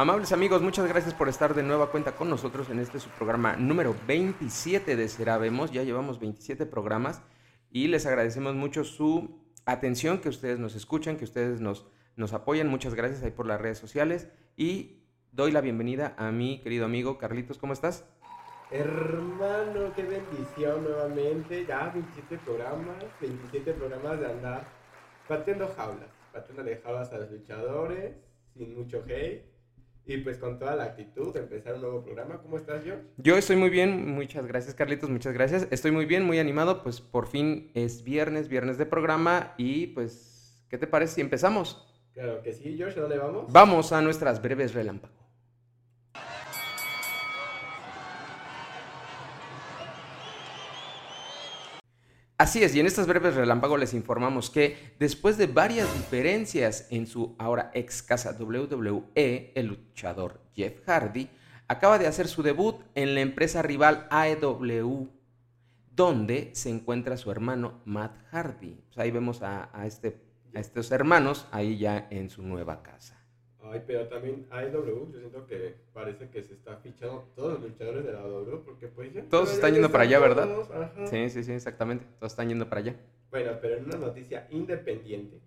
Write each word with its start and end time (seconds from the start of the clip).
Amables 0.00 0.32
amigos, 0.32 0.62
muchas 0.62 0.88
gracias 0.88 1.12
por 1.12 1.28
estar 1.28 1.52
de 1.52 1.62
nueva 1.62 1.90
cuenta 1.90 2.12
con 2.12 2.30
nosotros 2.30 2.70
en 2.70 2.78
este 2.78 2.98
su 2.98 3.10
programa 3.10 3.56
número 3.56 3.94
27 4.06 4.96
de 4.96 5.08
Serabemos. 5.08 5.72
Ya 5.72 5.82
llevamos 5.82 6.18
27 6.18 6.64
programas 6.64 7.20
y 7.70 7.86
les 7.88 8.06
agradecemos 8.06 8.54
mucho 8.54 8.84
su 8.84 9.44
atención, 9.66 10.22
que 10.22 10.30
ustedes 10.30 10.58
nos 10.58 10.74
escuchan, 10.74 11.18
que 11.18 11.24
ustedes 11.24 11.60
nos, 11.60 11.86
nos 12.16 12.32
apoyan. 12.32 12.68
Muchas 12.68 12.94
gracias 12.94 13.22
ahí 13.22 13.30
por 13.30 13.44
las 13.44 13.60
redes 13.60 13.76
sociales 13.76 14.30
y 14.56 15.02
doy 15.32 15.52
la 15.52 15.60
bienvenida 15.60 16.14
a 16.16 16.30
mi 16.30 16.62
querido 16.62 16.86
amigo 16.86 17.18
Carlitos. 17.18 17.58
¿Cómo 17.58 17.74
estás? 17.74 18.06
Hermano, 18.70 19.92
qué 19.94 20.02
bendición 20.02 20.82
nuevamente. 20.82 21.66
Ya 21.66 21.90
27 21.90 22.38
programas, 22.38 23.04
27 23.20 23.74
programas 23.74 24.18
de 24.18 24.26
andar 24.30 24.66
pateando 25.28 25.68
jaulas, 25.76 26.08
pateando 26.32 26.64
de 26.64 26.78
jaulas 26.78 27.12
a 27.12 27.18
los 27.18 27.30
luchadores, 27.30 28.14
sin 28.54 28.74
mucho 28.74 29.04
hate 29.06 29.49
y 30.14 30.18
pues 30.18 30.38
con 30.38 30.58
toda 30.58 30.74
la 30.74 30.84
actitud 30.84 31.32
de 31.32 31.40
empezar 31.40 31.74
un 31.74 31.82
nuevo 31.82 32.02
programa. 32.02 32.40
¿Cómo 32.42 32.56
estás, 32.56 32.82
George? 32.84 33.04
Yo 33.16 33.36
estoy 33.36 33.56
muy 33.56 33.70
bien, 33.70 34.12
muchas 34.12 34.46
gracias 34.46 34.74
Carlitos, 34.74 35.08
muchas 35.08 35.32
gracias. 35.32 35.68
Estoy 35.70 35.92
muy 35.92 36.06
bien, 36.06 36.24
muy 36.24 36.38
animado, 36.38 36.82
pues 36.82 37.00
por 37.00 37.26
fin 37.26 37.70
es 37.74 38.02
viernes, 38.02 38.48
viernes 38.48 38.78
de 38.78 38.86
programa 38.86 39.54
y 39.56 39.88
pues, 39.88 40.64
¿qué 40.68 40.78
te 40.78 40.86
parece 40.86 41.16
si 41.16 41.20
empezamos? 41.20 41.86
Claro 42.12 42.42
que 42.42 42.52
sí, 42.52 42.74
George, 42.76 42.98
¿a 42.98 43.02
dónde 43.02 43.18
vamos? 43.18 43.52
Vamos 43.52 43.92
a 43.92 44.02
nuestras 44.02 44.42
breves 44.42 44.74
relámpagos. 44.74 45.19
Así 52.40 52.64
es, 52.64 52.74
y 52.74 52.80
en 52.80 52.86
estas 52.86 53.06
breves 53.06 53.34
relámpagos 53.34 53.78
les 53.78 53.92
informamos 53.92 54.48
que 54.48 54.94
después 54.98 55.36
de 55.36 55.46
varias 55.46 55.92
diferencias 55.92 56.86
en 56.88 57.06
su 57.06 57.36
ahora 57.38 57.70
ex 57.74 58.02
casa 58.02 58.34
WWE, 58.40 59.52
el 59.54 59.66
luchador 59.66 60.40
Jeff 60.54 60.80
Hardy 60.86 61.28
acaba 61.68 61.98
de 61.98 62.06
hacer 62.06 62.28
su 62.28 62.42
debut 62.42 62.82
en 62.94 63.14
la 63.14 63.20
empresa 63.20 63.60
rival 63.60 64.06
AEW, 64.10 65.10
donde 65.94 66.50
se 66.54 66.70
encuentra 66.70 67.18
su 67.18 67.30
hermano 67.30 67.82
Matt 67.84 68.16
Hardy. 68.30 68.80
Pues 68.86 68.96
ahí 68.96 69.10
vemos 69.10 69.42
a, 69.42 69.68
este, 69.84 70.24
a 70.54 70.60
estos 70.60 70.90
hermanos 70.92 71.46
ahí 71.50 71.76
ya 71.76 72.08
en 72.08 72.30
su 72.30 72.40
nueva 72.40 72.82
casa. 72.82 73.19
Ay, 73.62 73.82
pero 73.86 74.06
también 74.08 74.46
AEW, 74.50 75.12
yo 75.12 75.18
siento 75.18 75.46
que 75.46 75.74
parece 75.92 76.28
que 76.30 76.42
se 76.42 76.54
está 76.54 76.76
fichando 76.76 77.28
todos 77.34 77.54
los 77.54 77.70
luchadores 77.70 78.04
de 78.04 78.12
la 78.12 78.20
W, 78.20 78.62
porque 78.64 78.88
pues 78.88 79.12
ya... 79.12 79.22
Todos 79.28 79.52
están 79.52 79.74
yendo 79.74 79.90
para 79.90 80.04
allá, 80.04 80.18
¿verdad? 80.18 80.48
Sí, 81.06 81.28
sí, 81.28 81.44
sí, 81.44 81.52
exactamente. 81.52 82.06
Todos 82.18 82.32
están 82.32 82.48
yendo 82.48 82.68
para 82.68 82.80
allá. 82.80 82.96
Bueno, 83.30 83.52
pero 83.60 83.76
en 83.76 83.84
una 83.84 83.96
noticia 83.96 84.46
independiente. 84.50 85.40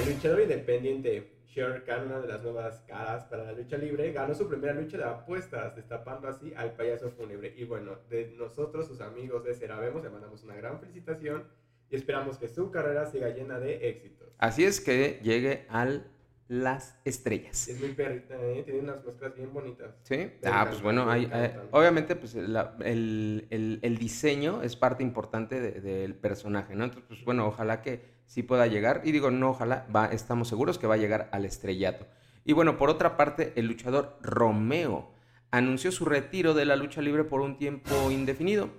El 0.00 0.14
luchador 0.14 0.40
independiente 0.40 1.32
Sher 1.46 1.84
Khan, 1.84 2.06
una 2.06 2.20
de 2.20 2.28
las 2.28 2.42
nuevas 2.42 2.82
caras 2.86 3.24
para 3.24 3.44
la 3.44 3.52
lucha 3.52 3.76
libre, 3.76 4.10
ganó 4.12 4.34
su 4.34 4.48
primera 4.48 4.72
lucha 4.72 4.96
de 4.96 5.04
apuestas, 5.04 5.76
destapando 5.76 6.28
así 6.28 6.54
al 6.56 6.72
payaso 6.72 7.10
fúnebre. 7.10 7.52
Y 7.56 7.64
bueno, 7.64 7.98
de 8.08 8.32
nosotros, 8.38 8.86
sus 8.86 9.02
amigos 9.02 9.44
de 9.44 9.54
Ceravemos, 9.54 10.02
le 10.02 10.08
mandamos 10.08 10.42
una 10.44 10.54
gran 10.54 10.80
felicitación 10.80 11.44
y 11.90 11.96
esperamos 11.96 12.38
que 12.38 12.48
su 12.48 12.70
carrera 12.70 13.04
siga 13.04 13.28
llena 13.28 13.58
de 13.58 13.88
éxitos. 13.90 14.28
Así 14.38 14.64
es 14.64 14.80
que 14.80 15.20
llegue 15.22 15.66
al 15.68 16.06
las 16.48 16.98
estrellas. 17.04 17.68
Es 17.68 17.80
muy 17.80 17.90
perrita, 17.90 18.34
¿eh? 18.34 18.62
tiene 18.64 18.80
unas 18.80 19.04
máscaras 19.04 19.34
bien 19.36 19.52
bonitas. 19.52 19.94
Sí, 20.02 20.30
ah, 20.44 20.66
pues 20.68 20.82
bueno, 20.82 21.10
hay, 21.10 21.30
obviamente 21.70 22.16
pues 22.16 22.34
el, 22.34 23.96
diseño 23.98 24.62
es 24.62 24.76
parte 24.76 25.02
importante 25.02 25.60
del 25.60 26.14
personaje, 26.14 26.74
¿no? 26.74 26.84
Entonces, 26.84 27.08
pues 27.08 27.24
bueno, 27.24 27.46
ojalá 27.46 27.80
que 27.82 28.02
sí 28.26 28.42
pueda 28.42 28.66
llegar, 28.66 29.02
y 29.04 29.12
digo, 29.12 29.30
no, 29.30 29.50
ojalá, 29.50 29.86
va, 29.94 30.06
estamos 30.06 30.48
seguros 30.48 30.78
que 30.78 30.86
va 30.86 30.94
a 30.94 30.98
llegar 30.98 31.28
al 31.32 31.44
estrellato. 31.44 32.06
Y 32.44 32.54
bueno, 32.54 32.76
por 32.76 32.90
otra 32.90 33.16
parte, 33.16 33.52
el 33.56 33.66
luchador 33.66 34.18
Romeo 34.20 35.12
anunció 35.50 35.92
su 35.92 36.04
retiro 36.04 36.54
de 36.54 36.64
la 36.64 36.76
lucha 36.76 37.02
libre 37.02 37.24
por 37.24 37.40
un 37.40 37.56
tiempo 37.56 38.10
indefinido. 38.10 38.70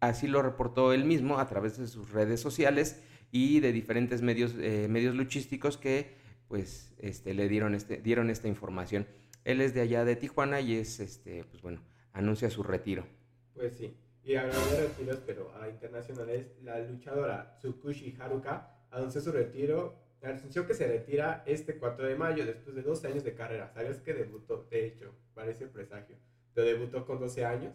Así 0.00 0.26
lo 0.26 0.42
reportó 0.42 0.92
él 0.92 1.04
mismo 1.04 1.38
a 1.38 1.46
través 1.46 1.78
de 1.78 1.86
sus 1.86 2.10
redes 2.10 2.40
sociales 2.40 3.00
y 3.30 3.60
de 3.60 3.72
diferentes 3.72 4.22
medios, 4.22 4.54
eh, 4.58 4.88
medios 4.90 5.14
luchísticos 5.14 5.76
que 5.76 6.16
pues 6.52 6.92
este, 6.98 7.32
le 7.32 7.48
dieron, 7.48 7.74
este, 7.74 7.96
dieron 7.96 8.28
esta 8.28 8.46
información. 8.46 9.06
Él 9.42 9.62
es 9.62 9.72
de 9.72 9.80
allá 9.80 10.04
de 10.04 10.16
Tijuana 10.16 10.60
y 10.60 10.74
es, 10.74 11.00
este, 11.00 11.44
pues 11.44 11.62
bueno, 11.62 11.80
anuncia 12.12 12.50
su 12.50 12.62
retiro. 12.62 13.06
Pues 13.54 13.74
sí, 13.74 13.96
y 14.22 14.34
hablando 14.34 14.70
de 14.70 14.82
retiros, 14.82 15.22
pero 15.24 15.50
a 15.58 15.70
internacionales, 15.70 16.48
la 16.62 16.78
luchadora 16.80 17.56
Tsukushi 17.56 18.18
Haruka 18.20 18.68
anunció 18.90 19.22
su 19.22 19.32
retiro, 19.32 19.94
anunció 20.22 20.66
que 20.66 20.74
se 20.74 20.86
retira 20.86 21.42
este 21.46 21.78
4 21.78 22.06
de 22.06 22.16
mayo 22.16 22.44
después 22.44 22.76
de 22.76 22.82
12 22.82 23.06
años 23.06 23.24
de 23.24 23.32
carrera. 23.32 23.70
¿Sabes 23.72 24.00
que 24.00 24.12
debutó? 24.12 24.66
De 24.70 24.88
hecho, 24.88 25.14
parece 25.32 25.68
presagio. 25.68 26.16
Pero 26.52 26.66
debutó 26.66 27.06
con 27.06 27.18
12 27.18 27.46
años. 27.46 27.72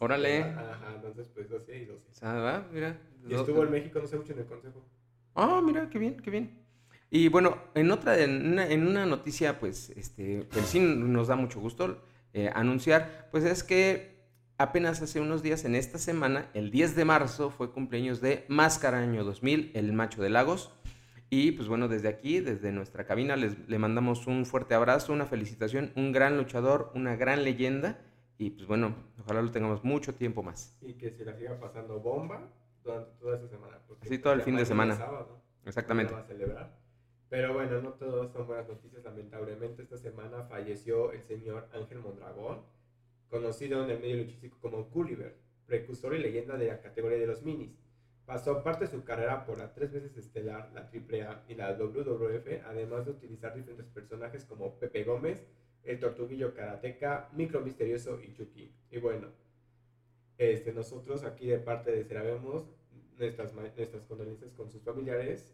Órale. 0.00 0.42
Ajá, 0.42 0.96
entonces 0.96 1.30
pues 1.30 1.48
12 1.48 1.78
y 1.78 1.86
12. 1.86 2.10
Ah, 2.20 2.62
mira. 2.70 3.00
Y 3.26 3.32
estuvo 3.32 3.62
en 3.62 3.70
México, 3.70 4.00
no 4.00 4.06
sé 4.06 4.18
mucho 4.18 4.34
en 4.34 4.40
el 4.40 4.44
consejo. 4.44 4.84
Ah, 5.34 5.62
mira, 5.64 5.88
qué 5.88 5.98
bien, 5.98 6.18
qué 6.20 6.30
bien. 6.30 6.61
Y 7.14 7.28
bueno, 7.28 7.58
en 7.74 7.90
otra, 7.90 8.18
en 8.18 8.86
una, 8.86 9.04
noticia, 9.04 9.60
pues, 9.60 9.90
este, 9.90 10.48
que 10.50 10.62
sí 10.62 10.80
nos 10.80 11.28
da 11.28 11.36
mucho 11.36 11.60
gusto 11.60 12.02
eh, 12.32 12.50
anunciar, 12.54 13.28
pues 13.30 13.44
es 13.44 13.62
que 13.62 14.24
apenas 14.56 15.02
hace 15.02 15.20
unos 15.20 15.42
días, 15.42 15.66
en 15.66 15.74
esta 15.74 15.98
semana, 15.98 16.48
el 16.54 16.70
10 16.70 16.96
de 16.96 17.04
marzo, 17.04 17.50
fue 17.50 17.70
cumpleaños 17.70 18.22
de 18.22 18.46
Máscara 18.48 19.00
Año 19.00 19.24
2000, 19.24 19.72
el 19.74 19.92
Macho 19.92 20.22
de 20.22 20.30
Lagos. 20.30 20.72
Y 21.28 21.52
pues 21.52 21.68
bueno, 21.68 21.86
desde 21.86 22.08
aquí, 22.08 22.40
desde 22.40 22.72
nuestra 22.72 23.04
cabina, 23.04 23.36
les, 23.36 23.58
le 23.68 23.78
mandamos 23.78 24.26
un 24.26 24.46
fuerte 24.46 24.74
abrazo, 24.74 25.12
una 25.12 25.26
felicitación, 25.26 25.92
un 25.96 26.12
gran 26.12 26.38
luchador, 26.38 26.92
una 26.94 27.14
gran 27.14 27.44
leyenda. 27.44 27.98
Y 28.38 28.48
pues 28.48 28.66
bueno, 28.66 28.94
ojalá 29.20 29.42
lo 29.42 29.50
tengamos 29.50 29.84
mucho 29.84 30.14
tiempo 30.14 30.42
más. 30.42 30.78
Y 30.80 30.94
que 30.94 31.10
se 31.10 31.26
la 31.26 31.36
siga 31.36 31.60
pasando 31.60 32.00
bomba 32.00 32.48
durante 32.82 33.10
toda 33.20 33.36
esta 33.36 33.48
semana. 33.48 33.76
Sí, 34.00 34.16
todo 34.16 34.32
el 34.32 34.40
fin 34.40 34.56
de 34.56 34.64
semana. 34.64 34.98
Exactamente. 35.66 36.14
Va 36.14 36.20
a 36.20 36.24
celebrar. 36.24 36.81
Pero 37.32 37.54
bueno, 37.54 37.80
no 37.80 37.94
todos 37.94 38.30
son 38.30 38.46
buenas 38.46 38.68
noticias. 38.68 39.02
Lamentablemente, 39.04 39.80
esta 39.80 39.96
semana 39.96 40.42
falleció 40.42 41.12
el 41.12 41.22
señor 41.22 41.66
Ángel 41.72 42.00
Mondragón, 42.00 42.60
conocido 43.30 43.82
en 43.82 43.88
el 43.88 44.00
medio 44.00 44.18
luchístico 44.18 44.58
como 44.60 44.84
Gulliver, 44.90 45.34
precursor 45.64 46.14
y 46.14 46.18
leyenda 46.18 46.58
de 46.58 46.66
la 46.66 46.82
categoría 46.82 47.16
de 47.16 47.26
los 47.26 47.42
minis. 47.42 47.74
Pasó 48.26 48.62
parte 48.62 48.84
de 48.84 48.90
su 48.90 49.02
carrera 49.02 49.46
por 49.46 49.58
la 49.58 49.72
tres 49.72 49.92
veces 49.92 50.14
estelar, 50.18 50.72
la 50.74 50.82
AAA 50.82 51.44
y 51.48 51.54
la 51.54 51.72
WWF, 51.72 52.66
además 52.66 53.06
de 53.06 53.12
utilizar 53.12 53.54
diferentes 53.54 53.86
personajes 53.86 54.44
como 54.44 54.78
Pepe 54.78 55.02
Gómez, 55.02 55.46
el 55.84 55.98
Tortuguillo 56.00 56.52
Karateka, 56.52 57.30
Micro 57.32 57.62
Misterioso 57.62 58.20
y 58.20 58.34
Chucky. 58.34 58.74
Y 58.90 58.98
bueno, 58.98 59.28
este, 60.36 60.74
nosotros 60.74 61.24
aquí 61.24 61.46
de 61.46 61.60
parte 61.60 61.92
de 61.92 62.04
Ceravemos, 62.04 62.66
nuestras, 63.16 63.54
nuestras 63.54 64.04
condolencias 64.04 64.52
con 64.52 64.70
sus 64.70 64.82
familiares 64.82 65.50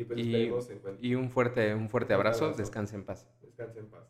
y, 0.00 0.04
pues 0.04 0.70
y, 1.00 1.14
un 1.14 1.30
fuerte, 1.30 1.74
un 1.74 1.88
fuerte 1.90 2.14
abrazo. 2.14 2.52
Descanse 2.52 2.96
en 2.96 3.04
paz. 3.04 3.28
Descanse 3.42 3.80
en 3.80 3.90
paz. 3.90 4.08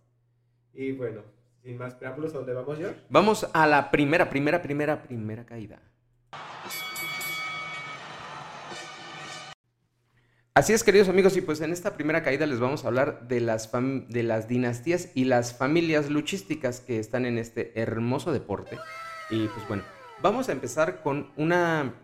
Y 0.72 0.92
bueno, 0.92 1.22
sin 1.62 1.76
más 1.78 1.94
preámbulos, 1.94 2.32
¿a 2.34 2.38
dónde 2.38 2.52
vamos, 2.52 2.78
yo? 2.78 2.90
Vamos 3.08 3.48
a 3.52 3.66
la 3.66 3.90
primera, 3.90 4.30
primera, 4.30 4.62
primera, 4.62 5.02
primera 5.02 5.44
caída. 5.44 5.82
Así 10.54 10.72
es, 10.72 10.84
queridos 10.84 11.08
amigos, 11.08 11.36
y 11.36 11.40
pues 11.40 11.60
en 11.60 11.72
esta 11.72 11.94
primera 11.94 12.22
caída 12.22 12.46
les 12.46 12.60
vamos 12.60 12.84
a 12.84 12.88
hablar 12.88 13.26
de 13.28 13.40
las, 13.40 13.70
de 13.72 14.22
las 14.22 14.46
dinastías 14.46 15.10
y 15.14 15.24
las 15.24 15.56
familias 15.56 16.10
luchísticas 16.10 16.80
que 16.80 16.98
están 16.98 17.26
en 17.26 17.38
este 17.38 17.80
hermoso 17.80 18.32
deporte. 18.32 18.78
Y 19.30 19.48
pues 19.48 19.66
bueno, 19.66 19.82
vamos 20.22 20.48
a 20.48 20.52
empezar 20.52 21.02
con 21.02 21.32
una, 21.36 21.94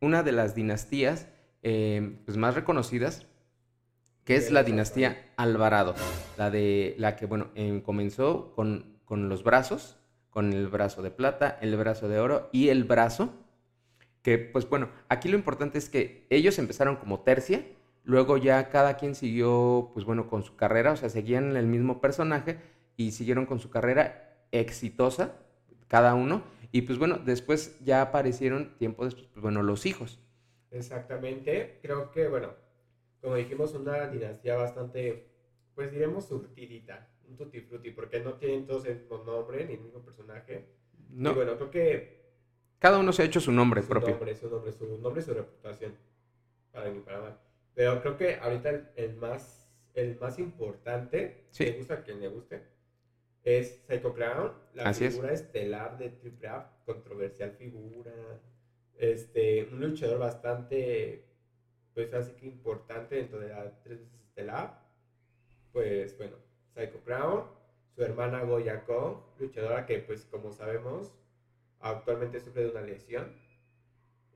una 0.00 0.22
de 0.22 0.32
las 0.32 0.54
dinastías 0.54 1.26
eh, 1.68 2.20
pues 2.24 2.36
más 2.36 2.54
reconocidas, 2.54 3.26
que 4.22 4.36
es 4.36 4.52
la 4.52 4.62
dinastía 4.62 5.32
Alvarado, 5.36 5.96
la 6.38 6.48
de 6.48 6.94
la 6.96 7.16
que 7.16 7.26
bueno 7.26 7.48
comenzó 7.84 8.52
con, 8.54 9.00
con 9.04 9.28
los 9.28 9.42
brazos, 9.42 9.96
con 10.30 10.52
el 10.52 10.68
brazo 10.68 11.02
de 11.02 11.10
plata, 11.10 11.58
el 11.60 11.76
brazo 11.76 12.06
de 12.06 12.20
oro 12.20 12.48
y 12.52 12.68
el 12.68 12.84
brazo, 12.84 13.30
que 14.22 14.38
pues 14.38 14.68
bueno, 14.68 14.90
aquí 15.08 15.28
lo 15.28 15.36
importante 15.36 15.78
es 15.78 15.88
que 15.88 16.28
ellos 16.30 16.60
empezaron 16.60 16.94
como 16.94 17.22
tercia, 17.22 17.66
luego 18.04 18.36
ya 18.36 18.68
cada 18.68 18.96
quien 18.96 19.16
siguió 19.16 19.90
pues 19.92 20.06
bueno 20.06 20.28
con 20.28 20.44
su 20.44 20.54
carrera, 20.54 20.92
o 20.92 20.96
sea, 20.96 21.08
seguían 21.08 21.56
el 21.56 21.66
mismo 21.66 22.00
personaje 22.00 22.60
y 22.96 23.10
siguieron 23.10 23.44
con 23.44 23.58
su 23.58 23.70
carrera 23.70 24.36
exitosa 24.52 25.32
cada 25.88 26.14
uno 26.14 26.44
y 26.70 26.82
pues 26.82 26.96
bueno, 27.00 27.18
después 27.18 27.76
ya 27.84 28.02
aparecieron 28.02 28.78
tiempo 28.78 29.04
después, 29.04 29.26
pues 29.32 29.42
bueno, 29.42 29.64
los 29.64 29.84
hijos. 29.84 30.20
Exactamente. 30.76 31.78
Creo 31.82 32.10
que, 32.10 32.28
bueno, 32.28 32.54
como 33.20 33.36
dijimos, 33.36 33.74
una 33.74 34.08
dinastía 34.08 34.56
bastante, 34.56 35.26
pues 35.74 35.90
diremos 35.90 36.26
surtidita, 36.26 37.08
un 37.28 37.36
tutti 37.36 37.60
frutti, 37.60 37.90
porque 37.90 38.20
no 38.20 38.34
tienen 38.34 38.66
todos 38.66 38.86
el 38.86 38.98
mismo 39.00 39.18
nombre 39.24 39.64
ni 39.64 39.74
el 39.74 39.80
mismo 39.80 40.00
personaje. 40.00 40.66
No. 41.10 41.32
Y 41.32 41.34
bueno, 41.34 41.56
creo 41.56 41.70
que... 41.70 42.16
Cada 42.78 42.98
uno 42.98 43.12
se 43.12 43.22
ha 43.22 43.24
hecho 43.24 43.40
su 43.40 43.52
nombre 43.52 43.82
propio. 43.82 44.10
Nombre, 44.10 44.34
su 44.34 44.50
nombre, 44.50 44.72
su 44.72 44.98
nombre 44.98 45.22
y 45.22 45.24
su 45.24 45.32
reputación. 45.32 45.94
Para 46.70 46.90
mí, 46.90 47.00
para 47.00 47.20
mal. 47.20 47.40
Pero 47.74 48.00
creo 48.00 48.16
que 48.16 48.36
ahorita 48.36 48.92
el, 48.96 49.16
más, 49.16 49.68
el 49.94 50.18
más 50.18 50.38
importante, 50.38 51.46
sí. 51.50 51.64
me 51.64 51.72
gusta 51.72 51.94
a 51.94 52.02
quien 52.02 52.20
le 52.20 52.28
guste, 52.28 52.62
es 53.42 53.82
Psycho 53.86 54.12
Clown, 54.12 54.52
la 54.74 54.88
Así 54.88 55.04
es. 55.04 55.14
figura 55.14 55.32
estelar 55.32 55.98
de 55.98 56.12
AAA, 56.42 56.82
controversial 56.84 57.52
figura, 57.52 58.12
este, 58.98 59.64
un 59.72 59.80
luchador 59.80 60.18
bastante, 60.18 61.24
pues 61.94 62.12
así 62.14 62.32
que 62.32 62.46
importante 62.46 63.16
dentro 63.16 63.38
de 63.40 63.48
la 63.48 63.72
tres 63.82 64.00
veces 64.00 64.20
estelar. 64.28 64.80
Pues 65.72 66.16
bueno, 66.16 66.36
Psycho 66.74 67.00
Clown, 67.04 67.44
su 67.94 68.02
hermana 68.02 68.42
Goya 68.42 68.84
Kong, 68.84 69.18
luchadora 69.38 69.86
que 69.86 69.98
pues 69.98 70.24
como 70.24 70.52
sabemos 70.52 71.12
actualmente 71.80 72.40
sufre 72.40 72.64
de 72.64 72.70
una 72.70 72.82
lesión. 72.82 73.32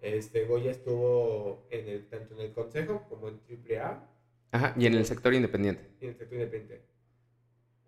Este, 0.02 0.44
Goya 0.46 0.70
estuvo 0.70 1.66
en 1.70 1.88
el, 1.88 2.08
tanto 2.08 2.34
en 2.34 2.40
el 2.40 2.52
consejo 2.52 3.06
como 3.08 3.28
en 3.28 3.40
AAA 3.48 4.06
Ajá, 4.52 4.74
y 4.78 4.86
en 4.86 4.94
el 4.94 5.04
sector 5.04 5.34
independiente. 5.34 5.90
y 6.00 6.04
en 6.04 6.10
el 6.12 6.16
sector 6.16 6.38
independiente. 6.38 6.86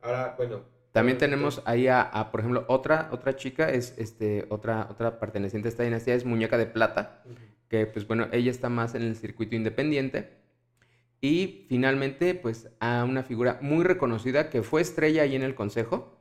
Ahora, 0.00 0.34
bueno. 0.36 0.71
También 0.92 1.16
tenemos 1.18 1.62
ahí 1.64 1.88
a, 1.88 2.02
a, 2.02 2.30
por 2.30 2.40
ejemplo, 2.40 2.64
otra, 2.68 3.08
otra 3.12 3.34
chica, 3.34 3.70
es 3.70 3.94
este, 3.96 4.44
otra, 4.50 4.88
otra 4.90 5.18
perteneciente 5.18 5.68
a 5.68 5.70
esta 5.70 5.82
dinastía, 5.84 6.14
es 6.14 6.24
Muñeca 6.26 6.58
de 6.58 6.66
Plata, 6.66 7.22
Ujú. 7.24 7.34
que 7.68 7.86
pues 7.86 8.06
bueno, 8.06 8.28
ella 8.30 8.50
está 8.50 8.68
más 8.68 8.94
en 8.94 9.02
el 9.02 9.16
circuito 9.16 9.56
independiente. 9.56 10.30
Y 11.22 11.66
finalmente, 11.68 12.34
pues 12.34 12.68
a 12.80 13.04
una 13.04 13.22
figura 13.22 13.58
muy 13.62 13.84
reconocida 13.84 14.50
que 14.50 14.62
fue 14.62 14.82
estrella 14.82 15.22
ahí 15.22 15.34
en 15.36 15.42
el 15.42 15.54
consejo. 15.54 16.18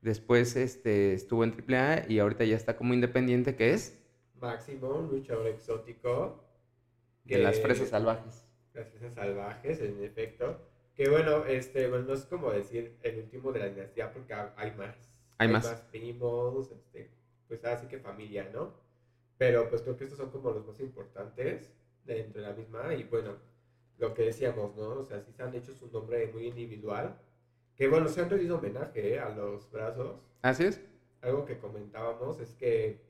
Después 0.00 0.54
este, 0.56 1.12
estuvo 1.12 1.44
en 1.44 1.52
AAA 1.52 2.04
y 2.08 2.18
ahorita 2.20 2.44
ya 2.44 2.56
está 2.56 2.76
como 2.76 2.94
independiente, 2.94 3.56
que 3.56 3.72
es 3.72 3.98
Máximo, 4.40 4.88
un 4.90 5.08
luchador 5.10 5.46
exótico. 5.48 6.44
de 7.24 7.38
las 7.38 7.56
que- 7.56 7.62
fresas 7.62 7.88
salvajes. 7.88 8.46
Las 8.74 8.88
fresas 8.90 9.14
salvajes, 9.14 9.80
en 9.80 10.02
efecto. 10.04 10.60
Que 10.96 11.08
bueno, 11.08 11.44
este, 11.46 11.88
bueno, 11.88 12.04
no 12.06 12.14
es 12.14 12.24
como 12.26 12.50
decir 12.50 12.96
el 13.02 13.18
último 13.18 13.50
de 13.52 13.58
la 13.60 13.68
dinastía 13.68 14.12
porque 14.12 14.32
ha- 14.34 14.52
hay 14.56 14.70
más. 14.72 14.94
Hay 15.38 15.48
más. 15.48 15.66
primos, 15.90 16.70
este, 16.70 17.10
pues 17.48 17.64
así 17.64 17.86
que 17.88 17.98
familia, 17.98 18.48
¿no? 18.52 18.72
Pero 19.36 19.68
pues 19.68 19.82
creo 19.82 19.96
que 19.96 20.04
estos 20.04 20.18
son 20.18 20.30
como 20.30 20.50
los 20.52 20.64
más 20.66 20.78
importantes 20.80 21.72
dentro 22.04 22.40
de 22.40 22.48
la 22.48 22.54
misma. 22.54 22.94
Y 22.94 23.02
bueno, 23.04 23.36
lo 23.98 24.14
que 24.14 24.22
decíamos, 24.22 24.76
¿no? 24.76 24.90
O 25.00 25.04
sea, 25.04 25.20
sí 25.20 25.32
se 25.32 25.42
han 25.42 25.54
hecho 25.54 25.74
su 25.74 25.88
nombre 25.90 26.30
muy 26.32 26.46
individual. 26.46 27.16
Que 27.76 27.88
bueno, 27.88 28.08
se 28.08 28.20
han 28.20 28.30
rendido 28.30 28.58
homenaje 28.58 29.14
¿eh? 29.14 29.18
a 29.18 29.30
los 29.30 29.68
brazos. 29.72 30.20
Así 30.42 30.64
es. 30.64 30.80
algo 31.22 31.44
que 31.44 31.58
comentábamos 31.58 32.38
es 32.38 32.54
que, 32.54 33.00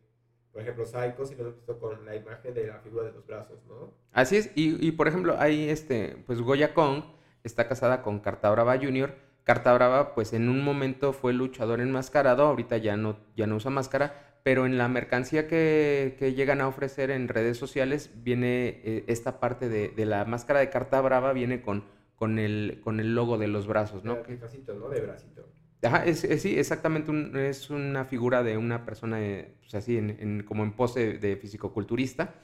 por 0.53 0.63
ejemplo, 0.63 0.87
Psycho, 0.87 1.27
si 1.27 1.35
lo 1.35 1.43
hemos 1.43 1.57
visto 1.57 1.79
con 1.79 2.07
la 2.07 2.17
imagen 2.17 2.55
de 2.55 2.67
la 2.69 2.79
figura 2.79 3.05
de 3.05 3.13
los 3.13 3.27
brazos, 3.27 3.59
¿no? 3.69 3.93
Así 4.13 4.37
es, 4.37 4.51
y, 4.55 4.87
y, 4.87 4.93
por 4.93 5.09
ejemplo, 5.09 5.35
ahí 5.39 5.69
este, 5.69 6.17
pues 6.27 6.41
Goya 6.41 6.73
Kong 6.73 7.03
está 7.45 7.69
casada 7.69 8.03
con 8.03 8.21
Carta 8.21 8.51
Brava 8.51 8.77
Jr. 8.79 9.15
Carta 9.45 9.73
Brava, 9.75 10.15
pues 10.15 10.33
en 10.33 10.49
un 10.49 10.65
momento 10.65 11.13
fue 11.13 11.33
luchador 11.35 11.81
enmascarado, 11.81 12.45
ahorita 12.47 12.79
ya 12.79 12.97
no, 12.97 13.19
ya 13.37 13.47
no 13.47 13.57
usa 13.57 13.71
máscara, 13.71 14.39
pero 14.43 14.65
en 14.67 14.79
la 14.79 14.89
mercancía 14.89 15.47
que, 15.47 16.17
que 16.19 16.33
llegan 16.35 16.61
a 16.63 16.69
ofrecer 16.69 17.11
en 17.11 17.29
redes 17.29 17.59
sociales 17.59 18.11
viene 18.17 18.81
eh, 18.85 19.05
esta 19.07 19.41
parte 19.41 19.69
de, 19.69 19.89
de 19.91 20.07
la 20.07 20.25
máscara 20.25 20.61
de 20.61 20.71
Carta 20.71 21.01
Brava, 21.03 21.33
viene 21.35 21.61
con, 21.63 21.85
con, 22.17 22.39
el, 22.39 22.81
con 22.83 23.01
el 23.01 23.15
logo 23.15 23.37
de 23.37 23.49
los 23.49 23.67
brazos, 23.67 24.03
¿no? 24.05 24.23
Que- 24.23 24.37
bracito, 24.37 24.75
¿no? 24.75 24.89
De 24.89 25.01
bracito. 25.01 25.47
Ajá, 25.83 26.07
es, 26.07 26.25
es- 26.25 26.41
sí, 26.41 26.59
exactamente, 26.59 27.11
un- 27.11 27.37
es 27.37 27.69
una 27.69 28.07
figura 28.07 28.43
de 28.43 28.57
una 28.57 28.87
persona, 28.87 29.23
eh, 29.23 29.57
pues 29.61 29.75
así, 29.75 29.99
en, 29.99 30.11
en- 30.19 30.43
como 30.45 30.63
en 30.63 30.73
pose 30.73 31.19
de 31.19 31.37
fisicoculturista. 31.37 32.35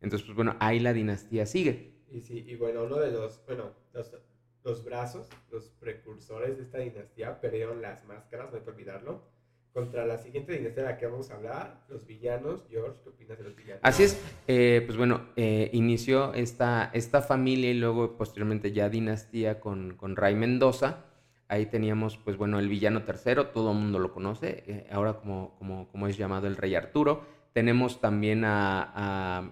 Entonces, 0.00 0.26
pues 0.26 0.34
bueno, 0.36 0.56
ahí 0.58 0.80
la 0.80 0.92
dinastía 0.92 1.46
sigue. 1.46 1.94
Y 2.10 2.20
sí, 2.20 2.44
y 2.46 2.56
bueno, 2.56 2.84
uno 2.84 2.96
de 2.98 3.10
los, 3.10 3.42
bueno, 3.46 3.72
los, 3.92 4.12
los 4.64 4.82
brazos, 4.82 5.28
los 5.52 5.68
precursores 5.78 6.56
de 6.56 6.62
esta 6.64 6.78
dinastía 6.78 7.40
perdieron 7.40 7.82
las 7.82 8.04
máscaras, 8.06 8.50
no 8.50 8.56
hay 8.56 8.64
que 8.64 8.70
olvidarlo. 8.70 9.22
Contra 9.74 10.06
la 10.06 10.18
siguiente 10.18 10.52
dinastía 10.52 10.84
de 10.84 10.88
la 10.90 10.96
que 10.96 11.06
vamos 11.06 11.30
a 11.30 11.34
hablar, 11.34 11.84
los 11.88 12.06
villanos. 12.06 12.64
George, 12.70 12.96
¿qué 13.02 13.08
opinas 13.10 13.38
de 13.38 13.44
los 13.44 13.56
villanos? 13.56 13.80
Así 13.82 14.04
es, 14.04 14.22
eh, 14.46 14.82
pues 14.86 14.96
bueno, 14.96 15.22
eh, 15.34 15.68
inició 15.72 16.32
esta, 16.32 16.90
esta 16.94 17.20
familia 17.22 17.70
y 17.70 17.74
luego 17.74 18.16
posteriormente 18.16 18.70
ya 18.72 18.88
dinastía 18.88 19.58
con, 19.60 19.96
con 19.96 20.14
Ray 20.14 20.36
Mendoza. 20.36 21.04
Ahí 21.48 21.66
teníamos, 21.66 22.16
pues 22.18 22.36
bueno, 22.36 22.60
el 22.60 22.68
villano 22.68 23.02
tercero, 23.02 23.48
todo 23.48 23.72
el 23.72 23.78
mundo 23.78 23.98
lo 23.98 24.12
conoce, 24.12 24.62
eh, 24.66 24.86
ahora 24.92 25.14
como, 25.14 25.56
como, 25.58 25.88
como 25.88 26.06
es 26.06 26.16
llamado 26.16 26.46
el 26.46 26.56
Rey 26.56 26.74
Arturo. 26.76 27.22
Tenemos 27.52 28.00
también 28.00 28.44
a, 28.44 28.92
a- 28.94 29.50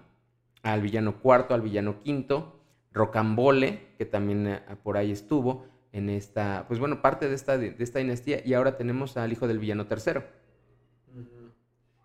al 0.63 0.81
villano 0.81 1.19
cuarto, 1.19 1.53
al 1.53 1.61
villano 1.61 1.99
quinto, 1.99 2.61
Rocambole, 2.93 3.87
que 3.97 4.05
también 4.05 4.47
eh, 4.47 4.61
por 4.83 4.97
ahí 4.97 5.11
estuvo 5.11 5.65
en 5.91 6.09
esta, 6.09 6.65
pues 6.67 6.79
bueno, 6.79 7.01
parte 7.01 7.29
de 7.29 7.35
esta, 7.35 7.57
de 7.57 7.75
esta 7.79 7.99
dinastía. 7.99 8.41
Y 8.45 8.53
ahora 8.53 8.77
tenemos 8.77 9.17
al 9.17 9.31
hijo 9.31 9.47
del 9.47 9.59
villano 9.59 9.87
tercero. 9.87 10.23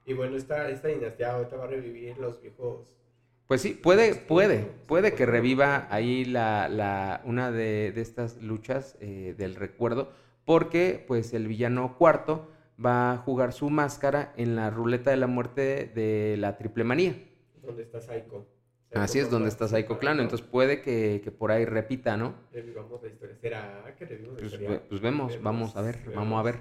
Y 0.05 0.13
bueno, 0.15 0.37
esta, 0.37 0.69
esta 0.71 0.89
dinastía 0.89 1.33
ahorita 1.35 1.57
va 1.57 1.65
a 1.65 1.69
revivir 1.69 2.17
los 2.19 2.41
viejos 2.41 2.99
Pues 3.47 3.63
sí, 3.63 3.71
puede, 3.75 4.15
puede, 4.15 4.61
puede 4.87 5.15
que 5.15 5.25
reviva 5.27 5.87
ahí 5.91 6.25
la, 6.25 6.69
la- 6.69 7.23
una 7.25 7.51
de, 7.51 7.93
de 7.93 8.01
estas 8.01 8.37
luchas 8.43 8.97
eh, 9.01 9.35
del 9.39 9.55
recuerdo, 9.55 10.13
porque 10.45 11.03
pues 11.07 11.33
el 11.35 11.49
villano 11.49 11.97
cuarto 11.97 12.51
va 12.85 13.13
a 13.13 13.17
jugar 13.19 13.53
su 13.53 13.71
máscara 13.71 14.33
en 14.37 14.55
la 14.55 14.71
ruleta 14.71 15.11
de 15.11 15.17
la 15.17 15.27
muerte 15.27 15.91
de 15.95 16.37
la 16.39 16.57
triple 16.59 16.85
manía. 16.85 17.15
donde 17.63 17.83
está 17.83 18.01
Psycho. 18.01 18.47
Así 18.95 19.19
es, 19.19 19.31
donde 19.31 19.49
está 19.49 19.69
Psycho 19.69 19.99
Clan, 19.99 20.19
entonces 20.21 20.47
puede 20.47 20.81
que, 20.81 21.21
que 21.23 21.31
por 21.31 21.53
ahí 21.53 21.65
repita, 21.67 22.17
¿no? 22.17 22.35
Revivamos 22.53 23.03
la 23.03 23.09
historia. 23.09 23.37
¿Será 23.37 23.95
que 23.99 24.07
revivimos 24.07 24.35
la 24.37 24.41
Pues, 24.41 24.53
historia? 24.53 24.71
ve- 24.71 24.85
pues 24.89 25.01
vemos, 25.01 25.43
vamos 25.43 25.77
a 25.77 25.83
ver, 25.83 25.99
vamos 26.15 26.41
a 26.41 26.43
ver. 26.43 26.57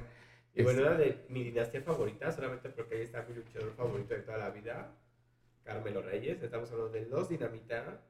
Y 0.53 0.63
bueno, 0.63 0.81
era 0.81 0.97
de 0.97 1.25
mi 1.29 1.43
dinastía 1.43 1.81
favorita, 1.81 2.31
solamente 2.31 2.69
porque 2.69 2.95
ahí 2.95 3.01
está 3.03 3.25
mi 3.29 3.35
luchador 3.35 3.73
favorito 3.77 4.13
de 4.13 4.21
toda 4.21 4.37
la 4.39 4.49
vida, 4.49 4.91
Carmelo 5.63 6.01
Reyes. 6.01 6.41
Estamos 6.41 6.69
hablando 6.71 6.91
de 6.93 7.05
los 7.05 7.29
Dinamita. 7.29 8.01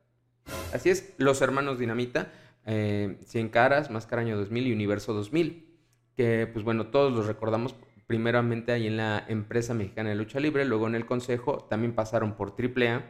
Así 0.73 0.89
es, 0.89 1.13
los 1.17 1.41
hermanos 1.41 1.77
Dinamita, 1.77 2.31
eh, 2.65 3.17
Cien 3.25 3.49
Caras, 3.49 3.91
Máscara 3.91 4.21
Año 4.21 4.37
2000 4.37 4.65
y 4.67 4.73
Universo 4.73 5.13
2000, 5.13 5.77
que 6.15 6.47
pues 6.51 6.63
bueno, 6.65 6.87
todos 6.87 7.11
los 7.13 7.27
recordamos 7.27 7.75
primeramente 8.07 8.71
ahí 8.71 8.87
en 8.87 8.97
la 8.97 9.23
empresa 9.27 9.73
mexicana 9.73 10.09
de 10.09 10.15
lucha 10.15 10.39
libre, 10.39 10.65
luego 10.65 10.87
en 10.87 10.95
el 10.95 11.05
consejo, 11.05 11.65
también 11.69 11.93
pasaron 11.93 12.35
por 12.35 12.55
AAA 12.57 13.03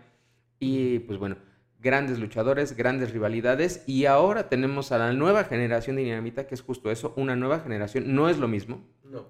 y 0.60 1.00
pues 1.00 1.20
bueno, 1.20 1.38
grandes 1.80 2.20
luchadores, 2.20 2.76
grandes 2.76 3.12
rivalidades 3.12 3.84
y 3.88 4.06
ahora 4.06 4.50
tenemos 4.50 4.92
a 4.92 4.98
la 4.98 5.14
nueva 5.14 5.44
generación 5.44 5.96
de 5.96 6.04
Dinamita, 6.04 6.48
que 6.48 6.56
es 6.56 6.62
justo 6.62 6.92
eso, 6.92 7.14
una 7.16 7.36
nueva 7.36 7.60
generación, 7.60 8.16
no 8.16 8.30
es 8.30 8.38
lo 8.38 8.48
mismo. 8.48 8.82
No. 9.04 9.26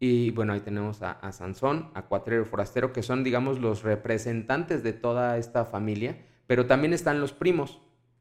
Y 0.00 0.30
bueno, 0.30 0.52
ahí 0.52 0.60
tenemos 0.60 1.02
a, 1.02 1.12
a 1.12 1.32
Sansón, 1.32 1.90
a 1.94 2.02
Cuatrero 2.02 2.44
Forastero, 2.44 2.92
que 2.92 3.02
son, 3.02 3.24
digamos, 3.24 3.58
los 3.60 3.82
representantes 3.82 4.82
de 4.82 4.92
toda 4.92 5.38
esta 5.38 5.64
familia, 5.64 6.18
pero 6.46 6.66
también 6.66 6.92
están 6.92 7.20
los 7.20 7.32
primos. 7.32 7.80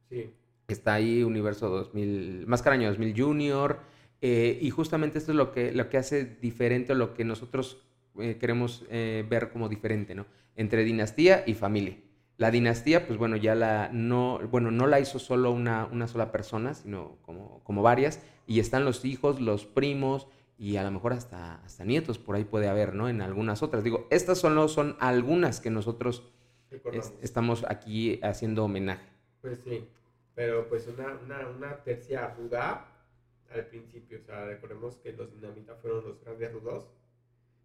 Sí. 0.10 0.34
Está 0.67 0.96
ahí 0.96 1.24
Universo 1.24 1.70
2000, 1.70 2.46
Máscara 2.48 2.75
Año 2.75 2.89
2000 2.89 3.13
Junior, 3.15 3.79
eh, 4.22 4.58
y 4.62 4.70
justamente 4.70 5.20
esto 5.20 5.32
es 5.32 5.38
lo 5.38 5.51
que, 5.51 5.72
lo 5.72 5.89
que 5.89 5.98
hace 5.98 6.25
diferente 6.25 6.94
o 6.94 6.96
lo 6.96 7.13
que 7.13 7.24
nosotros 7.24 7.84
eh, 8.20 8.38
queremos 8.39 8.84
eh, 8.89 9.25
ver 9.29 9.51
como 9.51 9.70
diferente, 9.70 10.15
¿no? 10.15 10.25
Entre 10.56 10.84
dinastía 10.84 11.44
y 11.46 11.53
familia. 11.53 11.98
La 12.38 12.51
dinastía, 12.51 13.08
pues 13.08 13.17
bueno, 13.17 13.36
ya 13.36 13.56
la 13.56 13.89
no, 13.91 14.39
bueno, 14.51 14.70
no 14.70 14.86
la 14.86 15.00
hizo 15.00 15.17
solo 15.17 15.51
una, 15.51 15.86
una 15.91 16.08
sola 16.08 16.32
persona, 16.32 16.74
sino 16.75 17.17
como, 17.24 17.63
como 17.63 17.82
varias, 17.82 18.22
y 18.46 18.60
están 18.60 18.86
los 18.86 19.06
hijos, 19.06 19.41
los 19.41 19.65
primos, 19.65 20.27
y 20.60 20.75
a 20.77 20.84
lo 20.84 20.91
mejor 20.91 21.13
hasta, 21.13 21.56
hasta 21.63 21.84
nietos 21.84 22.17
por 22.20 22.36
ahí 22.36 22.44
puede 22.44 22.67
haber, 22.67 22.94
¿no? 22.94 23.10
En 23.10 23.22
algunas 23.22 23.63
otras. 23.63 23.84
Digo, 23.84 24.08
estas 24.12 24.38
solo 24.39 24.67
son 24.67 24.98
algunas 25.00 25.60
que 25.62 25.70
nosotros 25.72 26.32
es- 26.91 27.13
estamos 27.22 27.65
aquí 27.70 28.20
haciendo 28.24 28.65
homenaje. 28.65 29.06
Pues 29.41 29.60
sí. 29.63 29.88
Pero 30.36 30.67
pues 30.70 30.88
una, 30.88 31.17
una, 31.24 31.48
una 31.50 31.84
tercia 31.84 32.34
ruda 32.36 32.86
al 33.51 33.65
principio. 33.65 34.20
O 34.22 34.25
sea, 34.25 34.46
recordemos 34.46 34.98
que 34.98 35.12
los 35.13 35.32
Dinamita 35.34 35.75
fueron 35.75 36.03
los 36.06 36.22
grandes 36.22 36.51
rudos. 36.53 36.88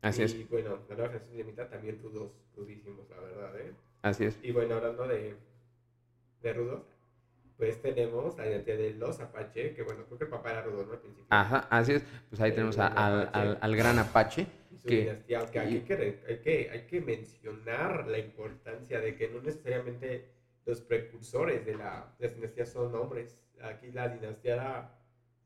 Así 0.00 0.22
y, 0.22 0.24
es, 0.24 0.48
bueno, 0.48 0.78
la 0.88 0.94
nueva 0.94 1.08
generación 1.12 1.32
Dinamita 1.36 1.68
también 1.68 2.00
rudos, 2.02 2.32
rudísimos, 2.56 3.08
la 3.10 3.20
verdad, 3.20 3.60
¿eh? 3.60 3.72
Así 4.02 4.24
es. 4.24 4.38
Y 4.42 4.52
bueno, 4.52 4.76
hablando 4.76 5.06
de, 5.08 5.34
de 6.42 6.52
rudos, 6.52 6.82
pues 7.56 7.80
tenemos 7.80 8.36
la 8.38 8.46
identidad 8.48 8.76
de 8.76 8.94
los 8.94 9.20
Apache, 9.20 9.74
que 9.74 9.82
bueno, 9.82 10.04
creo 10.06 10.18
que 10.18 10.24
el 10.24 10.30
papá 10.30 10.50
era 10.50 10.62
rudo, 10.62 10.84
¿no? 10.84 10.92
Al 10.92 10.98
principio. 10.98 11.26
Ajá, 11.30 11.66
así 11.70 11.92
es. 11.92 12.02
Pues 12.28 12.40
ahí 12.40 12.50
El 12.50 12.54
tenemos 12.56 12.78
a- 12.78 12.88
al, 12.88 13.30
al- 13.32 13.58
al 13.60 13.76
gran 13.76 13.98
Apache. 13.98 14.46
Y 14.72 14.78
su 14.78 14.88
que- 14.88 15.00
dinastía, 15.02 15.40
aunque 15.40 15.58
y- 15.58 15.60
hay 15.60 15.80
que, 15.82 16.20
hay, 16.28 16.38
que, 16.38 16.70
hay 16.70 16.80
que 16.86 17.00
mencionar 17.00 18.06
la 18.08 18.18
importancia 18.18 19.00
de 19.00 19.14
que 19.16 19.28
no 19.28 19.40
necesariamente 19.40 20.28
los 20.66 20.80
precursores 20.80 21.64
de 21.64 21.74
la, 21.76 22.12
de 22.18 22.26
las 22.26 22.34
dinastías 22.36 22.70
son 22.72 22.94
hombres. 22.94 23.38
Aquí 23.62 23.92
la 23.92 24.08
dinastía 24.08 24.54
era, 24.54 24.98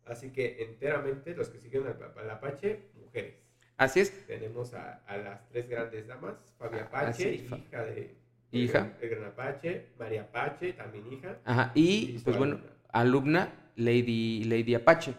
así 0.06 0.30
que 0.32 0.62
enteramente 0.62 1.34
los 1.34 1.48
que 1.50 1.58
siguen 1.60 1.86
al, 1.86 1.98
al 2.18 2.30
Apache, 2.30 2.80
mujeres. 2.94 3.34
Así 3.76 4.00
es. 4.00 4.26
Tenemos 4.26 4.72
a, 4.72 5.02
a 5.06 5.18
las 5.18 5.46
tres 5.50 5.68
grandes 5.68 6.06
damas, 6.06 6.36
Fabi 6.58 6.78
Apache, 6.78 7.38
Fa- 7.46 7.56
hija 7.58 7.84
de... 7.84 8.14
Hija. 8.52 8.92
El 9.00 9.08
gran 9.10 9.24
Apache, 9.24 9.86
María 9.98 10.22
Apache, 10.22 10.72
también 10.72 11.12
hija. 11.12 11.38
Ajá. 11.44 11.72
y 11.74 12.16
Y 12.16 12.18
pues 12.24 12.36
bueno, 12.36 12.60
alumna. 12.90 13.50
Lady, 13.76 14.44
Lady 14.44 14.74
Apache. 14.74 15.14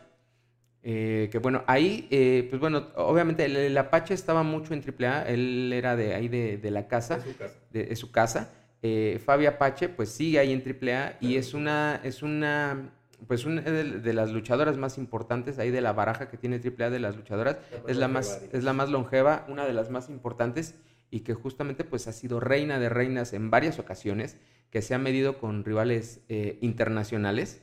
Eh, 0.84 1.30
que 1.32 1.40
bueno, 1.40 1.64
ahí, 1.68 2.08
eh, 2.12 2.48
pues 2.50 2.60
bueno, 2.60 2.88
obviamente 2.96 3.46
el, 3.46 3.78
Apache 3.78 4.14
estaba 4.14 4.44
mucho 4.44 4.74
en 4.74 4.82
AAA, 4.82 5.24
él 5.24 5.72
era 5.74 5.96
de 5.96 6.16
ahí 6.16 6.28
de, 6.28 6.58
de 6.58 6.72
la 6.72 6.88
casa, 6.88 7.18
Es 7.18 7.24
su 7.24 7.38
casa. 7.38 7.60
de, 7.72 7.96
su 7.96 8.12
casa. 8.12 8.54
Eh, 8.82 9.20
Fabi 9.24 9.48
Apache, 9.48 9.90
pues 9.90 10.10
sigue 10.10 10.40
ahí 10.40 10.54
en 10.54 10.64
AAA 10.64 11.18
y 11.20 11.36
es 11.36 11.54
una, 11.54 12.00
es 12.04 12.24
una, 12.24 12.92
pues 13.28 13.46
una 13.46 13.62
de, 13.62 13.84
de 14.00 14.14
las 14.14 14.32
luchadoras 14.32 14.78
más 14.78 14.98
importantes 14.98 15.60
ahí 15.60 15.72
de 15.72 15.82
la 15.82 15.94
baraja 15.94 16.30
que 16.30 16.38
tiene 16.38 16.62
AAA 16.64 16.90
de 16.90 17.00
las 17.00 17.16
luchadoras. 17.16 17.58
Es 17.88 17.98
la 17.98 18.08
más, 18.08 18.42
es 18.54 18.64
la 18.64 18.74
más 18.74 18.90
longeva, 18.90 19.46
una 19.50 19.66
de 19.66 19.74
las 19.74 19.90
más 19.90 20.10
importantes 20.10 20.76
y 21.10 21.22
que 21.22 21.34
justamente 21.34 21.84
pues 21.84 22.08
ha 22.08 22.14
sido 22.14 22.40
reina 22.40 22.80
de 22.80 22.90
reinas 22.90 23.34
en 23.34 23.50
varias 23.50 23.80
ocasiones, 23.80 24.38
que 24.70 24.82
se 24.82 24.94
ha 24.94 24.98
medido 25.00 25.38
con 25.40 25.64
rivales 25.64 26.22
eh, 26.28 26.58
internacionales. 26.62 27.62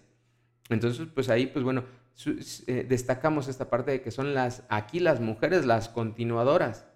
Entonces, 0.71 1.07
pues 1.15 1.29
ahí, 1.29 1.47
pues 1.47 1.65
bueno, 1.65 1.85
su- 2.15 2.39
eh, 2.67 2.87
destacamos 2.89 3.49
esta 3.49 3.69
parte 3.69 3.91
de 3.91 4.01
que 4.03 4.11
son 4.11 4.33
las, 4.35 4.65
aquí 4.71 5.01
las 5.01 5.21
mujeres, 5.21 5.67
las 5.67 5.89
continuadoras 5.91 6.87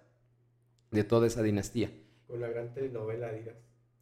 de 0.91 1.03
toda 1.03 1.27
esa 1.27 1.43
dinastía. 1.43 1.91
Con 2.27 2.41
la 2.41 2.47
gran 2.49 2.73
telenovela, 2.73 3.31
digas. 3.31 3.55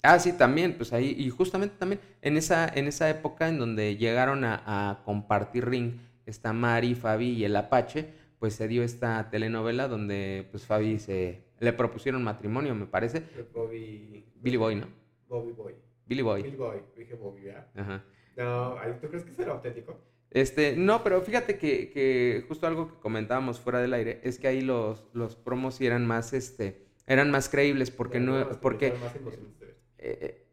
Ah, 0.03 0.19
sí, 0.19 0.31
también, 0.33 0.77
pues 0.77 0.93
ahí, 0.93 1.15
y 1.17 1.29
justamente 1.29 1.75
también 1.77 1.99
en 2.21 2.37
esa, 2.37 2.67
en 2.67 2.87
esa 2.87 3.09
época 3.09 3.49
en 3.49 3.57
donde 3.57 3.97
llegaron 3.97 4.43
a, 4.45 4.61
a 4.91 5.03
compartir 5.03 5.65
ring, 5.67 5.99
está 6.25 6.53
Mari, 6.53 6.95
Fabi 6.95 7.29
y 7.31 7.43
el 7.43 7.55
Apache, 7.55 8.13
pues 8.39 8.53
se 8.53 8.67
dio 8.67 8.83
esta 8.83 9.29
telenovela 9.29 9.87
donde 9.87 10.47
pues 10.51 10.65
Fabi 10.65 10.99
se, 10.99 11.41
le 11.59 11.73
propusieron 11.73 12.23
matrimonio, 12.23 12.75
me 12.75 12.85
parece, 12.85 13.23
Bobby. 13.53 14.25
Billy 14.35 14.57
Boy, 14.57 14.75
¿no? 14.75 14.87
Bobby 15.27 15.51
Boy. 15.51 15.75
Billy 16.05 16.21
Boy. 16.21 16.43
Billy 16.43 16.55
Boy. 16.55 16.77
Dije 16.95 17.15
Bobby, 17.15 17.41
¿verdad? 17.41 17.67
Ajá. 17.75 18.03
No, 18.35 18.75
¿tú 19.01 19.07
crees 19.07 19.25
que 19.25 19.33
será 19.33 19.53
auténtico? 19.53 19.99
Este, 20.29 20.75
no, 20.75 21.03
pero 21.03 21.21
fíjate 21.21 21.57
que, 21.57 21.89
que 21.89 22.45
justo 22.47 22.67
algo 22.67 22.89
que 22.89 22.99
comentábamos 22.99 23.59
fuera 23.59 23.79
del 23.79 23.93
aire 23.93 24.19
es 24.23 24.37
que 24.37 24.47
ahí 24.47 24.61
los, 24.61 25.05
los 25.13 25.35
promos 25.35 25.75
sí 25.75 25.85
eran 25.85 26.05
más, 26.05 26.33
este, 26.33 26.85
eran 27.07 27.31
más 27.31 27.49
creíbles 27.49 27.91
porque 27.91 28.19
no, 28.19 28.49
porque, 28.61 28.91
más 28.91 29.15
eh, 29.15 29.67
eh, 29.99 30.45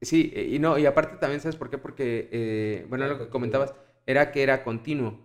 sí, 0.00 0.32
y 0.34 0.58
no, 0.58 0.78
y 0.78 0.86
aparte 0.86 1.18
también, 1.18 1.40
¿sabes 1.40 1.56
por 1.56 1.70
qué? 1.70 1.78
Porque, 1.78 2.28
eh, 2.32 2.86
bueno, 2.88 3.06
lo 3.06 3.18
que 3.18 3.28
comentabas 3.28 3.74
era 4.06 4.32
que 4.32 4.42
era 4.42 4.64
continuo 4.64 5.20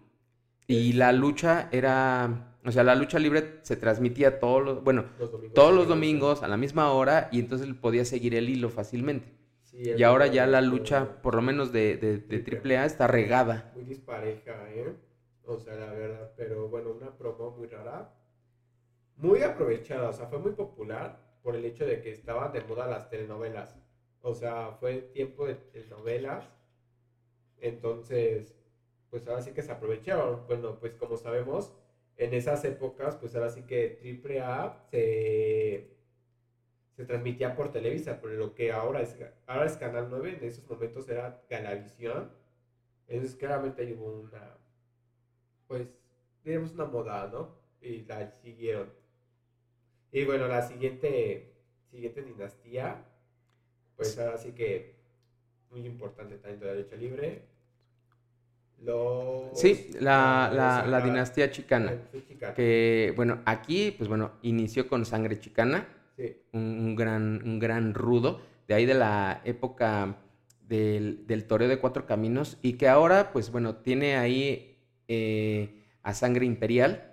y 0.67 0.93
la 0.93 1.11
lucha 1.13 1.69
era, 1.71 2.54
o 2.65 2.71
sea, 2.71 2.83
la 2.83 2.95
lucha 2.95 3.19
libre 3.19 3.59
se 3.61 3.75
transmitía 3.75 4.39
todos 4.39 4.63
los, 4.63 4.83
bueno, 4.83 5.05
Los 5.19 5.31
domingos. 5.31 5.53
todos 5.53 5.73
los 5.73 5.87
domingos 5.87 6.43
a 6.43 6.47
la 6.47 6.57
misma 6.57 6.91
hora 6.91 7.29
y 7.31 7.39
entonces 7.39 7.67
podía 7.79 8.05
seguir 8.05 8.35
el 8.35 8.49
hilo 8.49 8.69
fácilmente. 8.69 9.27
Sí, 9.63 9.89
el 9.89 9.99
Y 9.99 10.03
ahora 10.03 10.27
ya 10.27 10.47
la 10.47 10.61
lucha, 10.61 11.21
por 11.21 11.35
lo 11.35 11.41
menos 11.41 11.71
de, 11.71 11.97
de, 11.97 12.17
de 12.17 12.39
Triple. 12.39 12.77
AAA, 12.77 12.85
está 12.85 13.07
regada. 13.07 13.71
Muy 13.75 13.83
dispareja, 13.83 14.69
¿eh? 14.73 14.93
O 15.45 15.59
sea, 15.59 15.75
la 15.75 15.91
verdad, 15.93 16.31
pero 16.35 16.67
bueno, 16.69 16.91
una 16.91 17.15
promo 17.17 17.51
muy 17.51 17.67
rara. 17.67 18.13
Muy 19.17 19.41
aprovechada, 19.43 20.09
o 20.09 20.13
sea, 20.13 20.27
fue 20.27 20.39
muy 20.39 20.51
popular 20.51 21.19
por 21.43 21.55
el 21.55 21.63
hecho 21.65 21.85
de 21.85 22.01
que 22.01 22.11
estaban 22.11 22.51
de 22.51 22.61
moda 22.61 22.87
las 22.87 23.09
telenovelas. 23.09 23.75
O 24.21 24.33
sea, 24.33 24.71
fue 24.79 24.95
tiempo 25.13 25.45
de 25.45 25.55
telenovelas. 25.55 26.49
Entonces, 27.59 28.55
pues 29.09 29.27
ahora 29.27 29.41
sí 29.41 29.51
que 29.51 29.61
se 29.61 29.71
aprovecharon. 29.71 30.45
Bueno, 30.47 30.77
pues 30.79 30.93
como 30.95 31.17
sabemos, 31.17 31.71
en 32.17 32.33
esas 32.33 32.63
épocas, 32.65 33.15
pues 33.17 33.35
ahora 33.35 33.49
sí 33.49 33.63
que 33.63 33.99
AAA 34.23 34.87
se, 34.89 35.95
se 36.95 37.05
transmitía 37.05 37.55
por 37.55 37.71
Televisa, 37.71 38.19
por 38.21 38.31
lo 38.31 38.53
que 38.55 38.71
ahora 38.71 39.01
es, 39.01 39.17
ahora 39.47 39.65
es 39.65 39.77
Canal 39.77 40.07
9, 40.09 40.37
en 40.39 40.47
esos 40.47 40.69
momentos 40.69 41.07
era 41.09 41.41
Galavisión. 41.49 42.31
Entonces 43.07 43.35
claramente 43.35 43.81
ahí 43.81 43.93
hubo 43.93 44.21
una, 44.21 44.57
pues, 45.67 45.87
digamos 46.43 46.73
una 46.73 46.85
moda, 46.85 47.27
¿no? 47.31 47.55
Y 47.81 48.03
la 48.05 48.31
siguieron. 48.41 48.91
Y 50.11 50.23
bueno, 50.23 50.47
la 50.47 50.61
siguiente, 50.61 51.53
siguiente 51.91 52.21
dinastía, 52.21 53.05
pues 53.95 54.17
ahora 54.17 54.37
sí 54.37 54.53
que 54.53 54.95
muy 55.69 55.85
importante 55.85 56.37
también 56.37 56.59
de 56.61 56.65
la 56.67 56.73
lucha 56.75 56.95
libre. 56.95 57.54
Los... 58.81 59.59
Sí, 59.59 59.91
la, 59.99 60.83
la, 60.87 61.01
dinastía 61.01 61.49
chicana. 61.49 61.93
Que, 62.55 63.13
bueno, 63.15 63.41
aquí, 63.45 63.91
pues 63.97 64.07
bueno, 64.07 64.33
inició 64.41 64.87
con 64.87 65.05
sangre 65.05 65.39
chicana, 65.39 65.87
Sí, 66.17 66.37
un, 66.53 66.61
un 66.61 66.95
gran, 66.95 67.41
un 67.43 67.59
gran 67.59 67.93
rudo, 67.93 68.39
de 68.67 68.73
ahí 68.73 68.85
de 68.85 68.93
la 68.93 69.41
época 69.43 70.17
del, 70.61 71.27
del 71.27 71.45
toreo 71.45 71.67
de 71.67 71.79
cuatro 71.79 72.05
caminos, 72.05 72.57
y 72.61 72.73
que 72.73 72.87
ahora, 72.87 73.31
pues 73.33 73.51
bueno, 73.51 73.75
tiene 73.77 74.15
ahí 74.15 74.77
eh, 75.07 75.83
a 76.03 76.13
sangre 76.13 76.45
imperial, 76.45 77.11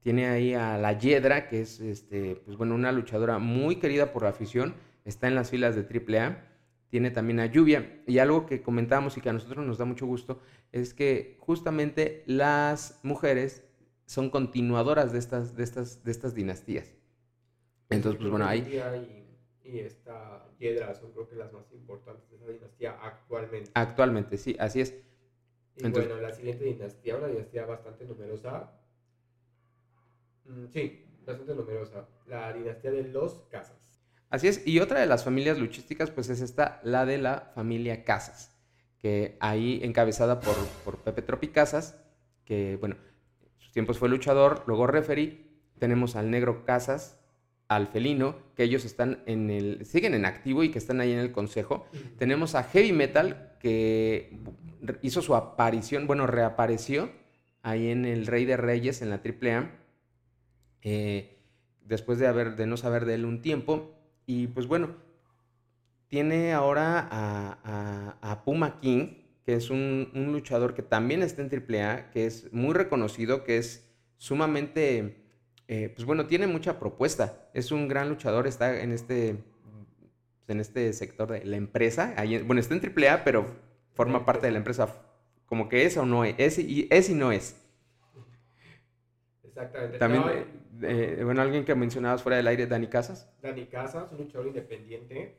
tiene 0.00 0.26
ahí 0.26 0.54
a 0.54 0.78
la 0.78 0.92
Yedra, 0.98 1.48
que 1.48 1.62
es, 1.62 1.80
este, 1.80 2.36
pues 2.36 2.56
bueno, 2.56 2.74
una 2.74 2.92
luchadora 2.92 3.38
muy 3.38 3.76
querida 3.76 4.12
por 4.12 4.22
la 4.22 4.28
afición, 4.28 4.74
está 5.04 5.28
en 5.28 5.34
las 5.34 5.50
filas 5.50 5.74
de 5.74 5.82
AAA, 5.82 6.45
tiene 6.88 7.10
también 7.10 7.40
a 7.40 7.46
Lluvia, 7.46 8.02
y 8.06 8.18
algo 8.18 8.46
que 8.46 8.62
comentábamos 8.62 9.16
y 9.16 9.20
que 9.20 9.28
a 9.28 9.32
nosotros 9.32 9.66
nos 9.66 9.78
da 9.78 9.84
mucho 9.84 10.06
gusto, 10.06 10.40
es 10.72 10.94
que 10.94 11.36
justamente 11.40 12.22
las 12.26 13.00
mujeres 13.02 13.64
son 14.06 14.30
continuadoras 14.30 15.12
de 15.12 15.18
estas, 15.18 15.56
de 15.56 15.64
estas, 15.64 16.04
de 16.04 16.10
estas 16.12 16.34
dinastías. 16.34 16.94
Entonces, 17.90 18.18
pues 18.20 18.30
bueno, 18.30 18.50
Lidia 18.52 18.96
Y, 18.96 19.26
y 19.64 19.78
esta 19.80 20.48
Hiedra 20.58 20.94
son 20.94 21.12
creo 21.12 21.28
que 21.28 21.36
las 21.36 21.52
más 21.52 21.70
importantes 21.72 22.28
de 22.30 22.36
esa 22.36 22.46
dinastía 22.50 22.92
actualmente. 23.02 23.70
actualmente, 23.74 24.38
sí, 24.38 24.56
así 24.58 24.80
es. 24.80 24.94
Y 25.76 25.84
Entonces- 25.86 26.10
bueno, 26.12 26.22
la 26.26 26.32
siguiente 26.34 26.64
dinastía, 26.64 27.16
una 27.16 27.26
dinastía 27.26 27.66
bastante 27.66 28.04
numerosa. 28.04 28.72
Mm, 30.44 30.66
sí, 30.68 31.04
bastante 31.26 31.54
numerosa. 31.54 32.08
La 32.26 32.52
dinastía 32.52 32.90
de 32.92 33.02
los 33.08 33.34
Casas. 33.50 33.85
Así 34.30 34.48
es. 34.48 34.66
Y 34.66 34.80
otra 34.80 35.00
de 35.00 35.06
las 35.06 35.24
familias 35.24 35.58
luchísticas, 35.58 36.10
pues 36.10 36.28
es 36.28 36.40
esta, 36.40 36.80
la 36.82 37.06
de 37.06 37.18
la 37.18 37.52
familia 37.54 38.04
Casas, 38.04 38.52
que 38.98 39.36
ahí 39.40 39.80
encabezada 39.82 40.40
por, 40.40 40.56
por 40.84 40.98
Pepe 40.98 41.22
Tropi 41.22 41.48
Casas, 41.48 41.96
que 42.44 42.76
bueno, 42.76 42.96
en 43.40 43.60
sus 43.60 43.72
tiempos 43.72 43.98
fue 43.98 44.08
luchador, 44.08 44.64
luego 44.66 44.86
referee. 44.86 45.46
Tenemos 45.78 46.16
al 46.16 46.30
negro 46.30 46.64
Casas, 46.64 47.20
al 47.68 47.88
felino, 47.88 48.36
que 48.54 48.62
ellos 48.62 48.84
están 48.84 49.22
en 49.26 49.50
el, 49.50 49.84
siguen 49.84 50.14
en 50.14 50.24
activo 50.24 50.62
y 50.62 50.70
que 50.70 50.78
están 50.78 51.00
ahí 51.00 51.12
en 51.12 51.18
el 51.18 51.32
consejo. 51.32 51.86
Tenemos 52.18 52.54
a 52.54 52.62
Heavy 52.64 52.92
Metal, 52.92 53.56
que 53.60 54.38
hizo 55.02 55.22
su 55.22 55.34
aparición, 55.34 56.06
bueno, 56.06 56.26
reapareció 56.26 57.10
ahí 57.62 57.90
en 57.90 58.04
el 58.04 58.26
Rey 58.26 58.44
de 58.44 58.56
Reyes, 58.56 59.02
en 59.02 59.10
la 59.10 59.16
AAA, 59.16 59.72
eh, 60.82 61.38
después 61.84 62.18
de, 62.18 62.28
haber, 62.28 62.54
de 62.54 62.66
no 62.66 62.76
saber 62.76 63.04
de 63.04 63.14
él 63.14 63.24
un 63.24 63.42
tiempo. 63.42 63.92
Y 64.26 64.48
pues 64.48 64.66
bueno, 64.66 64.96
tiene 66.08 66.52
ahora 66.52 67.08
a, 67.10 67.58
a- 67.64 68.32
a 68.32 68.44
Puma 68.44 68.80
King, 68.80 69.22
que 69.44 69.54
es 69.54 69.70
un, 69.70 70.10
un 70.14 70.32
luchador 70.32 70.74
que 70.74 70.82
también 70.82 71.22
está 71.22 71.42
en 71.42 71.48
AAA, 71.50 72.10
que 72.10 72.26
es 72.26 72.52
muy 72.52 72.74
reconocido, 72.74 73.44
que 73.44 73.58
es 73.58 73.88
sumamente, 74.16 75.24
eh, 75.68 75.92
pues 75.94 76.04
bueno, 76.04 76.26
tiene 76.26 76.46
mucha 76.46 76.78
propuesta. 76.78 77.48
Es 77.54 77.70
un 77.70 77.86
gran 77.88 78.08
luchador, 78.08 78.46
está 78.46 78.80
en 78.80 78.92
este, 78.92 79.44
en 80.48 80.60
este 80.60 80.92
sector 80.92 81.30
de 81.30 81.44
la 81.44 81.56
empresa. 81.56 82.14
ahí 82.16 82.34
en- 82.36 82.46
bueno, 82.46 82.60
está 82.60 82.74
en 82.74 82.80
AAA, 82.80 83.24
pero 83.24 83.46
forma 83.94 84.24
parte 84.24 84.46
de 84.46 84.52
la 84.52 84.58
empresa. 84.58 84.88
Como 85.46 85.68
que 85.68 85.84
es 85.86 85.96
o 85.96 86.04
no 86.06 86.24
es, 86.24 86.34
es 86.38 86.58
y, 86.58 86.88
es 86.90 87.08
y 87.08 87.14
no 87.14 87.30
es. 87.30 87.56
Exactamente. 89.56 89.98
También, 89.98 90.22
No, 90.22 90.30
eh, 90.30 91.16
eh, 91.18 91.24
bueno, 91.24 91.40
alguien 91.40 91.64
que 91.64 91.74
mencionabas 91.74 92.22
fuera 92.22 92.36
del 92.36 92.46
aire, 92.46 92.66
Dani 92.66 92.88
Casas. 92.88 93.26
Dani 93.40 93.66
Casas, 93.66 94.12
un 94.12 94.18
luchador 94.18 94.46
independiente. 94.46 95.34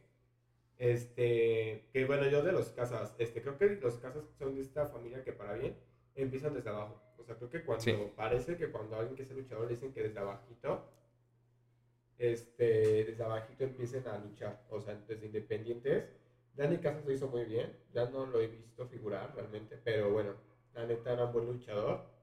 Este, 0.79 1.85
que 1.91 2.05
bueno, 2.05 2.27
yo 2.27 2.41
de 2.43 2.51
los 2.51 2.69
Casas, 2.69 3.15
este, 3.19 3.41
creo 3.41 3.57
que 3.57 3.67
los 3.81 3.97
Casas 3.97 4.23
son 4.39 4.55
de 4.55 4.61
esta 4.61 4.87
familia 4.87 5.23
que 5.23 5.33
para 5.33 5.53
bien 5.53 5.75
empiezan 6.15 6.53
desde 6.55 6.69
abajo. 6.69 6.99
O 7.17 7.23
sea, 7.23 7.35
creo 7.35 7.49
que 7.49 7.63
cuando 7.63 7.83
Sí. 7.83 7.95
parece 8.15 8.57
que 8.57 8.71
cuando 8.71 8.95
alguien 8.95 9.15
que 9.15 9.23
es 9.23 9.31
luchador 9.31 9.67
dicen 9.67 9.91
que 9.93 10.01
desde 10.03 10.19
abajito, 10.19 10.91
este, 12.17 13.05
desde 13.05 13.23
abajito 13.23 13.63
empiecen 13.63 14.07
a 14.07 14.17
luchar, 14.17 14.63
o 14.69 14.81
sea, 14.81 14.95
desde 15.07 15.27
independientes. 15.27 16.05
Dani 16.55 16.77
Casas 16.77 17.05
lo 17.05 17.11
hizo 17.11 17.27
muy 17.27 17.45
bien, 17.45 17.71
ya 17.93 18.09
no 18.09 18.25
lo 18.25 18.41
he 18.41 18.47
visto 18.47 18.87
figurar 18.87 19.35
realmente, 19.35 19.77
pero 19.83 20.09
bueno, 20.11 20.33
la 20.73 20.87
neta 20.87 21.13
era 21.13 21.25
un 21.25 21.33
buen 21.33 21.45
luchador. 21.45 22.16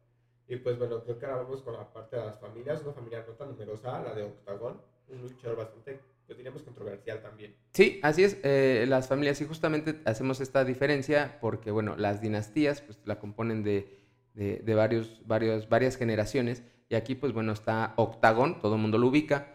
Y 0.48 0.56
pues 0.56 0.78
bueno, 0.78 1.02
creo 1.02 1.18
que 1.18 1.26
ahora 1.26 1.42
vamos 1.42 1.62
con 1.62 1.74
la 1.74 1.90
parte 1.92 2.16
de 2.16 2.26
las 2.26 2.38
familias, 2.38 2.82
una 2.82 2.92
familia 2.92 3.24
no 3.26 3.32
tan 3.34 3.48
numerosa, 3.48 4.02
la 4.02 4.14
de 4.14 4.24
Octagon, 4.24 4.80
un 5.08 5.22
luchador 5.22 5.56
bastante, 5.58 6.00
pues 6.26 6.36
diríamos 6.36 6.62
controversial 6.62 7.22
también. 7.22 7.56
Sí, 7.72 7.98
así 8.02 8.24
es. 8.24 8.38
eh, 8.42 8.84
las 8.88 9.08
familias, 9.08 9.40
y 9.40 9.46
justamente 9.46 10.00
hacemos 10.04 10.40
esta 10.40 10.64
diferencia 10.64 11.38
porque, 11.40 11.70
bueno, 11.70 11.96
las 11.96 12.20
dinastías 12.20 12.82
pues 12.82 12.98
la 13.04 13.18
componen 13.18 13.62
de, 13.62 13.98
de- 14.34 14.58
de 14.58 14.74
varios, 14.74 15.26
varios, 15.26 15.68
varias 15.68 15.96
generaciones. 15.96 16.62
Y 16.90 16.94
aquí, 16.96 17.14
pues 17.14 17.32
bueno, 17.32 17.52
está 17.52 17.94
Octagón, 17.96 18.60
todo 18.60 18.74
el 18.74 18.80
mundo 18.82 18.98
lo 18.98 19.06
ubica, 19.08 19.54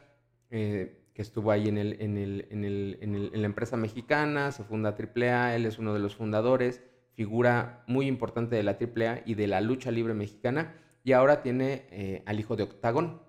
eh, 0.50 0.96
que 1.14 1.22
estuvo 1.22 1.52
ahí 1.52 1.68
en, 1.68 1.78
el, 1.78 2.02
en, 2.02 2.18
el, 2.18 2.48
en, 2.50 2.64
el- 2.66 2.98
en 3.02 3.16
en 3.16 3.42
la 3.42 3.46
empresa 3.46 3.78
mexicana, 3.78 4.52
se 4.52 4.64
funda 4.64 4.96
AAA, 4.98 5.56
él 5.56 5.66
es 5.68 5.78
uno 5.78 5.94
de 5.94 6.00
los 6.00 6.16
fundadores, 6.16 6.82
figura 7.20 7.84
muy 7.86 8.08
importante 8.08 8.56
de 8.56 8.64
la 8.64 8.78
AAA 8.80 9.24
y 9.26 9.34
de 9.34 9.46
la 9.48 9.60
lucha 9.60 9.92
libre 9.92 10.14
mexicana. 10.14 10.74
y 11.04 11.12
ahora 11.12 11.42
tiene 11.42 11.86
eh, 11.92 12.24
al 12.26 12.40
hijo 12.40 12.56
de 12.56 12.64
Octagón. 12.64 13.22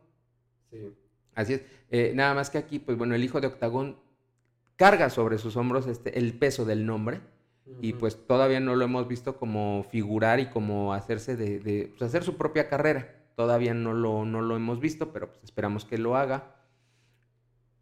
Sí. 0.71 0.95
Así 1.35 1.55
es. 1.55 1.63
Eh, 1.91 2.13
nada 2.15 2.35
más 2.35 2.51
que 2.51 2.59
aquí, 2.59 2.79
pues 2.79 2.97
bueno, 2.97 3.17
el 3.17 3.25
hijo 3.25 3.41
de 3.41 3.49
Octagón 3.49 3.97
carga 4.77 5.11
sobre 5.11 5.39
sus 5.39 5.57
hombros 5.57 5.89
este, 5.89 6.17
el 6.21 6.35
peso 6.39 6.65
del 6.65 6.87
nombre 6.87 7.21
y 7.83 7.95
pues 7.95 8.27
todavía 8.29 8.61
no 8.61 8.77
lo 8.77 8.85
hemos 8.85 9.09
visto 9.09 9.37
como 9.37 9.85
figurar 9.91 10.39
y 10.39 10.47
como 10.51 10.95
hacerse 10.95 11.35
de, 11.37 11.59
de, 11.59 11.89
pues, 11.89 12.03
hacer 12.03 12.23
su 12.23 12.37
propia 12.37 12.69
carrera. 12.69 13.03
Todavía 13.35 13.75
no 13.75 13.93
lo, 13.93 14.25
no 14.25 14.41
lo 14.41 14.55
hemos 14.55 14.79
visto, 14.79 15.13
pero 15.13 15.33
pues 15.33 15.43
esperamos 15.45 15.85
que 15.85 15.99
lo 15.99 16.15
haga. 16.17 16.55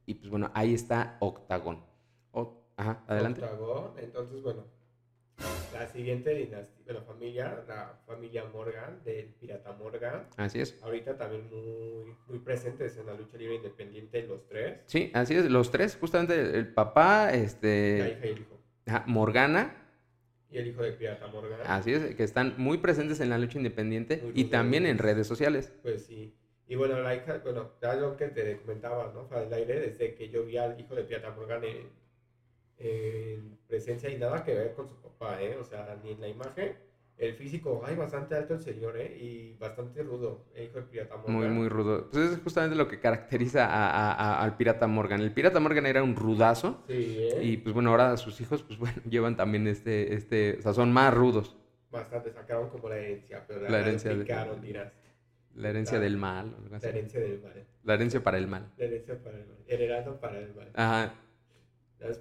Y 0.07 0.15
pues 0.15 0.31
bueno, 0.31 0.51
ahí 0.55 0.73
está 0.73 1.19
Octagón. 1.21 1.85
O- 2.33 2.63
ajá, 2.79 3.03
adelante. 3.09 3.43
Octagón, 3.43 3.91
entonces, 3.99 4.43
bueno, 4.43 4.63
la 5.73 5.87
siguiente 5.87 6.35
dinastía, 6.35 6.85
bueno, 6.85 7.03
familia, 7.03 7.65
la 7.69 7.99
familia 8.07 8.45
Morgan, 8.53 9.01
del 9.05 9.27
pirata 9.27 9.73
Morgan, 9.73 10.27
Así 10.37 10.61
es. 10.61 10.83
ahorita 10.83 11.17
también 11.17 11.49
muy, 11.51 12.15
muy 12.27 12.39
presentes 12.41 12.97
en 12.97 13.07
la 13.07 13.15
lucha 13.15 13.37
libre 13.37 13.57
independiente 13.57 14.27
los 14.27 14.47
tres, 14.47 14.81
Sí, 14.87 15.11
así 15.15 15.35
es. 15.35 15.49
Los 15.51 15.71
tres, 15.71 15.97
justamente 16.01 16.57
el 16.57 16.73
papá, 16.73 17.27
la 17.27 17.35
este, 17.35 18.17
hija 18.17 18.27
y 18.27 18.31
el 18.31 18.39
hijo, 18.41 18.59
ajá, 18.87 19.05
Morgana, 19.07 19.75
y 20.51 20.59
el 20.59 20.67
hijo 20.69 20.83
del 20.83 20.95
pirata 20.95 21.27
Morgan, 21.29 21.61
así 21.67 21.93
es, 21.93 22.15
que 22.15 22.25
están 22.25 22.55
muy 22.57 22.79
presentes 22.79 23.21
en 23.21 23.29
la 23.31 23.39
lucha 23.39 23.59
independiente 23.59 24.21
Muy 24.23 24.33
y 24.35 24.45
también 24.45 24.87
en 24.87 24.99
redes 24.99 25.27
sociales. 25.27 25.73
pues 25.83 26.07
sí. 26.07 26.35
Y 26.71 26.75
bueno, 26.75 27.01
la 27.01 27.15
hija, 27.15 27.41
bueno, 27.43 27.71
ya 27.81 27.95
lo 27.95 28.15
que 28.17 28.29
te 28.29 28.59
comentaba, 28.59 29.11
¿no? 29.15 29.27
Para 29.27 29.45
el 29.45 29.53
aire, 29.55 29.81
desde 29.81 30.15
que 30.15 30.29
yo 30.29 30.45
vi 30.45 30.59
al 30.59 30.79
hijo 30.79 30.95
de 30.95 31.03
Pirata 31.05 31.31
Morgan 31.31 31.65
en, 31.65 31.89
en 32.79 33.59
presencia 33.67 34.09
y 34.11 34.19
nada 34.19 34.45
que 34.45 34.55
ver 34.55 34.75
con 34.75 34.89
su 34.89 34.97
papá, 34.97 35.43
¿eh? 35.43 35.57
O 35.61 35.65
sea, 35.65 35.99
ni 36.03 36.13
en 36.13 36.21
la 36.21 36.29
imagen, 36.29 36.77
el 37.17 37.35
físico, 37.35 37.83
ay, 37.85 37.97
bastante 37.97 38.37
alto 38.37 38.55
el 38.55 38.61
señor, 38.63 38.97
¿eh? 38.97 39.17
Y 39.21 39.57
bastante 39.59 40.03
rudo, 40.05 40.45
el 40.55 40.67
hijo 40.67 40.77
de 40.77 40.83
Pirata 40.83 41.17
Morgan. 41.17 41.35
Muy, 41.35 41.49
muy 41.49 41.69
rudo. 41.69 42.09
Pues 42.13 42.31
es 42.33 42.39
justamente 42.41 42.77
lo 42.77 42.87
que 42.87 43.01
caracteriza 43.01 43.67
a- 43.67 43.91
a- 43.91 44.13
a- 44.13 44.43
al 44.45 44.57
pirata 44.57 44.87
Morgan. 44.87 45.21
El 45.21 45.33
pirata 45.33 45.59
Morgan 45.59 45.87
era 45.87 46.03
un 46.05 46.15
rudazo. 46.15 46.83
Sí, 46.87 47.17
¿eh? 47.19 47.41
Y 47.43 47.57
pues 47.57 47.75
bueno, 47.75 47.91
ahora 47.91 48.17
sus 48.17 48.41
hijos, 48.41 48.63
pues 48.63 48.79
bueno, 48.79 49.03
llevan 49.11 49.37
también 49.37 49.67
este, 49.67 50.15
este, 50.15 50.57
o 50.59 50.63
sea, 50.63 50.73
son 50.75 50.93
más 50.93 51.13
rudos. 51.13 51.57
Bastante, 51.91 52.31
sacaron 52.33 52.69
como 52.71 52.89
la 52.89 52.99
herencia, 52.99 53.45
pero 53.49 53.63
la, 53.63 53.71
La 53.71 53.81
herencia 53.81 54.11
de- 54.11 54.17
duplicaron, 54.19 54.61
dirás. 54.61 54.93
La 55.57 55.71
herencia 55.71 55.99
del 55.99 56.17
mal. 56.17 56.55
o 56.55 56.63
algo 56.63 56.77
así. 56.77 56.85
La 56.87 56.91
herencia 56.93 57.19
del 57.21 57.41
mal. 57.43 57.67
La 57.83 57.95
herencia 57.95 58.23
para 58.23 58.39
el 58.39 58.47
mal. 58.47 58.71
La 58.77 58.85
herencia 58.85 59.19
para 59.21 59.39
el 59.39 59.47
mal. 59.47 59.57
Heredando 59.67 60.21
para 60.21 60.39
el 60.39 60.55
mal. 60.55 60.71
Ajá. 60.75 61.15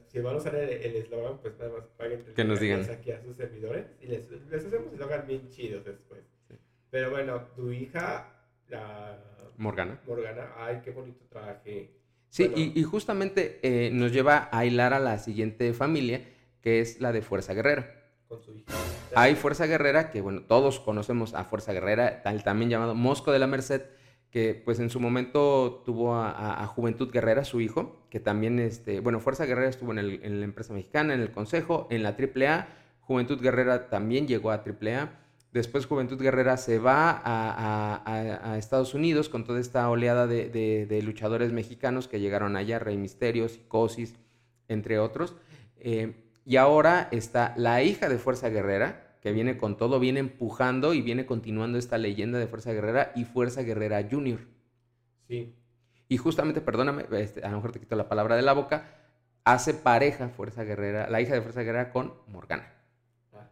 Si 0.09 0.19
van 0.19 0.35
a 0.35 0.37
usar 0.37 0.55
el 0.55 0.69
el 0.69 0.95
eslogan, 0.95 1.37
pues 1.39 1.53
nada 1.59 1.71
más 1.77 1.83
paguen 1.97 2.23
Que 2.35 2.43
nos 2.43 2.59
digan. 2.59 2.81
aquí 2.89 3.11
a 3.11 3.21
sus 3.21 3.35
servidores 3.37 3.85
y 4.01 4.07
les, 4.07 4.29
les 4.29 4.65
hacemos 4.65 4.91
eslogan 4.91 5.25
bien 5.27 5.49
chidos 5.49 5.85
después. 5.85 6.21
Sí. 6.47 6.55
Pero 6.89 7.11
bueno, 7.11 7.41
tu 7.55 7.71
hija, 7.71 8.33
la 8.69 9.19
Morgana. 9.57 9.99
Morgana, 10.07 10.51
ay, 10.57 10.81
qué 10.83 10.91
bonito 10.91 11.25
traje. 11.29 11.91
Sí, 12.29 12.47
Bueno. 12.47 12.57
y, 12.75 12.79
y 12.79 12.83
justamente 12.83 13.59
eh, 13.61 13.89
nos 13.91 14.11
lleva 14.11 14.49
a 14.51 14.65
hilar 14.65 14.93
a 14.93 14.99
la 14.99 15.17
siguiente 15.19 15.73
familia, 15.73 16.21
que 16.61 16.79
es 16.81 16.99
la 16.99 17.11
de 17.11 17.21
Fuerza 17.21 17.53
Guerrera. 17.53 17.93
Con 18.27 18.41
su 18.43 18.53
hija. 18.55 18.73
Hay 19.15 19.35
Fuerza 19.35 19.65
Guerrera, 19.67 20.11
que 20.11 20.21
bueno, 20.21 20.41
todos 20.43 20.79
conocemos 20.79 21.33
a 21.33 21.45
Fuerza 21.45 21.71
Guerrera, 21.71 22.21
tal, 22.23 22.43
también 22.43 22.69
llamado 22.69 22.93
Mosco 22.95 23.31
de 23.31 23.39
la 23.39 23.47
Merced, 23.47 23.83
que 24.31 24.61
pues 24.65 24.79
en 24.79 24.89
su 24.89 24.99
momento 24.99 25.81
tuvo 25.85 26.15
a, 26.15 26.61
a- 26.61 26.67
Juventud 26.67 27.11
Guerrera, 27.11 27.43
su 27.45 27.61
hijo, 27.61 28.05
que 28.09 28.19
también, 28.19 28.59
este, 28.59 28.99
bueno, 28.99 29.19
Fuerza 29.19 29.45
Guerrera 29.45 29.69
estuvo 29.69 29.91
en, 29.91 29.99
el- 29.99 30.19
en 30.23 30.39
la 30.39 30.45
empresa 30.45 30.73
mexicana, 30.73 31.13
en 31.13 31.21
el 31.21 31.31
Consejo, 31.31 31.87
en 31.89 32.03
la 32.03 32.09
AAA, 32.17 32.67
Juventud 33.01 33.41
Guerrera 33.41 33.89
también 33.89 34.27
llegó 34.27 34.51
a 34.51 34.55
AAA, 34.65 35.09
después 35.53 35.85
Juventud 35.85 36.21
Guerrera 36.21 36.57
se 36.57 36.77
va 36.77 37.21
a, 37.23 38.57
Estados 38.57 38.93
Unidos 38.93 39.29
con 39.29 39.45
toda 39.45 39.59
esta 39.59 39.89
oleada 39.89 40.27
de, 40.27 40.49
de- 40.49 40.85
de 40.85 41.01
luchadores 41.01 41.53
mexicanos 41.53 42.07
que 42.07 42.19
llegaron 42.19 42.55
allá, 42.57 42.79
Rey 42.79 42.97
Misterio, 42.97 43.47
Psicosis, 43.47 44.15
entre 44.67 44.99
otros. 44.99 45.35
Eh, 45.79 46.15
y 46.45 46.57
ahora 46.57 47.07
está 47.11 47.53
la 47.57 47.81
hija 47.83 48.09
de 48.09 48.17
Fuerza 48.17 48.49
Guerrera, 48.49 49.06
que 49.27 49.33
viene 49.33 49.57
con 49.57 49.75
todo, 49.77 49.99
viene 49.99 50.19
empujando 50.21 50.93
y 50.93 51.01
viene 51.01 51.25
continuando 51.25 51.77
esta 51.77 51.97
leyenda 51.97 52.39
de 52.39 52.47
Fuerza 52.47 52.71
Guerrera 52.71 53.11
y 53.15 53.25
Fuerza 53.25 53.61
Guerrera 53.63 54.07
Junior. 54.09 54.39
Sí, 55.27 55.53
Y 56.07 56.17
justamente, 56.17 56.61
perdóname, 56.61 57.05
este, 57.11 57.43
a 57.43 57.49
lo 57.49 57.57
mejor 57.57 57.73
te 57.73 57.79
quito 57.79 57.95
la 57.97 58.07
palabra 58.07 58.35
de 58.37 58.41
la 58.41 58.53
boca, 58.53 58.95
hace 59.43 59.73
pareja 59.73 60.29
Fuerza 60.29 60.63
Guerrera, 60.63 61.09
la 61.09 61.19
hija 61.21 61.33
de 61.33 61.41
Fuerza 61.41 61.63
Guerrera 61.63 61.91
con 61.91 62.13
Morgana. 62.27 62.71
ah, 63.33 63.49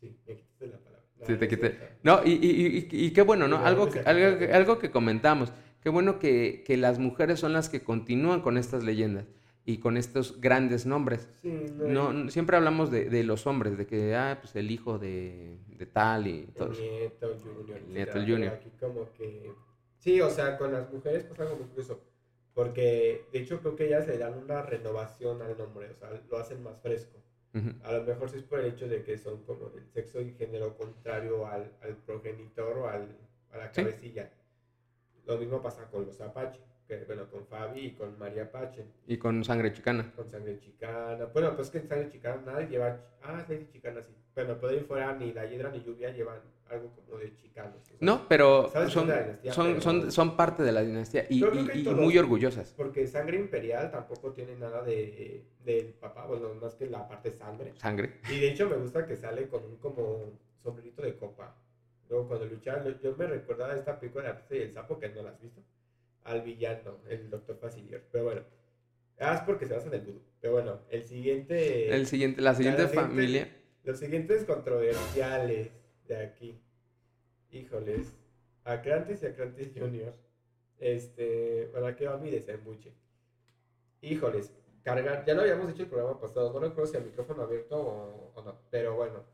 sí, 0.00 0.18
me 0.26 0.36
quitaste 0.36 0.66
la 0.68 0.78
palabra. 0.78 1.04
No, 1.20 1.26
Sí, 1.26 1.36
te 1.36 1.48
quité. 1.48 1.78
No, 2.02 2.20
y, 2.24 2.32
y- 2.32 2.88
y- 2.90 3.06
y 3.06 3.10
qué 3.12 3.22
bueno, 3.22 3.46
¿no? 3.48 3.58
Algo 3.58 3.90
que, 3.90 4.00
algo, 4.00 4.54
algo 4.54 4.78
que 4.78 4.90
comentamos. 4.90 5.52
Qué 5.82 5.90
bueno 5.90 6.18
que, 6.18 6.64
que 6.66 6.78
las 6.78 6.98
mujeres 6.98 7.40
son 7.40 7.52
las 7.52 7.68
que 7.68 7.82
continúan 7.82 8.40
con 8.40 8.56
estas 8.56 8.82
leyendas 8.84 9.26
y 9.66 9.78
con 9.78 9.96
estos 9.96 10.40
grandes 10.40 10.84
nombres. 10.86 11.28
Sí, 11.42 11.66
no, 11.74 12.28
siempre 12.30 12.56
hablamos 12.56 12.90
de, 12.90 13.08
de 13.08 13.24
los 13.24 13.46
hombres, 13.46 13.78
de 13.78 13.86
que, 13.86 14.14
ah, 14.14 14.38
pues 14.40 14.54
el 14.56 14.70
hijo 14.70 14.98
de, 14.98 15.58
de 15.68 15.86
tal 15.86 16.26
y 16.26 16.46
todo 16.48 16.72
El 16.72 16.80
nieto, 16.80 17.36
junior. 17.38 17.78
El 17.78 17.92
nieto, 17.92 18.18
el 18.18 18.30
junior. 18.30 18.52
Aquí 18.54 18.70
como 18.78 19.12
que... 19.14 19.52
Sí, 19.98 20.20
o 20.20 20.28
sea, 20.28 20.58
con 20.58 20.72
las 20.72 20.92
mujeres 20.92 21.24
pasa 21.24 21.44
algo 21.44 21.56
muy 21.56 21.66
curioso. 21.68 22.02
Porque, 22.52 23.24
de 23.32 23.38
hecho, 23.40 23.58
creo 23.60 23.74
que 23.74 23.86
ellas 23.86 24.06
le 24.06 24.18
dan 24.18 24.34
una 24.38 24.62
renovación 24.62 25.40
al 25.42 25.56
nombre. 25.56 25.90
O 25.90 25.94
sea, 25.96 26.10
lo 26.30 26.38
hacen 26.38 26.62
más 26.62 26.80
fresco. 26.80 27.18
A 27.84 27.92
lo 27.92 28.02
mejor 28.02 28.28
sí 28.28 28.38
es 28.38 28.42
por 28.42 28.58
el 28.58 28.66
hecho 28.66 28.88
de 28.88 29.02
que 29.04 29.16
son 29.16 29.42
como 29.44 29.68
del 29.70 29.86
sexo 29.88 30.20
y 30.20 30.32
género 30.32 30.76
contrario 30.76 31.46
al, 31.46 31.72
al 31.82 31.96
progenitor 31.98 32.78
o 32.78 32.88
al, 32.88 33.16
a 33.52 33.56
la 33.58 33.72
Sí. 33.72 33.80
cabecilla. 33.80 34.28
Lo 35.24 35.38
mismo 35.38 35.62
pasa 35.62 35.88
con 35.90 36.04
los 36.04 36.20
Apache. 36.20 36.60
Que, 36.86 37.02
bueno, 37.06 37.30
con 37.30 37.46
Fabi 37.46 37.80
y 37.86 37.90
con 37.94 38.18
María 38.18 38.42
Apache. 38.44 38.84
Y 39.06 39.16
con 39.16 39.42
sangre 39.42 39.72
chicana. 39.72 40.12
Con 40.14 40.30
sangre 40.30 40.58
chicana. 40.60 41.24
Bueno, 41.32 41.56
pues 41.56 41.70
que 41.70 41.78
en 41.78 41.88
sangre 41.88 42.10
chicana 42.10 42.42
nadie 42.44 42.66
lleva. 42.68 43.00
Ah, 43.22 43.40
sangre 43.46 43.66
chicana 43.72 44.02
sí. 44.02 44.12
Bueno, 44.34 44.54
de 44.56 44.68
ahí 44.68 44.80
fuera 44.80 45.14
ni 45.16 45.32
la 45.32 45.46
hiedra 45.46 45.70
ni 45.70 45.82
lluvia 45.82 46.10
llevan 46.10 46.40
algo 46.68 46.90
como 46.94 47.18
de 47.18 47.34
chicanos. 47.36 47.76
o 47.80 47.84
sea, 47.86 47.96
No, 48.00 48.26
pero 48.28 48.68
¿Sabes 48.70 48.92
son, 48.92 49.04
dinastía? 49.06 49.52
son, 49.52 49.66
Pero- 49.68 49.80
son, 49.80 50.12
son 50.12 50.36
parte 50.36 50.62
de 50.62 50.72
la 50.72 50.82
dinastía 50.82 51.24
y, 51.30 51.42
y- 51.42 51.88
y 51.88 51.94
muy 51.94 52.18
orgullosas. 52.18 52.74
Porque 52.76 53.06
sangre 53.06 53.38
imperial 53.38 53.90
tampoco 53.90 54.32
tiene 54.32 54.54
nada 54.56 54.82
de 54.82 55.44
del 55.64 55.86
papá, 55.94 56.26
bueno, 56.26 56.52
más 56.60 56.74
que 56.74 56.86
la 56.90 57.08
parte 57.08 57.30
sangre. 57.32 57.72
Sangre. 57.76 58.20
Y 58.30 58.40
de 58.40 58.50
hecho 58.50 58.68
me 58.68 58.76
gusta 58.76 59.06
que 59.06 59.16
sale 59.16 59.48
con 59.48 59.64
un 59.64 59.76
como 59.78 60.38
sombrerito 60.62 61.00
de 61.00 61.16
copa. 61.16 61.56
Luego 62.10 62.28
cuando 62.28 62.44
luchaba, 62.46 62.84
yo- 63.02 63.16
me 63.16 63.26
recordaba 63.26 63.74
esta 63.74 63.98
película 63.98 64.24
de 64.24 64.34
la 64.34 64.56
y 64.58 64.62
el 64.62 64.72
sapo, 64.72 64.98
que 64.98 65.08
no 65.08 65.22
la 65.22 65.30
has 65.30 65.40
visto, 65.40 65.62
al 66.24 66.42
villano, 66.42 66.98
el 67.08 67.30
doctor 67.30 67.56
Facilier. 67.56 68.06
Pero 68.10 68.24
bueno, 68.24 68.42
ah, 69.20 69.34
es 69.34 69.40
porque 69.42 69.66
se 69.66 69.74
basa 69.74 69.88
en 69.88 69.94
el 69.94 70.00
vudú. 70.00 70.22
Pero 70.40 70.54
bueno, 70.54 70.80
el 70.90 71.04
siguiente... 71.04 71.94
El 71.94 72.06
siguiente, 72.06 72.40
la 72.40 72.54
siguiente 72.54 72.82
la 72.82 72.88
familia. 72.88 73.48
Los 73.84 73.98
siguientes 73.98 74.44
controversiales 74.44 75.70
de 76.08 76.16
aquí. 76.16 76.60
Híjoles. 77.50 78.14
Acrantis 78.64 79.22
y 79.22 79.26
Acrantis 79.26 79.72
Junior. 79.76 80.12
Este. 80.78 81.68
Bueno, 81.70 81.86
aquí 81.86 82.04
va 82.04 82.16
mi 82.16 82.30
desembuche. 82.30 82.92
Híjoles. 84.00 84.52
Cargar. 84.82 85.24
Ya 85.26 85.34
lo 85.34 85.42
habíamos 85.42 85.70
hecho 85.70 85.82
el 85.82 85.88
programa 85.88 86.18
pasado. 86.18 86.52
No 86.52 86.60
recuerdo 86.60 86.90
si 86.90 86.96
el 86.96 87.04
micrófono 87.04 87.42
abierto 87.42 87.76
o, 87.78 88.32
o 88.34 88.42
no. 88.42 88.58
Pero 88.70 88.96
bueno. 88.96 89.33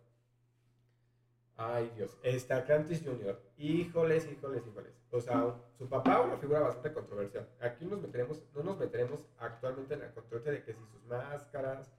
Ay, 1.62 1.92
Dios. 1.94 2.16
Este 2.22 2.54
Acrantis 2.54 3.02
Junior. 3.04 3.38
Híjoles, 3.58 4.26
híjoles, 4.32 4.66
híjoles. 4.66 4.94
O 5.10 5.20
sea, 5.20 5.54
su 5.76 5.86
papá 5.90 6.22
una 6.22 6.38
figura 6.38 6.60
bastante 6.60 6.94
controversial. 6.94 7.46
Aquí 7.60 7.84
nos 7.84 8.00
meteremos, 8.00 8.42
no 8.54 8.62
nos 8.62 8.78
meteremos 8.78 9.26
actualmente 9.38 9.92
en 9.92 10.00
la 10.00 10.14
controversia 10.14 10.52
de 10.52 10.64
que 10.64 10.72
si 10.72 10.80
sus 10.86 11.04
máscaras 11.04 11.92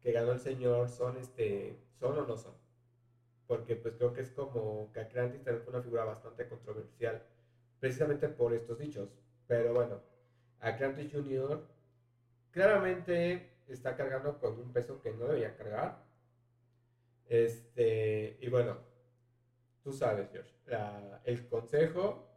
que 0.00 0.12
ganó 0.12 0.30
el 0.30 0.38
señor 0.38 0.88
son 0.88 1.16
este 1.16 1.76
son 1.98 2.16
o 2.16 2.26
no 2.26 2.36
son 2.36 2.54
porque 3.48 3.74
pues 3.74 3.94
creo 3.96 4.12
que 4.12 4.20
es 4.20 4.30
como 4.30 4.92
que 4.92 5.00
Acrantis 5.00 5.42
también 5.42 5.64
fue 5.64 5.74
una 5.74 5.82
figura 5.82 6.04
bastante 6.04 6.46
controversial 6.46 7.20
precisamente 7.80 8.28
por 8.28 8.54
estos 8.54 8.78
dichos 8.78 9.08
pero 9.48 9.74
bueno 9.74 10.00
Acrantis 10.60 11.12
Jr. 11.12 11.66
claramente 12.52 13.50
está 13.66 13.96
cargando 13.96 14.38
con 14.38 14.58
un 14.60 14.72
peso 14.72 15.00
que 15.02 15.12
no 15.12 15.24
debería 15.26 15.56
cargar 15.56 16.04
este 17.26 18.38
y 18.40 18.48
bueno 18.48 18.87
tú 19.88 19.94
sabes 19.94 20.28
George 20.30 20.52
la- 20.66 21.22
el 21.24 21.48
consejo 21.48 22.28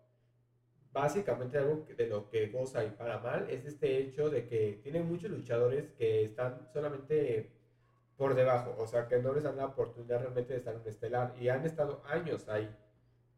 básicamente 0.93 1.57
algo 1.57 1.85
de 1.97 2.07
lo 2.07 2.29
que 2.29 2.47
goza 2.47 2.85
y 2.85 2.91
para 2.91 3.17
mal 3.19 3.49
es 3.49 3.65
este 3.65 3.97
hecho 3.97 4.29
de 4.29 4.47
que 4.47 4.79
tiene 4.81 5.01
muchos 5.01 5.29
luchadores 5.31 5.91
que 5.97 6.23
están 6.23 6.65
solamente 6.71 7.51
por 8.15 8.35
debajo, 8.35 8.73
o 8.77 8.87
sea 8.87 9.05
que 9.09 9.21
no 9.21 9.33
les 9.33 9.43
dan 9.43 9.57
la 9.57 9.65
oportunidad 9.65 10.19
realmente 10.21 10.53
de 10.53 10.59
estar 10.59 10.75
en 10.75 10.87
estelar 10.87 11.33
y 11.41 11.49
han 11.49 11.65
estado 11.65 12.01
años 12.05 12.47
ahí. 12.47 12.69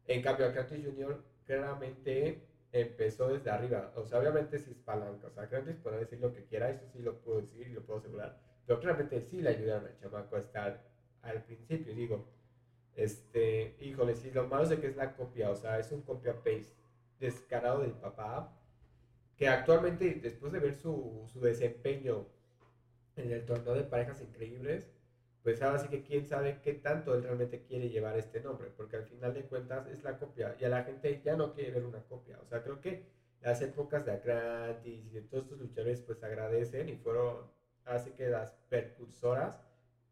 En 0.06 0.22
cambio, 0.22 0.46
Atlantis 0.46 0.84
Junior 0.84 1.20
claramente 1.44 2.46
empezó 2.70 3.28
desde 3.28 3.50
arriba, 3.50 3.92
o 3.96 4.04
sea, 4.04 4.20
obviamente 4.20 4.58
sí 4.60 4.70
es 4.70 4.78
palanca, 4.78 5.26
o 5.26 5.30
sea, 5.30 5.42
Atlantis 5.44 5.76
puede 5.82 5.98
decir 5.98 6.20
lo 6.20 6.32
que 6.32 6.44
quiera, 6.44 6.70
eso 6.70 6.86
sí 6.92 7.00
lo 7.00 7.18
puedo 7.18 7.40
decir 7.40 7.66
y 7.66 7.72
lo 7.72 7.82
puedo 7.82 7.98
asegurar, 7.98 8.38
pero 8.64 8.78
claramente 8.78 9.20
sí 9.22 9.40
le 9.40 9.50
ayudaron 9.50 9.86
al 9.86 9.96
chamaco 9.98 10.36
a 10.36 10.38
estar 10.38 10.80
al 11.22 11.42
principio, 11.42 11.92
digo, 11.94 12.33
Este, 12.96 13.76
híjole, 13.80 14.14
sí, 14.14 14.30
lo 14.30 14.46
malo 14.46 14.64
es 14.64 14.78
que 14.78 14.86
es 14.86 14.96
la 14.96 15.14
copia, 15.14 15.50
o 15.50 15.56
sea, 15.56 15.78
es 15.78 15.90
un 15.92 16.02
copia-paste 16.02 16.74
descarado 17.18 17.80
del 17.80 17.92
papá, 17.92 18.56
que 19.36 19.48
actualmente, 19.48 20.20
después 20.22 20.52
de 20.52 20.60
ver 20.60 20.76
su, 20.76 21.28
su 21.32 21.40
desempeño 21.40 22.26
en 23.16 23.32
el 23.32 23.44
torneo 23.44 23.74
de 23.74 23.82
parejas 23.82 24.20
increíbles, 24.20 24.88
pues 25.42 25.60
ahora 25.60 25.78
sí 25.78 25.88
que 25.88 26.02
quién 26.02 26.26
sabe 26.26 26.60
qué 26.62 26.72
tanto 26.72 27.14
él 27.14 27.22
realmente 27.22 27.62
quiere 27.64 27.90
llevar 27.90 28.16
este 28.16 28.40
nombre, 28.40 28.70
porque 28.74 28.96
al 28.96 29.04
final 29.04 29.34
de 29.34 29.42
cuentas 29.42 29.86
es 29.88 30.02
la 30.02 30.18
copia 30.18 30.56
y 30.58 30.64
a 30.64 30.70
la 30.70 30.84
gente 30.84 31.20
ya 31.22 31.36
no 31.36 31.52
quiere 31.52 31.70
ver 31.70 31.84
una 31.84 32.02
copia. 32.04 32.38
O 32.40 32.46
sea, 32.46 32.62
creo 32.62 32.80
que 32.80 33.04
las 33.42 33.60
épocas 33.60 34.06
de 34.06 34.12
Atlantis 34.12 35.04
y 35.04 35.10
de 35.10 35.20
todos 35.20 35.44
estos 35.44 35.60
luchadores 35.60 36.00
pues 36.00 36.22
agradecen 36.24 36.88
y 36.88 36.96
fueron 36.96 37.52
así 37.84 38.12
que 38.12 38.28
las 38.28 38.52
percursoras, 38.70 39.60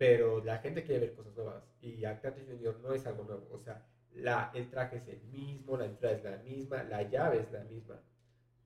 pero 0.03 0.43
la 0.43 0.59
gente 0.59 0.83
quiere 0.83 0.99
ver 0.99 1.15
cosas 1.15 1.33
nuevas 1.37 1.63
y 1.81 2.05
Atlantis 2.05 2.49
Junior 2.49 2.77
no 2.83 2.93
es 2.93 3.07
algo 3.07 3.23
nuevo. 3.23 3.49
O 3.53 3.61
sea, 3.61 3.87
la, 4.11 4.51
el 4.53 4.69
traje 4.69 4.97
es 4.97 5.07
el 5.07 5.23
mismo, 5.31 5.77
la 5.77 5.85
entrada 5.85 6.17
es 6.17 6.25
la 6.25 6.39
misma, 6.39 6.83
la 6.83 7.03
llave 7.03 7.39
es 7.39 7.53
la 7.53 7.63
misma. 7.63 8.01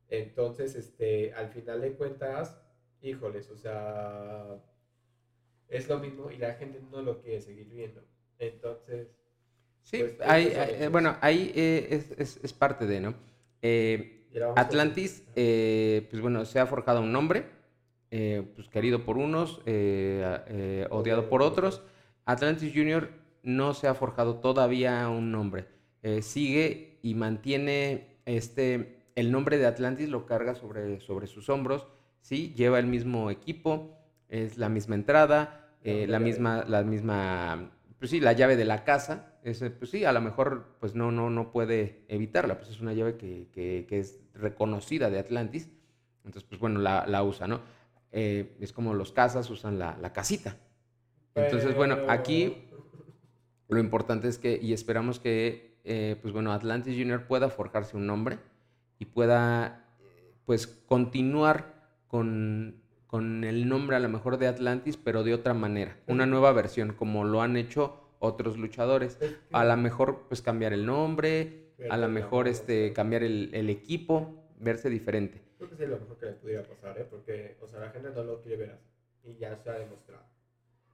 Entonces, 0.08 0.74
este, 0.76 1.34
al 1.34 1.50
final 1.50 1.82
de 1.82 1.92
cuentas, 1.92 2.58
híjoles, 3.02 3.50
o 3.50 3.56
sea 3.58 4.62
es 5.68 5.86
lo 5.90 5.98
mismo 5.98 6.30
y 6.30 6.38
la 6.38 6.54
gente 6.54 6.80
no 6.90 7.02
lo 7.02 7.20
quiere 7.20 7.42
seguir 7.42 7.68
viendo. 7.68 8.02
Entonces... 8.38 9.08
Sí, 9.82 10.04
pues, 10.18 10.90
bueno, 10.90 11.18
ahí 11.20 11.52
eh, 11.54 12.02
es, 12.16 12.40
es, 12.42 12.52
parte 12.54 12.86
de, 12.86 13.00
¿no? 13.00 13.14
Eh, 13.60 14.26
Atlantis, 14.56 15.22
eh, 15.36 16.06
pues 16.08 16.22
bueno, 16.22 16.46
se 16.46 16.60
ha 16.60 16.66
forjado 16.66 17.02
un 17.02 17.12
nombre, 17.12 17.44
pues 18.10 18.68
querido 18.70 19.04
por 19.04 19.18
unos, 19.18 19.60
odiado 20.90 21.28
por 21.28 21.42
otros. 21.42 21.82
Atlantis 22.24 22.72
Junior 22.74 23.10
no 23.42 23.74
se 23.74 23.88
ha 23.88 23.94
forjado 23.94 24.36
todavía 24.36 25.08
un 25.08 25.30
nombre. 25.32 25.66
sigue 26.20 26.98
y 27.02 27.14
mantiene 27.14 28.16
este, 28.26 28.96
el 29.14 29.32
nombre 29.32 29.58
de 29.58 29.66
Atlantis, 29.66 30.08
lo 30.08 30.26
carga 30.26 30.54
sobre, 30.54 31.00
sobre 31.00 31.26
sus 31.26 31.48
hombros, 31.48 31.86
¿sí? 32.20 32.52
Lleva 32.54 32.78
el 32.78 32.86
mismo 32.86 33.30
equipo, 33.30 33.96
es 34.28 34.58
la 34.58 34.68
misma 34.68 34.94
entrada, 34.94 35.70
eh, 35.82 36.06
la, 36.06 36.18
misma, 36.18 36.64
la 36.66 36.82
misma, 36.82 37.70
pues 37.98 38.10
sí, 38.10 38.20
la 38.20 38.32
llave 38.32 38.56
de 38.56 38.64
la 38.64 38.84
casa, 38.84 39.34
es, 39.42 39.64
pues 39.78 39.90
sí, 39.90 40.04
a 40.04 40.12
lo 40.12 40.20
mejor 40.20 40.76
pues 40.80 40.94
no, 40.94 41.12
no, 41.12 41.30
no 41.30 41.50
puede 41.52 42.04
evitarla, 42.08 42.58
pues 42.58 42.70
es 42.70 42.80
una 42.80 42.92
llave 42.92 43.16
que, 43.16 43.48
que, 43.52 43.98
es 43.98 44.20
reconocida 44.34 45.08
de 45.08 45.20
Atlantis, 45.20 45.70
entonces 46.24 46.42
pues 46.48 46.60
bueno, 46.60 46.80
la, 46.80 47.06
la 47.06 47.22
usa, 47.22 47.46
¿no? 47.46 47.60
Eh, 48.18 48.56
es 48.60 48.72
como 48.72 48.94
los 48.94 49.12
casas 49.12 49.50
usan 49.50 49.78
la, 49.78 49.98
la 50.00 50.12
casita. 50.12 50.56
Entonces, 51.34 51.74
bueno, 51.74 51.98
aquí 52.08 52.70
lo 53.68 53.78
importante 53.78 54.26
es 54.26 54.38
que, 54.38 54.58
y 54.60 54.72
esperamos 54.72 55.20
que, 55.20 55.78
eh, 55.84 56.16
pues 56.22 56.32
bueno, 56.32 56.52
Atlantis 56.52 56.96
Junior 56.96 57.26
pueda 57.26 57.50
forjarse 57.50 57.94
un 57.94 58.06
nombre 58.06 58.38
y 58.98 59.04
pueda, 59.04 59.84
pues, 60.46 60.66
continuar 60.66 61.90
con 62.06 62.82
con 63.06 63.44
el 63.44 63.68
nombre 63.68 63.96
a 63.96 64.00
lo 64.00 64.08
mejor 64.08 64.36
de 64.36 64.48
Atlantis, 64.48 64.96
pero 64.96 65.22
de 65.22 65.32
otra 65.32 65.54
manera, 65.54 65.96
una 66.06 66.26
nueva 66.26 66.52
versión, 66.52 66.92
como 66.92 67.24
lo 67.24 67.40
han 67.40 67.56
hecho 67.56 68.10
otros 68.18 68.58
luchadores. 68.58 69.18
A 69.52 69.64
lo 69.64 69.76
mejor 69.76 70.26
pues 70.28 70.42
cambiar 70.42 70.72
el 70.72 70.86
nombre, 70.86 71.72
a 71.88 71.96
lo 71.96 72.08
mejor 72.08 72.48
este, 72.48 72.92
cambiar 72.92 73.22
el, 73.22 73.50
el 73.52 73.70
equipo, 73.70 74.50
verse 74.58 74.90
diferente. 74.90 75.45
Creo 75.56 75.70
que 75.70 75.84
es 75.84 75.90
lo 75.90 75.98
mejor 75.98 76.18
que 76.18 76.26
le 76.26 76.32
pudiera 76.32 76.62
pasar, 76.62 76.98
¿eh? 76.98 77.06
porque 77.08 77.56
o 77.60 77.66
sea, 77.66 77.80
la 77.80 77.90
gente 77.90 78.10
no 78.10 78.24
lo 78.24 78.42
quiere 78.42 78.58
ver 78.58 78.70
así 78.72 79.30
y 79.30 79.36
ya 79.38 79.56
se 79.56 79.70
ha 79.70 79.78
demostrado. 79.78 80.24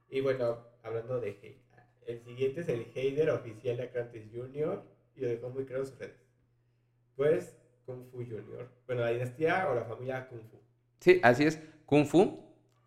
Y 0.09 0.21
bueno, 0.21 0.57
hablando 0.83 1.19
de 1.19 1.31
hate, 1.31 1.63
el 2.07 2.23
siguiente 2.23 2.61
es 2.61 2.69
el 2.69 2.85
hater 2.85 3.29
oficial 3.29 3.77
de 3.77 3.83
Atlantis 3.83 4.23
Junior 4.33 4.83
y 5.15 5.21
lo 5.21 5.27
dejó 5.27 5.49
muy 5.49 5.65
claro 5.65 5.85
sus 5.85 5.97
redes. 5.97 6.15
Pues 7.15 7.57
Kung 7.85 8.05
Fu 8.11 8.17
Junior. 8.17 8.69
Bueno, 8.87 9.01
la 9.01 9.09
dinastía 9.09 9.69
o 9.69 9.75
la 9.75 9.85
familia 9.85 10.27
Kung 10.27 10.41
Fu. 10.49 10.57
Sí, 10.99 11.19
así 11.23 11.45
es. 11.45 11.59
Kung 11.85 12.05
Fu, 12.05 12.39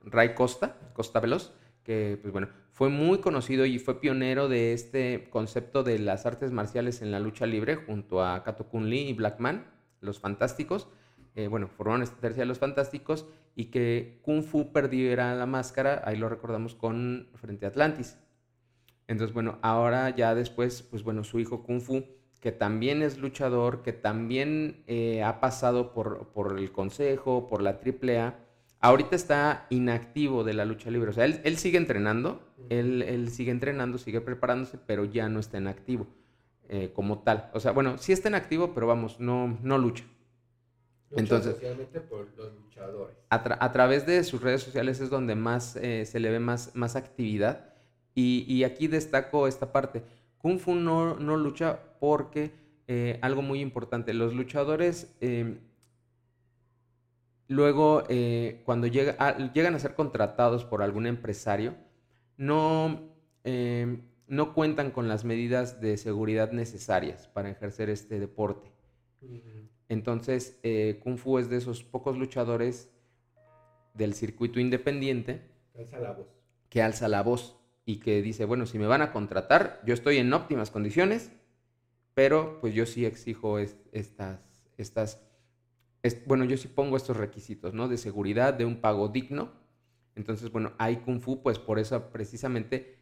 Ray 0.03 0.35
Costa, 0.35 0.93
Costa 0.95 1.21
Veloz, 1.21 1.53
que 1.85 2.19
pues 2.21 2.33
bueno, 2.33 2.49
fue 2.73 2.89
muy 2.89 3.21
conocido 3.21 3.65
y 3.65 3.79
fue 3.79 4.01
pionero 4.01 4.49
de 4.49 4.73
este 4.73 5.29
concepto 5.31 5.83
de 5.83 5.99
las 5.99 6.27
artes 6.27 6.51
marciales 6.51 7.03
en 7.03 7.11
la 7.11 7.21
lucha 7.21 7.47
libre 7.47 7.77
junto 7.77 8.25
a 8.25 8.43
Kato 8.43 8.69
Kun 8.69 8.91
Lee 8.91 9.09
y 9.09 9.13
Black 9.13 9.39
Man, 9.39 9.67
los 10.01 10.19
fantásticos. 10.19 10.89
Eh, 11.37 11.49
bueno, 11.49 11.69
formaron 11.69 12.03
esta 12.03 12.17
tercia 12.17 12.43
de 12.43 12.47
los 12.47 12.59
fantásticos 12.59 13.27
y 13.55 13.67
que 13.67 14.19
Kung 14.23 14.43
Fu 14.43 14.73
perdiera 14.73 15.35
la 15.35 15.47
máscara, 15.47 16.03
ahí 16.05 16.17
lo 16.17 16.29
recordamos 16.29 16.75
con 16.75 17.29
frente 17.35 17.67
a 17.67 17.69
Atlantis. 17.69 18.19
Entonces, 19.07 19.35
bueno, 19.35 19.59
ahora 19.61 20.11
ya 20.11 20.35
después, 20.35 20.83
pues 20.83 21.03
bueno, 21.03 21.25
su 21.25 21.39
hijo 21.39 21.63
Kung 21.63 21.81
Fu, 21.81 22.05
que 22.41 22.53
también 22.53 23.03
es 23.03 23.19
luchador, 23.19 23.83
que 23.83 23.93
también 23.93 24.83
eh, 24.87 25.23
ha 25.23 25.39
pasado 25.41 25.93
por, 25.93 26.29
por 26.29 26.59
el 26.59 26.73
Consejo, 26.73 27.47
por 27.49 27.61
la 27.61 27.81
AAA, 27.85 28.35
ahorita 28.81 29.15
está 29.15 29.67
inactivo 29.69 30.43
de 30.43 30.55
la 30.55 30.65
lucha 30.65 30.91
libre. 30.91 31.11
O 31.11 31.13
sea, 31.13 31.27
él, 31.27 31.57
sigue 31.59 31.77
entrenando, 31.77 32.41
él, 32.71 33.29
sigue 33.31 33.51
entrenando, 33.51 33.99
sigue 33.99 34.23
preparándose, 34.23 34.79
pero 34.79 35.05
ya 35.05 35.29
no 35.29 35.41
está 35.41 35.59
en 35.59 35.67
activo 35.67 36.07
eh, 36.69 36.93
como 36.95 37.19
tal. 37.19 37.51
O 37.53 37.61
sea, 37.61 37.73
bueno, 37.73 37.99
sí 37.99 38.13
está 38.13 38.29
en 38.29 38.35
activo, 38.35 38.73
pero 38.75 38.87
vamos, 38.87 39.21
no, 39.21 39.59
no 39.63 39.77
lucha. 39.79 40.05
Entonces, 41.13 41.53
especialmente 41.53 42.01
por 42.01 42.27
los 42.37 42.53
luchadores. 42.55 43.17
A, 43.31 43.73
través 43.73 44.07
de 44.07 44.25
sus 44.25 44.43
redes 44.43 44.63
sociales 44.63 45.01
es 45.01 45.09
donde 45.09 45.35
más 45.35 45.77
eh, 45.77 46.05
se 46.05 46.21
le 46.21 46.31
ve 46.31 46.41
más, 46.41 46.75
más 46.75 46.97
actividad. 46.97 47.73
Y, 48.15 48.65
aquí 48.65 48.89
destaco 48.89 49.47
esta 49.47 49.73
parte. 49.73 50.03
Kung 50.39 50.59
Fu 50.59 50.75
no, 50.75 51.17
no 51.17 51.37
lucha 51.37 51.79
porque 52.01 52.51
eh, 52.89 53.19
algo 53.21 53.43
muy 53.43 53.61
importante, 53.61 54.15
los 54.15 54.35
luchadores 54.35 55.15
Luego, 57.49 58.03
eh, 58.09 58.63
cuando 58.65 58.89
ah, 59.19 59.53
llegan 59.55 59.75
a 59.75 59.79
ser 59.79 59.95
contratados 59.95 60.65
por 60.65 60.83
algún 60.83 61.07
empresario, 61.07 61.75
no, 62.37 63.01
em, 63.45 64.03
no 64.27 64.53
cuentan 64.53 64.91
con 64.91 65.07
las 65.07 65.25
medidas 65.25 65.81
de 65.81 65.97
seguridad 65.97 66.51
necesarias 66.51 67.29
para 67.29 67.51
ejercer 67.51 67.89
este 67.89 68.19
deporte. 68.19 68.73
Entonces, 69.89 70.59
eh, 70.63 71.01
Kung 71.03 71.19
Fu 71.19 71.39
es 71.39 71.49
de 71.49 71.59
esos 71.59 71.85
pocos 71.85 72.19
luchadores 72.19 72.91
del 73.95 74.15
circuito 74.15 74.61
independiente 74.61 75.43
que 75.73 75.83
alza 75.83 75.99
la 75.99 76.13
voz. 76.13 76.27
Que 76.69 76.83
alza 76.83 77.09
la 77.09 77.23
voz 77.23 77.57
y 77.85 77.99
que 78.01 78.21
dice, 78.23 78.45
bueno, 78.45 78.67
si 78.67 78.79
me 78.79 78.87
van 78.87 79.03
a 79.03 79.13
contratar, 79.13 79.81
yo 79.87 79.95
estoy 79.95 80.19
en 80.19 80.33
óptimas 80.33 80.71
condiciones, 80.71 81.31
pero 82.15 82.61
pues 82.61 82.75
yo 82.75 82.87
sí 82.87 83.07
exijo 83.07 83.59
estas, 83.59 84.41
estas 84.77 85.21
bueno, 86.27 86.45
yo 86.45 86.57
sí 86.57 86.69
pongo 86.69 86.97
estos 86.97 87.17
requisitos, 87.17 87.75
¿no? 87.75 87.89
De 87.89 87.99
seguridad, 87.99 88.55
de 88.55 88.65
un 88.65 88.81
pago 88.81 89.09
digno. 89.09 89.51
Entonces, 90.15 90.51
bueno, 90.51 90.73
hay 90.79 90.97
Kung 90.97 91.21
Fu, 91.21 91.43
pues 91.43 91.59
por 91.59 91.79
eso 91.79 92.11
precisamente 92.11 92.96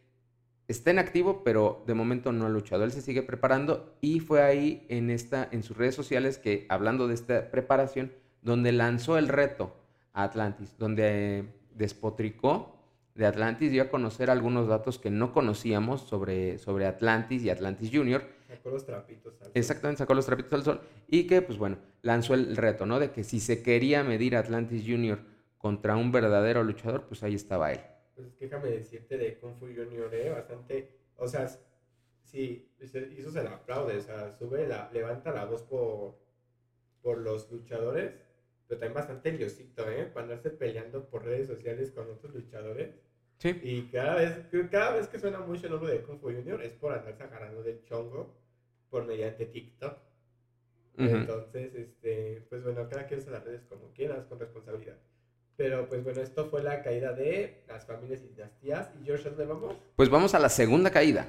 está 0.68 0.90
en 0.90 0.98
activo, 0.98 1.42
pero 1.44 1.82
de 1.86 1.94
momento 1.94 2.32
no 2.32 2.46
ha 2.46 2.48
luchado. 2.48 2.84
Él 2.84 2.92
se 2.92 3.02
sigue 3.02 3.22
preparando 3.22 3.96
y 4.00 4.20
fue 4.20 4.42
ahí 4.42 4.86
en, 4.88 5.10
esta, 5.10 5.48
en 5.50 5.62
sus 5.62 5.76
redes 5.76 5.94
sociales 5.94 6.38
que, 6.38 6.66
hablando 6.68 7.08
de 7.08 7.14
esta 7.14 7.50
preparación, 7.50 8.12
donde 8.42 8.72
lanzó 8.72 9.18
el 9.18 9.28
reto 9.28 9.74
a 10.12 10.24
Atlantis, 10.24 10.76
donde 10.78 11.46
despotricó 11.74 12.76
de 13.14 13.26
Atlantis, 13.26 13.70
dio 13.70 13.82
a 13.82 13.90
conocer 13.90 14.30
algunos 14.30 14.68
datos 14.68 14.98
que 14.98 15.10
no 15.10 15.32
conocíamos 15.32 16.02
sobre, 16.02 16.58
sobre 16.58 16.86
Atlantis 16.86 17.42
y 17.42 17.50
Atlantis 17.50 17.90
Junior 17.92 18.22
Sacó 18.56 18.70
los 18.70 18.86
trapitos 18.86 19.34
al 19.34 19.46
sol. 19.46 19.52
Exactamente, 19.54 19.98
sacó 19.98 20.14
los 20.14 20.26
trapitos 20.26 20.52
al 20.52 20.62
sol. 20.62 20.80
Y 21.08 21.26
que, 21.26 21.42
pues 21.42 21.58
bueno, 21.58 21.78
lanzó 22.02 22.34
el 22.34 22.56
reto, 22.56 22.86
¿no? 22.86 23.00
De 23.00 23.10
que 23.10 23.24
si 23.24 23.40
se 23.40 23.62
quería 23.62 24.04
medir 24.04 24.36
Atlantis 24.36 24.84
Junior 24.86 25.20
contra 25.58 25.96
un 25.96 26.12
verdadero 26.12 26.62
luchador, 26.62 27.04
pues 27.04 27.22
ahí 27.22 27.34
estaba 27.34 27.72
él. 27.72 27.80
Pues 28.14 28.38
déjame 28.38 28.70
decirte 28.70 29.18
de 29.18 29.38
Kung 29.38 29.56
Fu 29.56 29.66
Junior, 29.66 30.12
¿eh? 30.14 30.30
Bastante, 30.30 30.90
o 31.16 31.26
sea, 31.26 31.48
sí, 32.22 32.70
eso 32.78 33.30
se 33.30 33.42
le 33.42 33.48
aplaude, 33.48 33.96
o 33.96 34.00
sea, 34.00 34.30
sube, 34.32 34.66
la, 34.66 34.90
levanta 34.92 35.32
la 35.32 35.44
voz 35.44 35.62
por, 35.62 36.14
por 37.02 37.18
los 37.18 37.50
luchadores, 37.50 38.12
pero 38.68 38.80
también 38.80 38.94
bastante 38.94 39.32
liosito, 39.32 39.90
¿eh? 39.90 40.04
Para 40.06 40.24
andarse 40.24 40.50
peleando 40.50 41.08
por 41.08 41.24
redes 41.24 41.48
sociales 41.48 41.90
con 41.90 42.10
otros 42.10 42.34
luchadores. 42.34 42.94
Sí. 43.38 43.60
Y 43.62 43.88
cada 43.88 44.14
vez, 44.14 44.46
cada 44.70 44.96
vez 44.96 45.08
que 45.08 45.18
suena 45.18 45.40
mucho 45.40 45.66
el 45.66 45.72
nombre 45.72 45.92
de 45.92 46.02
Kung 46.02 46.20
Fu 46.20 46.30
Junior 46.30 46.62
es 46.62 46.72
por 46.72 46.92
andarse 46.92 47.24
agarrando 47.24 47.62
del 47.62 47.82
chongo 47.82 48.34
por 48.90 49.04
mediante 49.04 49.46
TikTok. 49.46 49.98
Entonces, 50.96 51.74
este, 51.74 52.46
pues 52.48 52.62
bueno, 52.62 52.88
cada 52.88 53.06
quien 53.06 53.18
usa 53.18 53.32
las 53.32 53.44
redes 53.44 53.64
como 53.64 53.92
quieras, 53.92 54.24
con 54.26 54.38
responsabilidad. 54.38 54.96
Pero 55.56 55.88
pues 55.88 56.02
bueno, 56.02 56.20
esto 56.20 56.46
fue 56.46 56.62
la 56.62 56.82
caída 56.82 57.12
de 57.12 57.64
las 57.68 57.86
familias 57.86 58.20
y 58.22 58.28
dinastías. 58.28 58.90
¿Y 59.00 59.04
George, 59.04 59.28
a 59.28 59.30
dónde 59.30 59.46
vamos? 59.46 59.76
Pues 59.96 60.10
vamos 60.10 60.34
a 60.34 60.38
la 60.38 60.48
segunda 60.48 60.90
caída. 60.90 61.26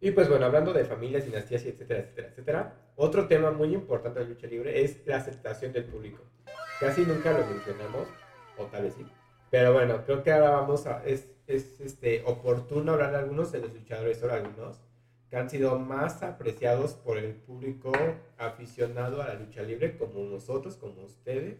Y 0.00 0.12
pues 0.12 0.28
bueno, 0.28 0.46
hablando 0.46 0.72
de 0.72 0.84
familias, 0.84 1.24
dinastías 1.24 1.64
y 1.64 1.70
etcétera, 1.70 2.00
etcétera, 2.00 2.28
etcétera, 2.28 2.74
otro 2.94 3.26
tema 3.26 3.50
muy 3.50 3.74
importante 3.74 4.20
de 4.20 4.26
la 4.26 4.30
lucha 4.30 4.46
libre 4.46 4.84
es 4.84 5.04
la 5.06 5.16
aceptación 5.16 5.72
del 5.72 5.84
público. 5.84 6.22
Casi 6.78 7.00
nunca 7.02 7.32
lo 7.32 7.44
mencionamos, 7.46 8.06
o 8.58 8.64
tal 8.66 8.84
vez 8.84 8.94
sí, 8.94 9.06
Pero 9.50 9.72
bueno, 9.72 10.04
creo 10.04 10.22
que 10.22 10.30
ahora 10.30 10.50
vamos 10.50 10.86
a, 10.86 11.04
es, 11.04 11.28
es 11.46 11.80
este, 11.80 12.22
oportuno 12.24 12.92
hablar 12.92 13.10
de 13.12 13.18
algunos 13.18 13.50
de 13.50 13.60
los 13.60 13.72
luchadores, 13.72 14.22
o 14.22 14.30
algunos, 14.30 14.80
que 15.30 15.36
han 15.36 15.50
sido 15.50 15.78
más 15.78 16.22
apreciados 16.22 16.94
por 16.94 17.18
el 17.18 17.34
público 17.34 17.92
aficionado 18.38 19.22
a 19.22 19.28
la 19.28 19.34
lucha 19.34 19.62
libre, 19.62 19.96
como 19.96 20.24
nosotros, 20.24 20.76
como 20.76 21.02
ustedes. 21.02 21.56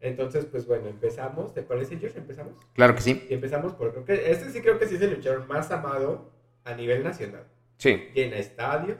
Entonces, 0.00 0.46
pues 0.46 0.66
bueno, 0.66 0.88
empezamos. 0.88 1.52
¿Te 1.52 1.62
parece, 1.62 1.98
George? 1.98 2.18
¿Empezamos? 2.18 2.54
Claro 2.72 2.94
que 2.94 3.02
sí. 3.02 3.26
Y 3.28 3.34
empezamos 3.34 3.74
por, 3.74 3.92
creo 3.92 4.04
que, 4.04 4.30
este 4.30 4.50
sí 4.50 4.60
creo 4.60 4.78
que 4.78 4.86
sí 4.86 4.94
es 4.94 5.02
el 5.02 5.14
luchador 5.14 5.46
más 5.46 5.70
amado 5.70 6.30
a 6.64 6.74
nivel 6.74 7.02
nacional. 7.02 7.44
Sí. 7.76 8.08
Llena 8.14 8.36
estadios, 8.36 8.96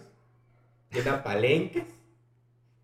llena 0.91 1.23
palenques, 1.23 1.85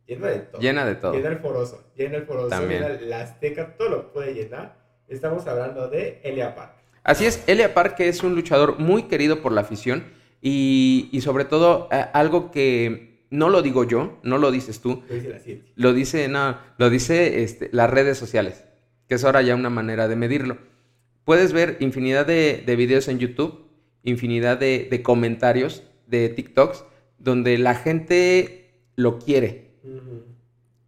llena 0.07 0.29
de 0.29 0.39
todo. 0.41 0.61
Llena 0.61 0.87
de 0.87 0.95
todo. 0.95 1.13
Llena 1.13 1.29
el 1.29 1.39
foroso, 1.39 1.85
llena 1.97 2.17
el 2.17 2.25
foroso, 2.25 2.49
También. 2.49 2.83
llena 2.83 3.01
la 3.03 3.21
azteca, 3.23 3.77
todo 3.77 3.89
lo 3.89 4.13
puede 4.13 4.33
llenar. 4.33 4.77
Estamos 5.09 5.47
hablando 5.47 5.89
de 5.89 6.21
Elia 6.25 6.55
Park. 6.55 6.77
Así 7.03 7.27
es, 7.27 7.45
Elia 7.47 7.75
Park 7.75 8.01
es 8.01 8.23
un 8.23 8.35
luchador 8.35 8.79
muy 8.79 9.05
querido 9.05 9.43
por 9.43 9.53
la 9.53 9.61
afición 9.61 10.05
y, 10.45 11.09
y 11.11 11.23
sobre 11.23 11.47
todo 11.47 11.89
algo 12.13 12.51
que 12.51 13.27
no 13.31 13.49
lo 13.49 13.63
digo 13.63 13.83
yo, 13.85 14.21
no 14.23 14.37
lo 14.39 14.53
dices 14.53 14.81
tú, 14.81 15.03
Lo 15.09 15.15
dice 15.15 15.29
la 15.31 15.39
ciencia. 15.39 15.73
lo 15.75 15.93
dice, 15.95 16.29
no, 16.29 16.59
lo 16.79 16.91
dice 16.91 17.43
este, 17.43 17.71
las 17.73 17.89
redes 17.91 18.19
sociales, 18.19 18.65
que 19.09 19.15
es 19.15 19.25
ahora 19.25 19.41
ya 19.41 19.55
una 19.55 19.71
manera 19.71 20.07
de 20.07 20.17
medirlo. 20.17 20.59
Puedes 21.25 21.55
ver 21.55 21.79
infinidad 21.81 22.27
de, 22.27 22.63
de 22.65 22.77
videos 22.77 23.09
en 23.09 23.19
YouTube, 23.19 23.65
infinidad 24.03 24.59
de, 24.59 24.87
de 24.91 25.03
comentarios, 25.03 25.83
de 26.07 26.29
TikToks, 26.29 26.85
donde 27.19 27.57
la 27.57 27.75
gente 27.75 28.83
lo 28.97 29.19
quiere, 29.19 29.73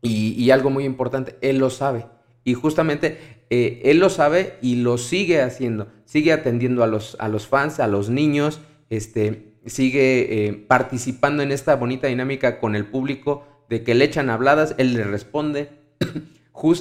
y 0.03 0.51
algo 0.51 0.69
muy 0.71 0.85
importante, 0.85 1.37
él 1.41 1.59
lo 1.59 1.71
sabe. 1.71 2.05
Y 2.45 2.55
justamente 2.55 3.19
eh, 3.51 3.81
él 3.87 3.99
lo 3.99 4.09
sabe 4.09 4.55
y 4.63 4.77
lo 4.77 4.99
sigue 4.99 5.41
haciendo. 5.43 5.89
Sigue 6.05 6.33
atendiendo 6.33 6.85
a 6.85 6.87
los, 6.87 7.17
a 7.19 7.29
los 7.29 7.49
fans, 7.49 7.81
a 7.81 7.89
los 7.89 8.09
niños, 8.09 8.61
este, 8.91 9.53
sigue 9.67 10.47
eh, 10.49 10.53
participando 10.53 11.43
en 11.43 11.53
esta 11.53 11.77
bonita 11.77 12.07
dinámica 12.09 12.59
con 12.59 12.77
el 12.77 12.87
público 12.87 13.45
de 13.69 13.83
que 13.83 13.95
le 13.95 14.05
echan 14.05 14.31
habladas, 14.31 14.75
él 14.79 14.95
le 14.95 15.05
responde. 15.05 15.69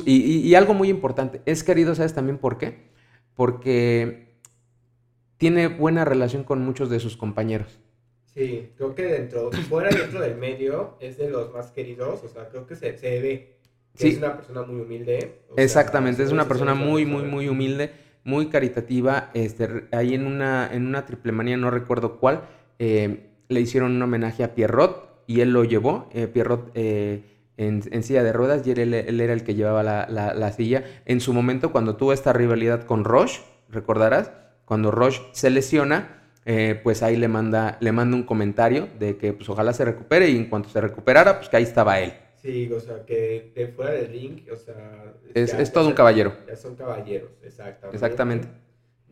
Y, 0.06 0.14
y- 0.16 0.38
y 0.48 0.56
algo 0.56 0.74
muy 0.74 0.88
importante, 0.90 1.42
es 1.46 1.62
querido, 1.66 1.96
¿sabes 1.96 2.14
también 2.14 2.38
por 2.38 2.58
qué? 2.58 2.78
Porque 3.36 4.38
tiene 5.38 5.68
buena 5.68 6.06
relación 6.06 6.46
con 6.46 6.62
muchos 6.64 6.90
de 6.90 7.02
sus 7.02 7.18
compañeros. 7.18 7.78
Sí, 8.34 8.70
creo 8.78 8.96
que 8.96 9.04
dentro, 9.04 9.52
fuera 9.52 9.90
y 9.92 9.98
dentro 9.98 10.22
del 10.22 10.38
medio 10.38 10.96
es 11.02 11.18
de 11.18 11.30
los 11.30 11.52
más 11.54 11.72
queridos, 11.72 12.24
o 12.24 12.30
sea, 12.30 12.48
creo 12.48 12.66
que 12.66 12.76
se, 12.78 12.98
se 12.98 13.20
ve 13.20 13.58
que 13.98 14.02
Sí. 14.02 14.08
es 14.14 14.18
una 14.18 14.38
persona 14.38 14.62
muy 14.64 14.80
humilde. 14.82 15.42
sea, 15.56 15.64
Exactamente, 15.64 16.24
es 16.24 16.32
una 16.32 16.48
persona 16.48 16.74
muy, 16.74 17.06
muy, 17.06 17.24
muy 17.24 17.50
humilde, 17.50 17.92
muy 18.26 18.48
caritativa. 18.48 19.30
Este, 19.34 19.86
ahí 19.94 20.14
en 20.14 20.28
una, 20.28 20.70
en 20.72 20.86
una 20.86 21.06
triple 21.06 21.32
manía, 21.32 21.56
no 21.58 21.72
recuerdo 21.72 22.18
cuál, 22.18 22.42
eh, 22.80 23.30
le 23.48 23.62
hicieron 23.62 23.94
un 23.96 24.02
homenaje 24.02 24.44
a 24.44 24.54
Pierrot 24.56 25.24
y 25.28 25.40
él 25.40 25.52
lo 25.54 25.64
llevó. 25.64 26.10
eh, 26.14 26.28
Pierrot 26.28 26.72
eh, 26.76 27.24
en, 27.58 27.82
silla 28.04 28.24
de 28.24 28.34
ruedas 28.34 28.68
y 28.68 28.72
él, 28.72 28.94
era 28.94 29.32
el 29.32 29.44
que 29.46 29.56
llevaba 29.56 29.82
la, 29.84 30.08
la- 30.10 30.34
la 30.34 30.52
silla. 30.52 30.84
En 31.06 31.22
su 31.22 31.34
momento, 31.34 31.72
cuando 31.72 31.96
tuvo 31.96 32.12
esta 32.12 32.34
rivalidad 32.34 32.84
con 32.84 33.06
Roche, 33.06 33.42
recordarás, 33.70 34.32
cuando 34.66 34.92
Roche 34.92 35.22
se 35.32 35.50
lesiona, 35.50 36.24
pues 36.84 37.02
ahí 37.02 37.16
le 37.18 37.28
manda, 37.28 37.78
le 37.80 37.92
manda 37.92 38.16
un 38.18 38.24
comentario 38.24 38.88
de 39.00 39.18
que 39.18 39.34
pues 39.34 39.50
ojalá 39.50 39.74
se 39.74 39.86
recupere 39.86 40.30
y 40.30 40.38
en 40.38 40.46
cuanto 40.46 40.70
se 40.70 40.80
recuperara, 40.82 41.38
pues 41.38 41.50
que 41.50 41.58
ahí 41.58 41.64
estaba 41.64 42.00
él. 42.00 42.14
Sí, 42.46 42.72
o 42.72 42.80
sea, 42.80 43.04
que 43.06 43.52
de 43.56 43.68
fuera 43.70 43.92
del 43.94 44.08
ring, 44.08 44.48
o 44.52 44.56
sea... 44.56 45.16
Es- 45.34 45.52
ya- 45.52 45.60
es 45.62 45.68
ya 45.70 45.74
todo 45.74 45.86
un 45.86 45.90
son- 45.90 45.96
caballero. 45.98 46.32
Ya 46.48 46.56
son 46.56 46.76
caballeros, 46.76 47.32
exactamente. 47.44 47.96
Exactamente. 47.96 48.48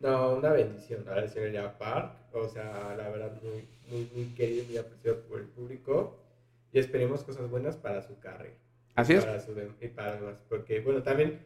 No, 0.00 0.34
una 0.36 0.52
bendición 0.52 1.04
a 1.08 1.16
la 1.16 1.26
señora 1.26 1.76
Park, 1.76 2.12
o 2.32 2.46
sea, 2.48 2.94
la 2.96 3.08
verdad, 3.08 3.32
muy, 3.42 3.66
muy, 3.90 4.08
muy 4.14 4.26
querido 4.36 4.64
muy 4.66 4.76
apreciado 4.76 5.18
por 5.28 5.40
el 5.40 5.46
público. 5.46 6.16
Y 6.72 6.78
esperemos 6.78 7.24
cosas 7.24 7.50
buenas 7.50 7.76
para 7.76 8.02
su 8.02 8.16
carrera. 8.20 8.54
Así 8.94 9.14
es. 9.14 9.24
Para 9.24 9.40
su 9.40 9.52
y 9.80 9.88
para 9.88 10.14
demás. 10.14 10.36
Porque, 10.48 10.78
bueno, 10.80 11.02
también 11.02 11.40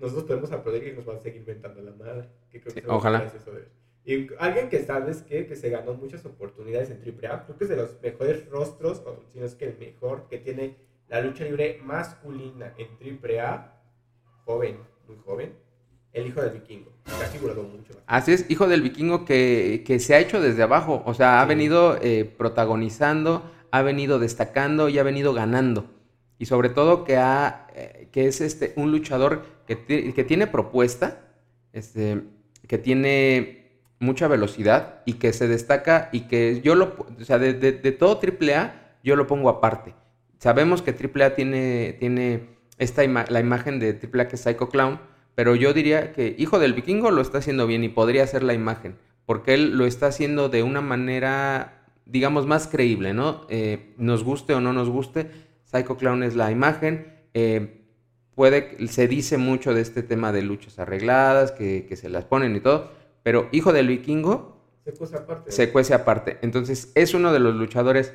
nosotros 0.00 0.24
podemos 0.24 0.50
aplaudir 0.50 0.88
y 0.88 0.92
nos 0.92 1.04
van 1.04 1.18
a 1.18 1.20
seguir 1.20 1.38
inventando 1.38 1.82
la 1.82 1.92
madre. 1.92 2.24
Que 2.50 2.60
creo 2.60 2.74
que 2.74 2.80
Sí, 2.80 2.86
es 2.86 2.92
ojalá. 2.92 3.20
de. 3.20 3.64
Y 4.16 4.28
alguien 4.40 4.68
que 4.68 4.80
sabes 4.80 5.22
que, 5.22 5.46
que 5.46 5.54
se 5.54 5.70
ganó 5.70 5.94
muchas 5.94 6.24
oportunidades 6.24 6.90
en 6.90 7.00
AAA, 7.00 7.44
creo 7.44 7.56
que 7.58 7.62
es 7.64 7.70
de 7.70 7.76
los 7.76 8.00
mejores 8.02 8.48
rostros, 8.48 8.98
o 9.06 9.22
si 9.32 9.38
no 9.38 9.46
es 9.46 9.54
que 9.54 9.66
el 9.66 9.78
mejor, 9.78 10.26
que 10.28 10.38
tiene 10.38 10.74
la 11.12 11.20
lucha 11.20 11.44
libre 11.44 11.78
masculina 11.84 12.72
en 12.78 12.88
AAA, 13.20 13.70
joven, 14.46 14.78
muy 15.06 15.16
joven, 15.26 15.52
el 16.14 16.26
hijo 16.26 16.40
del 16.40 16.52
vikingo. 16.52 16.90
Se 17.06 17.22
ha 17.24 17.28
figurado 17.28 17.62
mucho. 17.64 17.92
Así 18.06 18.32
es, 18.32 18.46
hijo 18.50 18.66
del 18.66 18.80
vikingo 18.80 19.26
que, 19.26 19.84
que 19.86 19.98
se 20.00 20.14
ha 20.14 20.20
hecho 20.20 20.40
desde 20.40 20.62
abajo, 20.62 21.02
o 21.04 21.12
sea, 21.12 21.40
ha 21.40 21.44
Sí. 21.44 21.48
venido 21.50 21.98
eh, 22.00 22.24
protagonizando, 22.24 23.42
ha 23.70 23.82
venido 23.82 24.18
destacando 24.18 24.88
y 24.88 24.98
ha 24.98 25.02
venido 25.02 25.34
ganando. 25.34 25.84
Y 26.38 26.46
sobre 26.46 26.70
todo 26.70 27.04
que, 27.04 27.18
ha, 27.18 27.66
eh, 27.74 28.08
que 28.10 28.26
es 28.26 28.40
este, 28.40 28.72
un 28.76 28.90
luchador 28.90 29.42
que, 29.66 30.12
que 30.14 30.24
tiene 30.24 30.46
propuesta, 30.46 31.20
este, 31.74 32.22
que 32.66 32.78
tiene 32.78 33.82
mucha 34.00 34.28
velocidad 34.28 35.02
y 35.04 35.14
que 35.14 35.34
se 35.34 35.46
destaca 35.46 36.08
y 36.10 36.22
que 36.22 36.62
yo 36.62 36.74
lo, 36.74 36.96
o 37.20 37.24
sea, 37.24 37.38
de, 37.38 37.52
de- 37.52 37.72
de 37.72 37.92
todo 37.92 38.18
AAA 38.18 38.96
yo 39.04 39.14
lo 39.14 39.26
pongo 39.26 39.50
aparte. 39.50 39.94
Sabemos 40.46 40.82
que 40.82 40.90
AAA 40.90 41.36
tiene, 41.36 41.92
tiene 42.00 42.48
esta 42.76 43.04
ima- 43.04 43.28
la 43.28 43.38
imagen 43.38 43.78
de 43.78 43.90
AAA 43.94 44.26
que 44.26 44.34
es 44.34 44.42
Psycho 44.42 44.68
Clown, 44.68 44.98
pero 45.36 45.54
yo 45.54 45.72
diría 45.72 46.12
que 46.12 46.34
Hijo 46.36 46.58
del 46.58 46.72
Vikingo 46.74 47.12
lo 47.12 47.22
está 47.22 47.38
haciendo 47.38 47.68
bien 47.68 47.84
y 47.84 47.88
podría 47.88 48.26
ser 48.26 48.42
la 48.42 48.52
imagen, 48.52 48.96
porque 49.24 49.54
él 49.54 49.78
lo 49.78 49.86
está 49.86 50.06
haciendo 50.08 50.48
de 50.48 50.64
una 50.64 50.80
manera, 50.80 51.84
digamos, 52.06 52.48
más 52.48 52.66
creíble, 52.66 53.14
¿no? 53.14 53.46
Eh, 53.50 53.94
nos 53.98 54.24
guste 54.24 54.52
o 54.54 54.60
no 54.60 54.72
nos 54.72 54.90
guste, 54.90 55.30
Psycho 55.64 55.96
Clown 55.96 56.24
es 56.24 56.34
la 56.34 56.50
imagen. 56.50 57.06
eh, 57.34 57.78
puede, 58.34 58.88
se 58.88 59.06
dice 59.06 59.38
mucho 59.38 59.74
de 59.74 59.80
este 59.82 60.02
tema 60.02 60.32
de 60.32 60.42
luchas 60.42 60.80
arregladas, 60.80 61.52
que, 61.52 61.86
que 61.88 61.94
se 61.94 62.08
las 62.08 62.24
ponen 62.24 62.56
y 62.56 62.60
todo, 62.60 62.90
pero 63.22 63.48
Hijo 63.52 63.72
del 63.72 63.86
Vikingo 63.86 64.60
Se 64.84 65.16
aparte. 65.16 65.52
se 65.52 65.70
cuece 65.70 65.94
aparte. 65.94 66.38
Entonces 66.42 66.90
es 66.96 67.14
uno 67.14 67.32
de 67.32 67.38
los 67.38 67.54
luchadores 67.54 68.12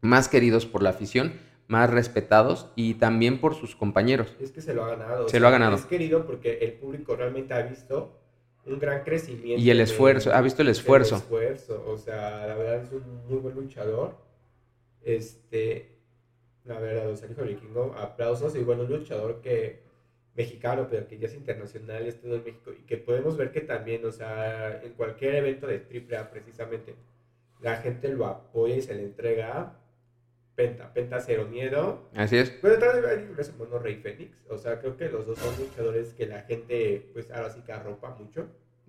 más 0.00 0.28
queridos 0.28 0.66
por 0.66 0.82
la 0.82 0.90
afición, 0.90 1.32
más 1.68 1.90
respetados 1.90 2.70
y 2.76 2.94
también 2.94 3.40
por 3.40 3.54
sus 3.54 3.74
compañeros. 3.74 4.34
Es 4.40 4.52
que 4.52 4.60
se 4.60 4.72
lo 4.74 4.84
ha 4.84 4.90
ganado. 4.96 5.26
o 5.26 5.28
Se 5.28 5.40
lo 5.40 5.46
ha 5.48 5.50
sea, 5.50 5.58
ganado. 5.58 5.76
Es 5.76 5.86
querido 5.86 6.24
porque 6.26 6.58
el 6.58 6.72
público 6.74 7.16
realmente 7.16 7.54
ha 7.54 7.62
visto 7.62 8.20
un 8.66 8.78
gran 8.78 9.02
crecimiento. 9.04 9.62
Y 9.62 9.70
el 9.70 9.78
de- 9.78 9.82
esfuerzo, 9.84 10.32
ha 10.32 10.40
visto 10.40 10.62
el 10.62 10.68
esfuerzo. 10.68 11.16
El 11.16 11.20
esfuerzo, 11.22 11.84
o 11.88 11.96
sea, 11.98 12.46
la 12.46 12.54
verdad 12.54 12.82
es 12.82 12.92
un 12.92 13.26
muy 13.28 13.38
buen 13.38 13.54
luchador. 13.54 14.16
Este, 15.04 15.96
la 16.64 16.78
verdad, 16.80 17.10
o 17.10 17.16
sea, 17.16 17.30
hijo 17.30 17.42
vikingo, 17.42 17.94
aplausos. 17.98 18.54
Y 18.56 18.60
bueno, 18.60 18.82
un 18.82 18.90
luchador 18.90 19.40
que 19.40 19.84
mexicano, 20.34 20.86
pero 20.90 21.06
que 21.08 21.18
ya 21.18 21.28
es 21.28 21.34
internacional, 21.34 22.06
es 22.06 22.20
todo 22.20 22.36
en 22.36 22.44
México. 22.44 22.70
Y 22.72 22.82
que 22.84 22.96
podemos 22.98 23.36
ver 23.36 23.52
que 23.52 23.62
también, 23.62 24.04
o 24.04 24.12
sea, 24.12 24.82
en 24.82 24.92
cualquier 24.92 25.36
evento 25.36 25.66
de 25.66 25.78
AAA, 25.78 26.30
precisamente, 26.30 26.94
la 27.60 27.76
gente 27.78 28.08
lo 28.08 28.26
apoya 28.26 28.76
y 28.76 28.82
se 28.82 28.94
le 28.94 29.02
entrega. 29.04 29.78
Penta, 30.56 30.92
Penta 30.92 31.20
Cero 31.20 31.46
Miedo. 31.50 32.08
Así 32.14 32.36
es. 32.38 32.50
Pero 32.62 32.78
también 32.78 33.04
hay 33.08 33.16
un 33.30 33.36
hermano 33.38 33.78
Rey 33.78 33.96
Fénix. 33.96 34.30
O 34.48 34.56
sea, 34.58 34.80
creo 34.80 34.96
que 34.96 35.08
los 35.08 35.26
dos 35.26 35.38
son 35.38 35.54
luchadores 35.58 36.14
que 36.14 36.26
la 36.26 36.42
gente, 36.42 37.10
pues 37.12 37.30
ahora 37.30 37.50
sí 37.50 37.60
que 37.64 37.72
arropa 37.72 38.16
mucho. 38.18 38.46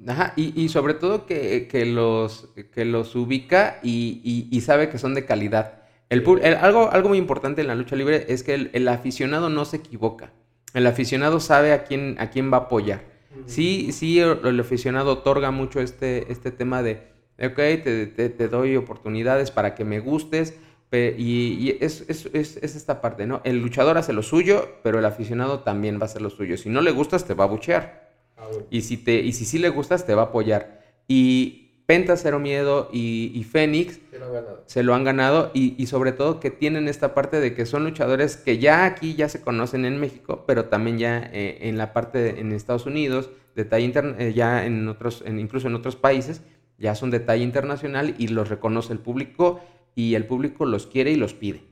Ajá, 0.07 0.33
y, 0.35 0.59
y 0.59 0.69
sobre 0.69 0.93
todo 0.93 1.25
que, 1.25 1.67
que 1.67 1.85
los, 1.85 2.49
que 2.71 2.85
los 2.85 3.15
ubica 3.15 3.79
y, 3.83 4.21
y- 4.23 4.47
y 4.55 4.61
sabe 4.61 4.89
que 4.89 4.97
son 4.99 5.13
de 5.15 5.25
calidad. 5.25 5.81
El, 6.09 6.23
algo, 6.61 6.89
algo 6.91 7.09
muy 7.09 7.17
importante 7.17 7.61
en 7.61 7.67
la 7.67 7.75
lucha 7.75 7.95
libre 7.95 8.25
es 8.29 8.43
que 8.43 8.53
el, 8.53 8.69
el 8.73 8.87
aficionado 8.87 9.49
no 9.49 9.65
se 9.65 9.77
equivoca. 9.77 10.31
El 10.73 10.85
aficionado 10.87 11.39
sabe 11.39 11.73
a 11.73 11.83
quién, 11.83 12.15
a 12.19 12.29
quién 12.29 12.51
va 12.53 12.57
a 12.57 12.61
apoyar. 12.61 13.01
Sí, 13.45 13.91
sí, 13.91 14.19
el, 14.19 14.59
aficionado 14.59 15.11
otorga 15.13 15.51
mucho 15.51 15.79
este, 15.81 16.31
este 16.31 16.51
tema 16.51 16.81
de, 16.83 17.01
ok, 17.39 17.55
te, 17.55 18.07
te- 18.07 18.29
te 18.29 18.47
doy 18.47 18.75
oportunidades 18.75 19.51
para 19.51 19.75
que 19.75 19.83
me 19.83 19.99
gustes, 19.99 20.57
y, 20.91 21.53
y 21.59 21.77
es, 21.81 22.05
es- 22.07 22.27
es- 22.33 22.57
es 22.57 22.75
esta 22.75 23.01
parte, 23.01 23.25
¿no? 23.27 23.41
El 23.43 23.59
luchador 23.61 23.97
hace 23.97 24.13
lo 24.13 24.23
suyo, 24.23 24.67
pero 24.83 24.99
el 24.99 25.05
aficionado 25.05 25.59
también 25.59 25.97
va 25.99 26.03
a 26.03 26.05
hacer 26.05 26.21
lo 26.21 26.29
suyo. 26.29 26.57
Si 26.57 26.69
no 26.69 26.81
le 26.81 26.91
gustas, 26.91 27.25
te 27.25 27.33
va 27.33 27.43
a 27.43 27.47
buchear. 27.47 28.07
Ah, 28.37 28.45
bueno. 28.49 28.65
Y 28.69 28.81
si, 28.81 28.97
te, 28.97 29.15
y 29.19 29.33
si 29.33 29.45
sí 29.45 29.59
le 29.59 29.69
gustas, 29.69 30.05
te 30.05 30.15
va 30.15 30.23
a 30.23 30.25
apoyar. 30.25 30.81
Y 31.07 31.63
Penta, 31.87 32.17
Cero 32.17 32.39
Miedo 32.39 32.89
y, 32.91 33.31
y 33.33 33.43
Fénix 33.45 33.99
Se 34.11 34.19
lo 34.19 34.25
han 34.25 34.33
ganado. 34.33 34.63
se 34.65 34.83
lo 34.83 34.93
han 34.93 35.03
ganado 35.05 35.51
y, 35.53 35.81
y 35.81 35.87
sobre 35.87 36.11
todo 36.11 36.39
que 36.41 36.51
tienen 36.51 36.89
esta 36.89 37.13
parte 37.13 37.39
de 37.39 37.53
que 37.53 37.65
son 37.65 37.85
luchadores 37.85 38.35
que 38.35 38.57
ya 38.57 38.83
aquí 38.85 39.15
ya 39.15 39.29
se 39.29 39.39
conocen 39.39 39.85
en 39.85 39.97
México, 39.97 40.43
pero 40.45 40.65
también 40.65 40.97
ya 40.99 41.29
eh, 41.31 41.59
en 41.61 41.77
la 41.77 41.93
parte 41.93 42.17
de- 42.19 42.41
en 42.41 42.51
Estados 42.51 42.85
Unidos, 42.85 43.29
de 43.55 43.63
talla 43.63 43.85
interna- 43.85 44.15
eh, 44.19 44.33
ya 44.33 44.65
en 44.65 44.85
otros, 44.89 45.23
en- 45.25 45.39
incluso 45.39 45.67
en 45.67 45.75
otros 45.75 45.95
países, 45.95 46.41
ya 46.77 46.93
son 46.93 47.09
de 47.09 47.21
talla 47.21 47.43
internacional 47.43 48.15
y 48.17 48.27
los 48.27 48.49
reconoce 48.49 48.91
el 48.91 48.99
público 48.99 49.61
y 49.97 50.13
el 50.13 50.27
público 50.27 50.63
los 50.67 50.85
quiere 50.85 51.09
y 51.09 51.15
los 51.15 51.33
pide. 51.33 51.63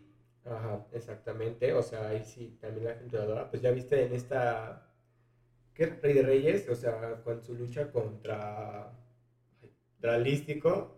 Ajá, 0.46 0.84
exactamente. 0.94 1.74
O 1.74 1.84
sea, 1.84 2.10
ahí 2.10 2.24
sí 2.26 2.58
también 2.60 2.86
la 2.88 2.96
gente 2.96 3.18
adora. 3.18 3.50
Pues 3.52 3.62
ya 3.62 3.70
viste 3.70 4.04
en 4.04 4.14
esta 4.14 4.90
¿qué 5.76 5.86
Rey 6.02 6.14
de 6.14 6.24
Reyes? 6.24 6.68
O 6.70 6.74
sea, 6.76 7.22
con 7.24 7.44
su 7.44 7.54
lucha 7.54 7.92
contra 7.92 8.92
Dralístico, 10.00 10.98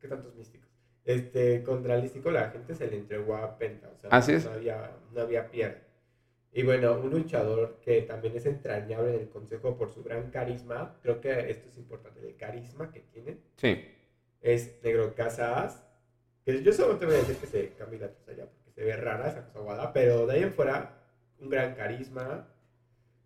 ¿qué 0.00 0.06
tantos 0.06 0.34
místicos? 0.36 0.68
Este, 1.04 1.62
contra 1.64 1.96
Lístico 1.96 2.30
la 2.30 2.50
gente 2.50 2.74
se 2.76 2.86
le 2.86 2.96
entregó 2.96 3.34
a 3.36 3.58
Penta, 3.58 3.90
o 3.94 3.98
sea, 3.98 4.10
Así 4.10 4.32
es. 4.32 4.44
no 4.44 4.52
había, 4.52 4.92
no 5.12 5.20
había 5.22 5.50
pierde. 5.50 5.82
Y 6.52 6.62
bueno, 6.62 6.98
un 7.00 7.10
luchador 7.10 7.80
que 7.82 8.02
también 8.02 8.36
es 8.36 8.46
entrañable 8.46 9.14
en 9.14 9.20
el 9.22 9.28
consejo 9.28 9.76
por 9.76 9.90
su 9.90 10.02
gran 10.04 10.30
carisma, 10.30 10.96
creo 11.02 11.20
que 11.20 11.50
esto 11.50 11.68
es 11.68 11.76
importante, 11.78 12.20
el 12.26 12.36
carisma 12.36 12.90
que 12.92 13.00
tiene, 13.00 13.38
Sí. 13.56 13.84
es 14.42 14.78
Negro 14.84 15.14
Casas, 15.14 15.82
yo 16.52 16.72
solo 16.72 16.96
te 16.96 17.06
voy 17.06 17.14
a 17.14 17.18
decir 17.18 17.36
que 17.36 17.46
se 17.46 17.72
cambie 17.78 17.98
la 17.98 18.06
ya, 18.36 18.44
porque 18.46 18.70
se 18.74 18.84
ve 18.84 18.96
rara 18.96 19.28
esa 19.28 19.44
cosa 19.46 19.60
guada, 19.60 19.92
pero 19.92 20.26
de 20.26 20.36
ahí 20.36 20.42
en 20.42 20.52
fuera, 20.52 20.98
un 21.40 21.50
gran 21.50 21.74
carisma, 21.74 22.48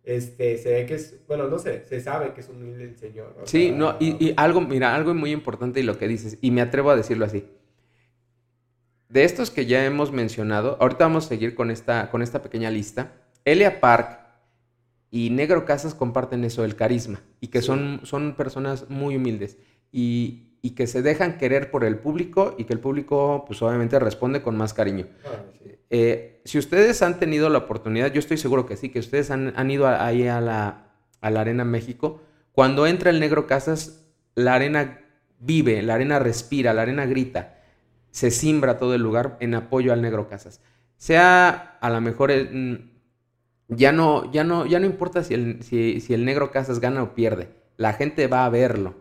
este, 0.03 0.57
se 0.57 0.71
ve 0.73 0.85
que 0.85 0.95
es, 0.95 1.25
bueno, 1.27 1.47
no 1.47 1.57
sé, 1.59 1.85
se 1.85 2.01
sabe 2.01 2.33
que 2.33 2.41
es 2.41 2.49
humilde 2.49 2.83
el 2.83 2.97
señor. 2.97 3.35
Sí, 3.45 3.69
sea, 3.69 3.77
no, 3.77 3.95
y, 3.99 4.23
y 4.23 4.33
algo, 4.35 4.61
mira, 4.61 4.93
algo 4.93 5.13
muy 5.13 5.31
importante 5.31 5.79
y 5.79 5.83
lo 5.83 5.97
que 5.97 6.07
dices, 6.07 6.37
y 6.41 6.51
me 6.51 6.61
atrevo 6.61 6.91
a 6.91 6.95
decirlo 6.95 7.25
así. 7.25 7.47
De 9.09 9.23
estos 9.23 9.51
que 9.51 9.65
ya 9.65 9.85
hemos 9.85 10.11
mencionado, 10.11 10.77
ahorita 10.81 11.05
vamos 11.05 11.25
a 11.25 11.29
seguir 11.29 11.55
con 11.55 11.69
esta, 11.71 12.09
con 12.09 12.21
esta 12.23 12.41
pequeña 12.41 12.71
lista. 12.71 13.13
Elia 13.45 13.79
Park 13.79 14.19
y 15.11 15.29
Negro 15.29 15.65
Casas 15.65 15.93
comparten 15.93 16.43
eso, 16.43 16.65
el 16.65 16.75
carisma, 16.75 17.21
y 17.39 17.47
que 17.47 17.61
Sí. 17.61 17.67
son, 17.67 18.01
son 18.03 18.35
personas 18.35 18.89
muy 18.89 19.15
humildes 19.15 19.57
y, 19.93 20.57
y 20.61 20.71
que 20.71 20.87
se 20.87 21.01
dejan 21.01 21.37
querer 21.37 21.71
por 21.71 21.85
el 21.85 21.97
público 21.99 22.55
y 22.57 22.65
que 22.65 22.73
el 22.73 22.79
público, 22.79 23.45
pues 23.47 23.61
obviamente 23.61 23.97
responde 23.99 24.41
con 24.41 24.57
más 24.57 24.73
cariño. 24.73 25.07
ah, 25.25 25.43
sí. 25.63 25.75
Eh, 25.89 26.41
si 26.43 26.57
ustedes 26.57 27.01
han 27.01 27.19
tenido 27.19 27.49
la 27.49 27.59
oportunidad, 27.59 28.11
yo 28.11 28.19
estoy 28.19 28.37
seguro 28.37 28.65
que 28.65 28.75
sí, 28.75 28.89
que 28.89 28.99
ustedes 28.99 29.31
han, 29.31 29.53
han 29.55 29.71
ido 29.71 29.87
a- 29.87 30.05
ahí 30.05 30.27
a 30.27 30.41
la, 30.41 30.87
a 31.21 31.29
la 31.29 31.41
Arena 31.41 31.63
México, 31.63 32.21
cuando 32.51 32.87
entra 32.87 33.11
el 33.11 33.19
Negro 33.21 33.47
Casas, 33.47 34.03
la 34.35 34.55
arena 34.55 34.99
vive, 35.39 35.81
la 35.83 35.93
arena 35.95 36.19
respira, 36.19 36.73
la 36.73 36.81
arena 36.83 37.05
grita, 37.05 37.59
se 38.11 38.31
simbra 38.31 38.77
todo 38.77 38.95
el 38.95 39.01
lugar 39.01 39.37
en 39.39 39.55
apoyo 39.55 39.93
al 39.93 40.01
Negro 40.01 40.27
Casas. 40.27 40.61
Sea 40.97 41.77
a 41.81 41.89
lo 41.89 42.01
mejor, 42.01 42.31
eh, 42.31 42.49
mm, 42.51 42.75
ya 43.69 43.91
no, 43.91 44.31
ya 44.31 44.43
no, 44.43 44.65
ya 44.65 44.79
no 44.79 44.85
importa 44.85 45.23
si 45.23 45.33
el, 45.33 45.63
si, 45.63 45.99
si 46.01 46.13
el 46.13 46.25
Negro 46.25 46.51
Casas 46.51 46.79
gana 46.79 47.03
o 47.03 47.13
pierde, 47.15 47.49
la 47.77 47.93
gente 47.93 48.27
va 48.27 48.45
a 48.45 48.49
verlo. 48.49 48.95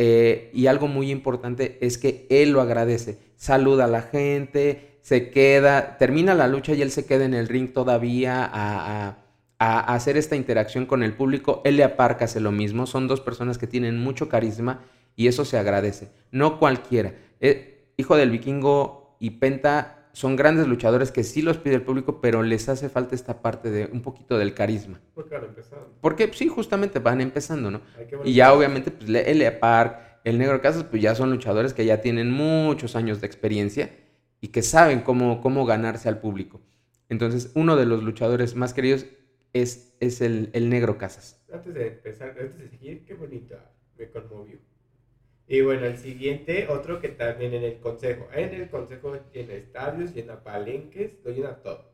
Eh, 0.00 0.50
y 0.54 0.68
algo 0.68 0.86
muy 0.86 1.10
importante 1.10 1.76
es 1.80 1.98
que 1.98 2.26
él 2.30 2.50
lo 2.50 2.60
agradece, 2.60 3.18
saluda 3.36 3.86
a 3.86 3.88
la 3.88 4.02
gente, 4.02 4.98
se 5.02 5.30
queda, 5.30 5.98
termina 5.98 6.34
la 6.34 6.46
lucha 6.46 6.72
y 6.72 6.82
él 6.82 6.92
se 6.92 7.04
queda 7.04 7.24
en 7.24 7.34
el 7.34 7.48
ring 7.48 7.72
todavía 7.72 8.48
a, 8.52 9.16
hacer 9.58 10.16
esta 10.16 10.36
interacción 10.36 10.86
con 10.86 11.02
el 11.02 11.14
público. 11.14 11.62
Él 11.64 11.76
le 11.76 11.82
aparca 11.82 12.26
hace 12.26 12.38
lo 12.38 12.52
mismo, 12.52 12.86
son 12.86 13.08
dos 13.08 13.20
personas 13.20 13.58
que 13.58 13.66
tienen 13.66 13.98
mucho 13.98 14.28
carisma 14.28 14.84
y 15.16 15.26
eso 15.26 15.44
se 15.44 15.58
agradece, 15.58 16.10
no 16.30 16.60
cualquiera. 16.60 17.14
Eh, 17.40 17.92
Hijo 17.96 18.16
del 18.16 18.30
Vikingo 18.30 19.16
y 19.18 19.30
Penta 19.30 19.97
son 20.18 20.34
grandes 20.34 20.66
luchadores 20.66 21.12
que 21.12 21.22
sí 21.22 21.42
los 21.42 21.58
pide 21.58 21.76
el 21.76 21.82
público, 21.82 22.20
pero 22.20 22.42
les 22.42 22.68
hace 22.68 22.88
falta 22.88 23.14
esta 23.14 23.40
parte 23.40 23.70
de 23.70 23.88
un 23.92 24.02
poquito 24.02 24.36
del 24.36 24.52
carisma. 24.52 25.00
Porque 25.14 25.36
van 25.36 25.44
empezando. 25.44 25.94
Porque 26.00 26.28
sí, 26.34 26.48
justamente 26.48 26.98
van 26.98 27.20
empezando, 27.20 27.70
¿no? 27.70 27.82
Y 28.24 28.34
ya 28.34 28.52
obviamente, 28.52 28.90
pues 28.90 29.08
Elia 29.08 29.60
Park, 29.60 30.00
el 30.24 30.38
Negro 30.38 30.60
Casas, 30.60 30.82
pues 30.82 31.00
ya 31.00 31.14
son 31.14 31.30
luchadores 31.30 31.72
que 31.72 31.84
ya 31.84 32.00
tienen 32.00 32.32
muchos 32.32 32.96
años 32.96 33.20
de 33.20 33.28
experiencia 33.28 33.92
y 34.40 34.48
que 34.48 34.62
saben 34.62 35.02
cómo, 35.02 35.40
cómo 35.40 35.64
ganarse 35.64 36.08
al 36.08 36.18
público. 36.18 36.60
Entonces, 37.08 37.52
uno 37.54 37.76
de 37.76 37.86
los 37.86 38.02
luchadores 38.02 38.56
más 38.56 38.74
queridos 38.74 39.06
es, 39.52 39.94
es 40.00 40.20
el, 40.20 40.50
el 40.52 40.68
Negro 40.68 40.98
Casas. 40.98 41.40
Antes 41.52 41.72
de 41.74 41.86
empezar, 41.86 42.30
antes 42.30 42.58
de 42.58 42.68
seguir, 42.68 43.04
qué 43.04 43.14
bonita, 43.14 43.70
me 43.96 44.10
conmovió. 44.10 44.58
Y 45.48 45.62
bueno, 45.62 45.86
el 45.86 45.96
siguiente, 45.96 46.68
otro 46.68 47.00
que 47.00 47.08
también 47.08 47.54
en 47.54 47.64
el 47.64 47.78
consejo. 47.78 48.28
En 48.34 48.52
el 48.52 48.68
consejo 48.68 49.18
llena 49.32 49.54
estadios, 49.54 50.14
llena 50.14 50.44
palenques, 50.44 51.12
lo 51.24 51.30
llena 51.30 51.54
todo. 51.56 51.90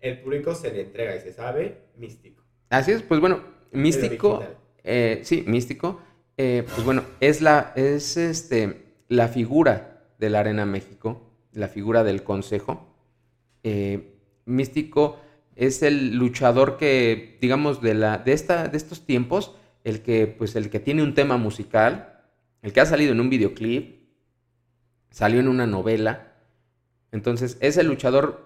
El 0.00 0.20
público 0.20 0.54
se 0.54 0.70
le 0.70 0.82
entrega 0.82 1.16
y 1.16 1.20
se 1.20 1.32
sabe, 1.32 1.78
místico. 1.96 2.42
Así 2.68 2.92
es, 2.92 3.02
pues 3.02 3.18
bueno, 3.20 3.40
Místico, 3.72 4.44
eh, 4.84 5.20
sí, 5.24 5.44
Místico, 5.46 6.00
eh, 6.36 6.64
pues 6.66 6.84
bueno, 6.84 7.04
es, 7.20 7.40
la, 7.40 7.72
es 7.76 8.16
este, 8.16 8.82
la 9.08 9.28
figura 9.28 10.02
de 10.18 10.30
la 10.30 10.40
Arena 10.40 10.66
México, 10.66 11.30
la 11.52 11.68
figura 11.68 12.04
del 12.04 12.22
Consejo. 12.22 12.94
Eh, 13.62 14.12
Místico 14.44 15.18
es 15.54 15.82
el 15.82 16.16
luchador 16.16 16.76
que, 16.76 17.38
digamos, 17.40 17.80
de, 17.80 17.94
la, 17.94 18.18
de, 18.18 18.32
esta, 18.32 18.68
de 18.68 18.76
estos 18.76 19.06
tiempos, 19.06 19.56
el 19.84 20.02
que, 20.02 20.26
pues, 20.26 20.56
el 20.56 20.68
que 20.68 20.80
tiene 20.80 21.02
un 21.02 21.14
tema 21.14 21.36
musical, 21.38 22.15
el 22.66 22.72
que 22.72 22.80
ha 22.80 22.86
salido 22.86 23.12
en 23.12 23.20
un 23.20 23.30
videoclip, 23.30 24.00
salió 25.10 25.38
en 25.38 25.46
una 25.46 25.68
novela. 25.68 26.32
Entonces, 27.12 27.56
es 27.60 27.76
el 27.76 27.86
luchador, 27.86 28.44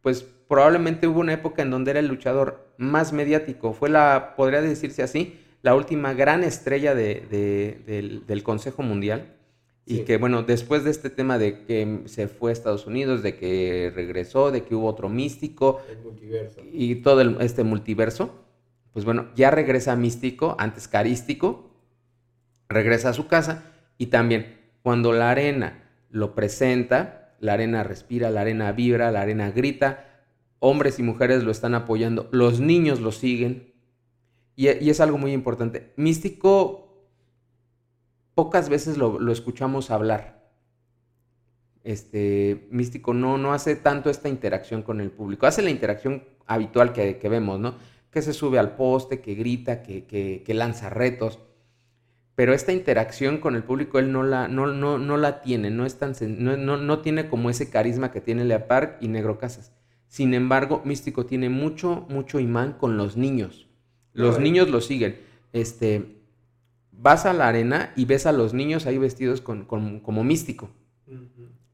pues 0.00 0.22
probablemente 0.22 1.08
hubo 1.08 1.18
una 1.18 1.32
época 1.32 1.62
en 1.62 1.70
donde 1.70 1.90
era 1.90 1.98
el 2.00 2.06
luchador 2.06 2.72
más 2.78 3.12
mediático. 3.12 3.72
Fue 3.72 3.90
la, 3.90 4.34
podría 4.36 4.62
decirse 4.62 5.02
así, 5.02 5.40
la 5.62 5.74
última 5.74 6.12
gran 6.14 6.44
estrella 6.44 6.94
de- 6.94 7.26
de- 7.28 7.82
del, 7.84 8.26
del 8.26 8.42
Consejo 8.44 8.82
Mundial. 8.82 9.34
Y 9.84 10.02
que, 10.04 10.18
bueno, 10.18 10.44
después 10.44 10.84
de 10.84 10.92
este 10.92 11.10
tema 11.10 11.36
de 11.38 11.64
que 11.64 12.02
se 12.04 12.28
fue 12.28 12.50
a 12.50 12.52
Estados 12.52 12.86
Unidos, 12.86 13.24
de 13.24 13.34
que 13.36 13.90
regresó, 13.92 14.52
de 14.52 14.62
que 14.62 14.76
hubo 14.76 14.86
otro 14.86 15.08
místico, 15.08 15.82
El 15.90 15.98
multiverso. 15.98 16.60
y 16.72 16.94
todo 17.02 17.20
el- 17.22 17.38
este 17.40 17.64
multiverso, 17.64 18.44
pues 18.92 19.04
bueno, 19.04 19.30
ya 19.34 19.50
regresa 19.50 19.96
místico, 19.96 20.54
antes 20.60 20.86
carístico, 20.86 21.71
regresa 22.72 23.10
a 23.10 23.14
su 23.14 23.26
casa 23.28 23.64
y 23.98 24.06
también 24.06 24.58
cuando 24.82 25.12
la 25.12 25.30
arena 25.30 25.82
lo 26.10 26.34
presenta, 26.34 27.34
la 27.40 27.54
arena 27.54 27.82
respira, 27.84 28.30
la 28.30 28.42
arena 28.42 28.72
vibra, 28.72 29.10
la 29.10 29.22
arena 29.22 29.50
grita, 29.50 30.06
hombres 30.58 30.98
y 30.98 31.02
mujeres 31.02 31.42
lo 31.44 31.50
están 31.50 31.74
apoyando, 31.74 32.28
los 32.32 32.60
niños 32.60 33.00
lo 33.00 33.12
siguen 33.12 33.72
y, 34.54 34.68
es 34.68 35.00
algo 35.00 35.18
muy 35.18 35.32
importante. 35.32 35.92
Místico, 35.96 37.08
pocas 38.34 38.68
veces 38.68 38.98
lo, 38.98 39.30
escuchamos 39.32 39.90
hablar. 39.90 40.42
Este, 41.84 42.68
Místico 42.70 43.12
no, 43.14 43.38
no 43.38 43.52
hace 43.54 43.74
tanto 43.76 44.10
esta 44.10 44.28
interacción 44.28 44.82
con 44.82 45.00
el 45.00 45.10
público. 45.10 45.46
Hace 45.46 45.62
la 45.62 45.70
interacción 45.70 46.22
habitual 46.46 46.92
que, 46.92 47.18
que 47.18 47.28
vemos, 47.28 47.58
¿no? 47.58 47.74
Que 48.10 48.22
se 48.22 48.32
sube 48.34 48.58
al 48.58 48.76
poste, 48.76 49.20
que 49.20 49.34
grita, 49.34 49.82
que- 49.82 50.04
que 50.44 50.54
lanza 50.54 50.90
retos. 50.90 51.40
Pero 52.34 52.54
esta 52.54 52.72
interacción 52.72 53.38
con 53.38 53.56
el 53.56 53.62
público 53.62 53.98
él 53.98 54.10
no 54.10 54.22
la, 54.22 54.48
no, 54.48 54.66
no, 54.66 54.98
no 54.98 55.16
la 55.18 55.42
tiene, 55.42 55.70
no, 55.70 55.84
es 55.84 55.98
tan, 55.98 56.14
no, 56.38 56.56
no, 56.56 56.76
no 56.78 56.98
tiene 57.00 57.28
como 57.28 57.50
ese 57.50 57.68
carisma 57.70 58.10
que 58.10 58.20
tiene 58.22 58.44
Lea 58.44 58.66
Park 58.68 58.96
y 59.00 59.08
Negro 59.08 59.38
Casas. 59.38 59.72
Sin 60.08 60.34
embargo, 60.34 60.82
Místico 60.84 61.26
tiene 61.26 61.48
mucho, 61.48 62.06
mucho 62.08 62.40
imán 62.40 62.72
con 62.74 62.96
los 62.96 63.16
niños. 63.16 63.68
Los 64.14 64.38
Ay. 64.38 64.44
niños 64.44 64.70
lo 64.70 64.80
siguen. 64.80 65.18
Este, 65.52 66.22
vas 66.90 67.26
a 67.26 67.32
la 67.32 67.48
arena 67.48 67.92
y 67.96 68.04
ves 68.06 68.26
a 68.26 68.32
los 68.32 68.54
niños 68.54 68.86
ahí 68.86 68.98
vestidos 68.98 69.40
con, 69.40 69.64
con- 69.64 70.00
como 70.00 70.24
místico. 70.24 70.70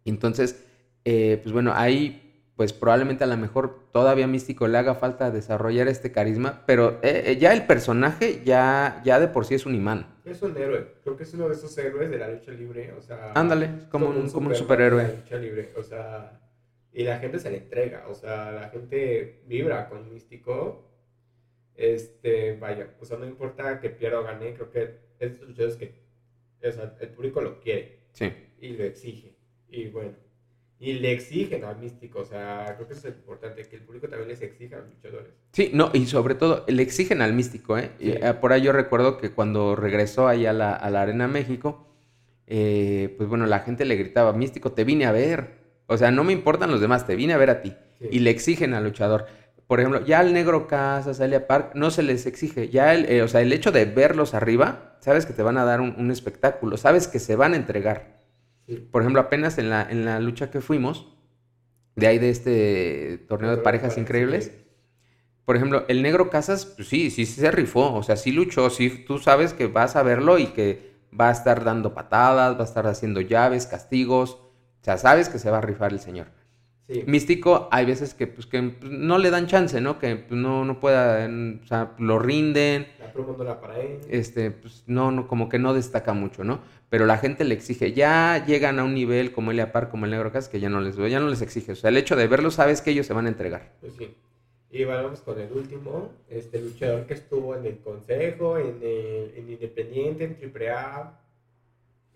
Entonces, 0.05 0.65
eh, 1.05 1.39
pues 1.43 1.53
bueno, 1.53 1.73
ahí 1.75 2.28
pues 2.59 2.73
probablemente 2.73 3.23
a 3.23 3.29
lo 3.29 3.37
mejor 3.37 3.85
todavía 3.93 4.25
a 4.25 4.29
Místico 4.29 4.67
le 4.67 4.77
haga 4.79 4.97
falta 4.97 5.31
desarrollar 5.31 5.87
este 5.87 6.11
carisma, 6.11 6.65
pero 6.67 6.99
eh, 7.05 7.23
eh, 7.27 7.37
ya 7.39 7.53
el 7.55 7.65
personaje 7.67 8.43
ya, 8.45 9.01
ya 9.05 9.21
de 9.21 9.29
por 9.29 9.45
sí 9.47 9.55
es 9.55 9.65
un 9.65 9.77
imán. 9.77 10.17
Es 10.25 10.43
un 10.43 10.57
héroe. 10.57 10.95
Creo 11.05 11.17
que 11.17 11.23
es 11.23 11.33
uno 11.35 11.49
de 11.49 11.55
esos 11.55 11.79
héroes 11.79 12.11
de 12.11 12.19
la 12.19 12.29
lucha 12.29 12.51
libre. 12.51 12.93
O 12.95 13.01
sea, 13.01 13.31
Ándale, 13.37 13.67
es 13.79 13.85
como 13.85 14.09
un- 14.09 14.29
como 14.31 14.49
un 14.49 14.57
superhéroe. 14.57 15.03
de 15.05 15.09
la 15.09 15.15
lucha 15.21 15.37
libre. 15.37 15.73
O 15.77 15.83
sea, 15.85 16.41
y 16.93 17.05
la 17.05 17.19
gente 17.21 17.39
se 17.39 17.49
le 17.53 17.59
entrega. 17.59 18.07
O 18.09 18.15
sea, 18.15 18.51
la 18.51 18.69
gente 18.71 19.41
vibra 19.47 19.89
con 19.89 20.13
Místico. 20.13 20.85
Este, 21.77 22.57
vaya, 22.57 22.89
o 23.01 23.05
sea, 23.05 23.19
no 23.19 23.27
importa 23.27 23.79
que 23.79 23.89
pierda 23.91 24.19
o 24.19 24.25
gane, 24.25 24.53
creo 24.55 24.69
que 24.69 24.97
es 25.21 25.41
luchadores 25.43 25.77
que 25.77 25.95
o 26.67 26.73
sea, 26.73 26.97
el 26.99 27.09
público 27.11 27.41
lo 27.41 27.61
quiere 27.61 28.01
Sí. 28.15 28.33
y 28.61 28.71
lo 28.77 28.83
exige. 28.83 29.37
Y 29.69 29.87
bueno, 29.91 30.11
y 30.81 30.95
le 30.95 31.13
exigen 31.13 31.65
al 31.65 31.79
Místico. 31.79 32.21
O 32.21 32.25
sea, 32.25 32.73
creo 32.77 32.87
que 32.87 32.95
eso 32.95 33.09
es 33.09 33.15
importante, 33.15 33.63
que 33.67 33.77
el 33.77 33.83
público 33.83 34.09
también 34.09 34.29
les 34.29 34.43
exija 34.43 34.77
a 34.77 34.81
los 34.81 34.91
luchadores. 34.95 35.33
Sí, 35.53 35.71
no, 35.75 35.91
y 35.93 36.07
sobre 36.07 36.35
todo 36.35 36.65
le 36.69 36.83
exigen 36.83 37.21
al 37.23 37.33
místico, 37.33 37.79
¿eh? 37.79 37.91
Sí. 37.99 38.13
eh, 38.13 38.35
por 38.41 38.53
ahí 38.53 38.63
yo 38.63 38.73
recuerdo 38.73 39.19
que 39.19 39.31
cuando 39.31 39.75
regresó 39.75 40.29
ahí 40.29 40.47
a 40.47 40.53
la, 40.53 40.73
a 40.75 40.91
la 40.91 41.03
Arena 41.03 41.27
México, 41.27 41.87
eh, 42.47 43.15
pues 43.17 43.29
bueno, 43.29 43.47
la 43.47 43.61
gente 43.61 43.85
le 43.85 43.97
gritaba, 43.97 44.33
místico, 44.33 44.73
te 44.73 44.85
vine 44.85 45.07
a 45.07 45.13
ver. 45.13 45.59
O 45.87 45.97
sea, 45.97 46.11
no 46.11 46.23
me 46.23 46.33
importan 46.33 46.71
los 46.71 46.81
demás, 46.81 47.07
te 47.07 47.17
vine 47.17 47.33
a 47.33 47.39
ver 47.39 47.51
a 47.51 47.61
ti. 47.61 47.75
Sí. 47.99 48.09
Y 48.13 48.19
le 48.21 48.31
exigen 48.31 48.75
al 48.75 48.85
luchador. 48.85 49.27
Por 49.67 49.81
ejemplo, 49.81 50.05
ya 50.05 50.21
al 50.21 50.33
Negro 50.33 50.67
Casas, 50.67 51.21
a 51.21 51.25
Elia 51.25 51.47
Park, 51.47 51.73
no 51.75 51.91
se 51.91 52.03
les 52.03 52.25
exige. 52.27 52.69
Ya 52.69 52.95
el, 52.95 53.05
eh, 53.07 53.23
o 53.23 53.29
sea, 53.29 53.41
el 53.43 53.53
hecho 53.53 53.73
de 53.73 53.85
verlos 53.85 54.33
arriba, 54.35 54.97
sabes 55.01 55.27
que 55.27 55.33
te 55.33 55.43
van 55.43 55.59
a 55.59 55.65
dar 55.65 55.81
un, 55.81 55.95
un 55.99 56.11
espectáculo, 56.11 56.77
sabes 56.77 57.09
que 57.09 57.19
se 57.19 57.37
van 57.37 57.53
a 57.53 57.57
entregar. 57.57 58.18
Por 58.91 59.03
ejemplo, 59.03 59.21
apenas 59.21 59.59
en 59.59 59.71
la, 59.71 59.83
en 59.89 60.05
la 60.05 60.21
lucha 60.21 60.51
que 60.51 60.61
fuimos, 60.61 61.09
de 61.97 62.07
ahí 62.07 62.19
de 62.19 62.31
este 62.31 63.25
torneo 63.29 63.51
de 63.51 63.63
parejas 63.63 63.97
increíbles, 63.99 64.53
por 65.45 65.57
ejemplo, 65.57 65.87
el 65.89 66.03
negro 66.03 66.29
Casas, 66.29 66.67
pues 66.67 66.89
sí, 66.89 67.11
sí 67.11 67.25
se 67.25 67.51
rifó, 67.51 67.95
o 67.95 68.03
sea, 68.03 68.17
sí 68.17 68.33
luchó, 68.33 68.69
sí, 68.69 69.05
tú 69.07 69.19
sabes 69.19 69.55
que 69.55 69.67
vas 69.67 69.97
a 69.97 70.03
verlo 70.03 70.39
y 70.39 70.49
que 70.49 70.93
va 71.19 71.31
a 71.31 71.33
estar 71.33 71.65
dando 71.65 71.95
patadas, 71.95 72.57
va 72.57 72.61
a 72.61 72.65
estar 72.65 72.87
haciendo 72.87 73.23
llaves, 73.23 73.67
castigos, 73.67 74.33
o 74.33 74.85
sea, 74.85 74.99
sabes 74.99 75.31
que 75.31 75.39
se 75.39 75.51
va 75.51 75.59
a 75.59 75.63
rifar 75.63 75.93
el 75.93 76.01
señor. 76.01 76.27
Sí. 76.89 77.05
Místico, 77.07 77.69
hay 77.71 77.85
veces 77.85 78.15
que, 78.15 78.27
pues, 78.27 78.47
que 78.47 78.63
pues, 78.63 78.91
no 78.91 79.19
le 79.19 79.29
dan 79.31 79.47
chance, 79.47 79.79
¿no? 79.81 79.99
Que 79.99 80.17
pues, 80.17 80.41
no, 80.41 80.65
no 80.65 80.81
pueda, 80.81 81.25
en- 81.27 81.61
o 81.63 81.67
sea, 81.67 81.93
lo 81.99 82.19
rinden, 82.19 82.87
La 82.99 83.13
promo 83.13 83.35
no 83.37 83.45
la 83.45 83.61
para 83.61 83.79
él. 83.79 83.99
este, 84.09 84.51
pues, 84.51 84.85
no, 84.87 85.11
no, 85.11 85.29
como 85.29 85.51
que 85.51 85.59
no 85.59 85.75
destaca 85.75 86.15
mucho, 86.15 86.45
¿no? 86.45 86.61
Pero 86.89 87.05
la 87.05 87.19
gente 87.19 87.45
le 87.45 87.55
exige, 87.55 87.93
ya 87.93 88.43
llegan 88.47 88.79
a 88.79 88.85
un 88.85 88.95
nivel 88.95 89.33
como 89.33 89.51
Elia 89.51 89.71
Par, 89.71 89.91
como 89.91 90.07
el 90.07 90.13
Negro 90.13 90.33
Casas, 90.33 90.49
que 90.49 90.61
ya 90.61 90.71
no 90.71 90.81
les, 90.81 90.97
ya 90.97 91.21
no 91.21 91.29
les 91.29 91.43
exige, 91.43 91.73
o 91.73 91.77
sea, 91.77 91.91
el 91.91 91.99
hecho 91.99 92.17
de 92.17 92.27
verlo, 92.27 92.51
sabes 92.51 92.81
que 92.81 92.91
ellos 92.93 93.07
se 93.07 93.13
van 93.13 93.27
a 93.27 93.29
entregar. 93.29 93.75
Pues 93.83 93.93
sí. 93.99 94.15
Y 94.71 94.85
vamos 94.85 95.21
con 95.21 95.39
el 95.39 95.53
último, 95.53 96.11
este 96.31 96.61
luchador 96.63 97.05
que 97.07 97.15
estuvo 97.15 97.55
en 97.55 97.67
el 97.67 97.79
Consejo, 97.81 98.57
en, 98.57 98.79
el, 98.83 99.33
en 99.37 99.51
Independiente, 99.51 100.25
en 100.25 100.39
AAA 100.41 101.21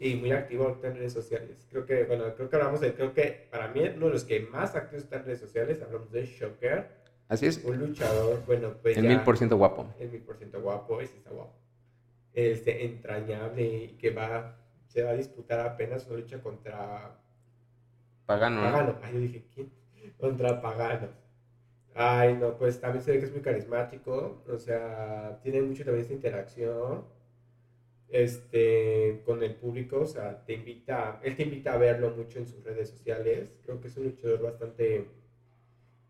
y 0.03 0.17
muy 0.17 0.33
activo 0.33 0.65
ahorita 0.65 0.89
en 0.89 0.97
redes 0.97 1.13
sociales. 1.13 1.65
Creo 1.71 1.87
que, 1.87 2.03
bueno, 2.05 2.35
creo 2.35 2.51
que 2.51 2.57
hablamos 2.57 2.81
de, 2.81 2.93
creo 2.93 3.15
que 3.15 3.47
para 3.51 3.69
mí 3.69 3.83
uno 3.97 4.07
de 4.07 4.13
los 4.13 4.25
que 4.25 4.41
más 4.41 4.75
activos 4.75 5.05
está 5.05 5.17
en 5.17 5.27
redes 5.27 5.39
sociales, 5.39 5.81
hablamos 5.81 6.11
de 6.11 6.27
Shocker, 6.27 7.03
Así 7.29 7.47
es, 7.47 7.65
un 7.65 7.79
luchador, 7.79 8.43
bueno, 8.45 8.75
pues 8.83 8.97
el 8.99 9.07
mil 9.07 9.21
por 9.21 9.39
ciento 9.39 9.57
guapo. 9.57 9.87
el 10.01 10.11
mil 10.11 10.21
por 10.21 10.37
ciento 10.37 10.61
guapo, 10.61 11.01
ese 11.01 11.17
está 11.17 11.31
guapo. 11.31 11.55
Este, 12.35 12.85
entrañable 12.85 13.63
y 13.63 13.89
que 13.97 14.11
va, 14.11 14.57
se 14.89 15.03
va 15.05 15.11
a 15.11 15.15
disputar 15.15 15.61
apenas 15.61 16.07
una 16.09 16.19
lucha 16.19 16.43
contra 16.43 17.17
Pagano, 18.27 18.57
¿no? 18.57 18.73
Pagano. 18.73 18.99
Ay, 19.03 19.15
yo 19.15 19.21
dije, 19.21 19.45
¿quién? 19.55 19.73
Contra 20.19 20.61
Pagano. 20.61 21.09
Ay, 21.95 22.35
no, 22.35 22.59
pues 22.59 22.81
también 22.81 23.05
se 23.05 23.13
ve 23.13 23.19
que 23.19 23.27
es 23.27 23.33
muy 23.33 23.41
carismático. 23.41 24.43
O 24.49 24.59
sea, 24.59 25.39
tiene 25.43 25.63
mucho 25.63 25.85
también 25.85 26.03
esta 26.03 26.15
interacción 26.15 27.05
este, 28.13 29.23
con 29.25 29.43
el 29.43 29.55
público. 29.57 30.01
O 30.01 30.07
sea, 30.07 30.45
te 30.45 30.53
invita, 30.55 31.19
él 31.25 31.35
te 31.35 31.43
invita 31.43 31.73
a 31.75 31.79
verlo 31.79 32.11
mucho 32.11 32.39
en 32.39 32.47
sus 32.47 32.63
redes 32.63 32.91
sociales. 32.91 33.49
Creo 33.65 33.81
que 33.81 33.89
es 33.89 33.97
un 33.97 34.05
luchador 34.05 34.41
bastante, 34.43 35.07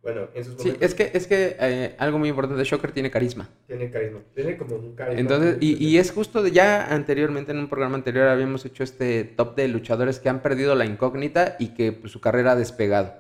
bueno, 0.03 0.29
en 0.35 0.45
sus 0.45 0.61
Sí, 0.61 0.77
es 0.81 0.95
que, 0.95 1.11
es 1.15 1.27
que 1.29 1.57
eh, 1.61 1.95
algo 1.99 2.19
muy 2.19 2.29
importante, 2.29 2.65
Shocker 2.65 2.91
tiene 2.91 3.11
carisma. 3.11 3.49
tiene 3.69 3.89
carisma. 3.91 4.21
Tiene 4.35 4.57
como 4.57 4.75
un 4.77 4.95
carisma. 4.97 5.21
Entonces, 5.21 5.59
y, 5.61 5.77
y 5.83 5.99
es 5.99 6.11
justo 6.11 6.43
de 6.43 6.51
ya 6.51 6.93
anteriormente, 6.93 7.53
en 7.53 7.59
un 7.59 7.69
programa 7.69 7.95
anterior, 7.95 8.27
habíamos 8.27 8.65
hecho 8.67 8.83
este 8.83 9.23
top 9.25 9.55
de 9.55 9.69
luchadores 9.69 10.19
que 10.19 10.29
han 10.29 10.43
perdido 10.43 10.75
la 10.75 10.85
incógnita 10.85 11.55
y 11.61 11.69
que 11.69 11.93
pues, 11.93 12.13
su 12.13 12.21
carrera 12.21 12.53
ha 12.53 12.57
despegado. 12.57 13.15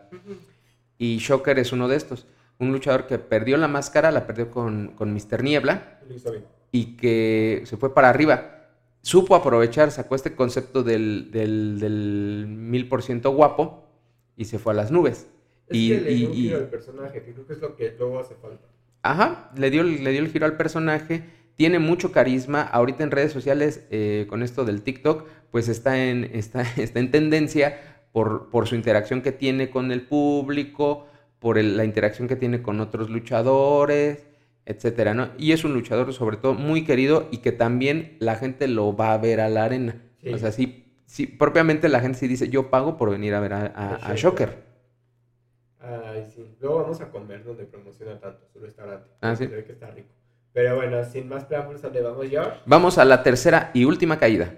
Y 0.98 1.18
Shocker 1.18 1.58
es 1.58 1.72
uno 1.72 1.88
de 1.88 1.96
estos. 1.96 2.26
Un 2.58 2.70
luchador 2.72 3.06
que 3.06 3.18
perdió 3.18 3.56
la 3.56 3.66
máscara, 3.68 4.10
la 4.12 4.26
perdió 4.26 4.50
con, 4.50 4.88
con 4.96 5.12
Mr. 5.12 5.42
Niebla 5.42 5.98
Lo 6.08 6.14
hizo 6.14 6.30
bien. 6.30 6.44
y 6.70 6.96
que 6.96 7.62
se 7.64 7.76
fue 7.76 7.92
para 7.94 8.08
arriba. 8.08 8.61
Supo 9.02 9.34
aprovechar, 9.34 9.90
sacó 9.90 10.14
este 10.14 10.34
concepto 10.34 10.82
del, 10.82 11.30
del, 11.32 11.78
del 11.80 12.46
mil 12.48 12.88
por 12.88 13.02
ciento 13.02 13.32
guapo 13.32 13.84
y 14.36 14.44
se 14.44 14.58
fue 14.58 14.72
a 14.72 14.76
las 14.76 14.90
nubes. 14.92 15.26
Es 15.68 15.76
Y- 15.76 15.88
que 15.90 16.00
le 16.00 16.14
dio 16.14 16.28
un 16.28 16.34
y- 16.34 16.38
y- 16.38 16.42
giro 16.42 16.56
al 16.58 16.68
personaje, 16.68 17.22
que 17.22 17.32
creo 17.32 17.46
que 17.46 17.52
es 17.52 17.60
lo 17.60 17.76
que 17.76 17.94
luego 17.98 18.20
hace 18.20 18.34
falta. 18.36 18.66
Ajá, 19.02 19.50
le 19.56 19.70
dio, 19.70 19.82
le 19.82 20.10
dio 20.12 20.20
el 20.20 20.28
giro 20.30 20.46
al 20.46 20.56
personaje, 20.56 21.24
tiene 21.56 21.80
mucho 21.80 22.12
carisma, 22.12 22.62
ahorita 22.62 23.02
en 23.02 23.10
redes 23.10 23.32
sociales, 23.32 23.84
eh, 23.90 24.26
con 24.28 24.42
esto 24.44 24.64
del 24.64 24.82
TikTok, 24.82 25.26
pues 25.50 25.68
está 25.68 26.04
en, 26.04 26.30
está, 26.32 26.62
está 26.76 27.00
en 27.00 27.10
tendencia 27.10 27.78
por, 28.12 28.50
por 28.50 28.68
su 28.68 28.76
interacción 28.76 29.20
que 29.22 29.32
tiene 29.32 29.68
con 29.70 29.90
el 29.90 30.02
público, 30.02 31.06
por 31.40 31.58
el- 31.58 31.76
la 31.76 31.84
interacción 31.84 32.28
que 32.28 32.36
tiene 32.36 32.62
con 32.62 32.78
otros 32.78 33.10
luchadores, 33.10 34.24
etcétera, 34.66 35.14
¿no? 35.14 35.30
Y 35.38 35.52
es 35.52 35.64
un 35.64 35.74
luchador 35.74 36.12
sobre 36.12 36.36
todo 36.36 36.54
muy 36.54 36.84
querido 36.84 37.28
y 37.30 37.38
que 37.38 37.52
también 37.52 38.16
la 38.20 38.36
gente 38.36 38.68
lo 38.68 38.96
va 38.96 39.12
a 39.12 39.18
ver 39.18 39.40
a 39.40 39.48
la 39.48 39.64
arena. 39.64 40.02
Sí. 40.22 40.32
O 40.32 40.38
sea, 40.38 40.52
sí, 40.52 40.84
sí, 41.06 41.26
propiamente 41.26 41.88
la 41.88 42.00
gente 42.00 42.18
sí 42.18 42.28
dice, 42.28 42.48
yo 42.48 42.70
pago 42.70 42.96
por 42.96 43.10
venir 43.10 43.34
a 43.34 43.40
ver 43.40 43.52
a, 43.54 43.66
a- 44.00 44.14
Shocker. 44.14 44.62
Ay, 45.80 46.24
sí. 46.34 46.46
Luego 46.60 46.82
vamos 46.82 47.00
a 47.00 47.10
comer 47.10 47.42
donde 47.44 47.64
promociona 47.64 48.18
tanto 48.20 48.46
su 48.52 48.60
restaurante. 48.60 49.10
Ah, 49.20 49.34
sí. 49.34 49.48
Que 49.48 49.72
está 49.72 49.90
rico. 49.90 50.08
Pero 50.52 50.76
bueno, 50.76 51.02
sin 51.04 51.28
más 51.28 51.44
preámbulos, 51.44 51.82
¿a 51.82 51.88
dónde 51.88 52.02
vamos, 52.02 52.28
George? 52.28 52.60
Vamos 52.66 52.98
a 52.98 53.04
la 53.04 53.22
tercera 53.22 53.70
y 53.74 53.84
última 53.84 54.18
caída. 54.18 54.54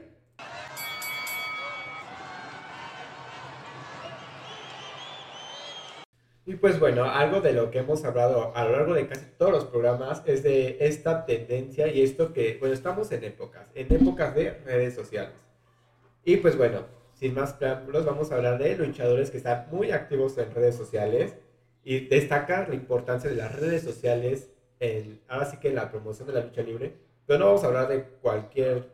Pues 6.64 6.80
bueno, 6.80 7.04
algo 7.04 7.42
de 7.42 7.52
lo 7.52 7.70
que 7.70 7.80
hemos 7.80 8.06
hablado 8.06 8.56
a 8.56 8.64
lo 8.64 8.72
largo 8.72 8.94
de 8.94 9.06
casi 9.06 9.26
todos 9.36 9.52
los 9.52 9.66
programas 9.66 10.22
es 10.24 10.42
de 10.42 10.78
esta 10.80 11.26
tendencia 11.26 11.88
y 11.88 12.00
esto 12.00 12.32
que, 12.32 12.56
bueno, 12.58 12.72
estamos 12.74 13.12
en 13.12 13.22
épocas, 13.22 13.66
en 13.74 13.92
épocas 13.92 14.34
de 14.34 14.52
redes 14.64 14.94
sociales. 14.94 15.34
Y 16.24 16.38
pues 16.38 16.56
bueno, 16.56 16.86
sin 17.12 17.34
más 17.34 17.52
preámbulos, 17.52 18.06
vamos 18.06 18.32
a 18.32 18.36
hablar 18.36 18.56
de 18.56 18.76
luchadores 18.76 19.30
que 19.30 19.36
están 19.36 19.66
muy 19.70 19.90
activos 19.90 20.38
en 20.38 20.54
redes 20.54 20.74
sociales 20.74 21.34
y 21.84 22.06
destacar 22.06 22.70
la 22.70 22.76
importancia 22.76 23.28
de 23.28 23.36
las 23.36 23.54
redes 23.54 23.82
sociales 23.82 24.48
en, 24.80 25.20
ahora 25.28 25.44
sí 25.44 25.58
que 25.58 25.68
en 25.68 25.74
la 25.74 25.90
promoción 25.90 26.28
de 26.28 26.32
la 26.32 26.44
lucha 26.46 26.62
libre, 26.62 26.94
pero 27.26 27.40
no 27.40 27.44
vamos 27.44 27.64
a 27.64 27.66
hablar 27.66 27.88
de 27.88 28.04
cualquier 28.22 28.88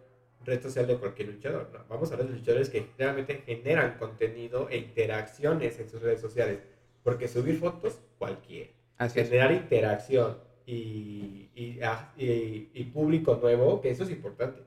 red 0.44 0.60
social 0.60 0.88
de 0.88 0.96
cualquier 0.96 1.28
luchador, 1.28 1.70
vamos 1.88 2.10
a 2.10 2.14
hablar 2.14 2.30
de 2.30 2.36
luchadores 2.36 2.68
que 2.68 2.90
realmente 2.98 3.44
generan 3.46 3.96
contenido 3.96 4.68
e 4.68 4.78
interacciones 4.78 5.78
en 5.78 5.88
sus 5.88 6.02
redes 6.02 6.20
sociales. 6.20 6.58
Porque 7.02 7.28
subir 7.28 7.58
fotos, 7.58 7.98
cualquiera. 8.18 8.70
Así 8.98 9.20
es. 9.20 9.28
Generar 9.28 9.52
interacción 9.52 10.36
y, 10.66 11.50
y, 11.54 11.78
ah, 11.82 12.12
y- 12.18 12.68
y 12.74 12.84
público 12.92 13.38
nuevo, 13.40 13.80
que 13.80 13.90
eso 13.90 14.04
es 14.04 14.10
importante. 14.10 14.60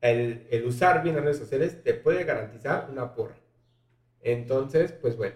El, 0.00 0.46
el 0.50 0.64
usar 0.64 1.02
bien 1.02 1.16
las 1.16 1.24
redes 1.24 1.38
sociales 1.38 1.82
te 1.82 1.94
puede 1.94 2.24
garantizar 2.24 2.88
una 2.90 3.14
porra. 3.14 3.36
Entonces, 4.22 4.92
pues 4.92 5.16
bueno, 5.16 5.34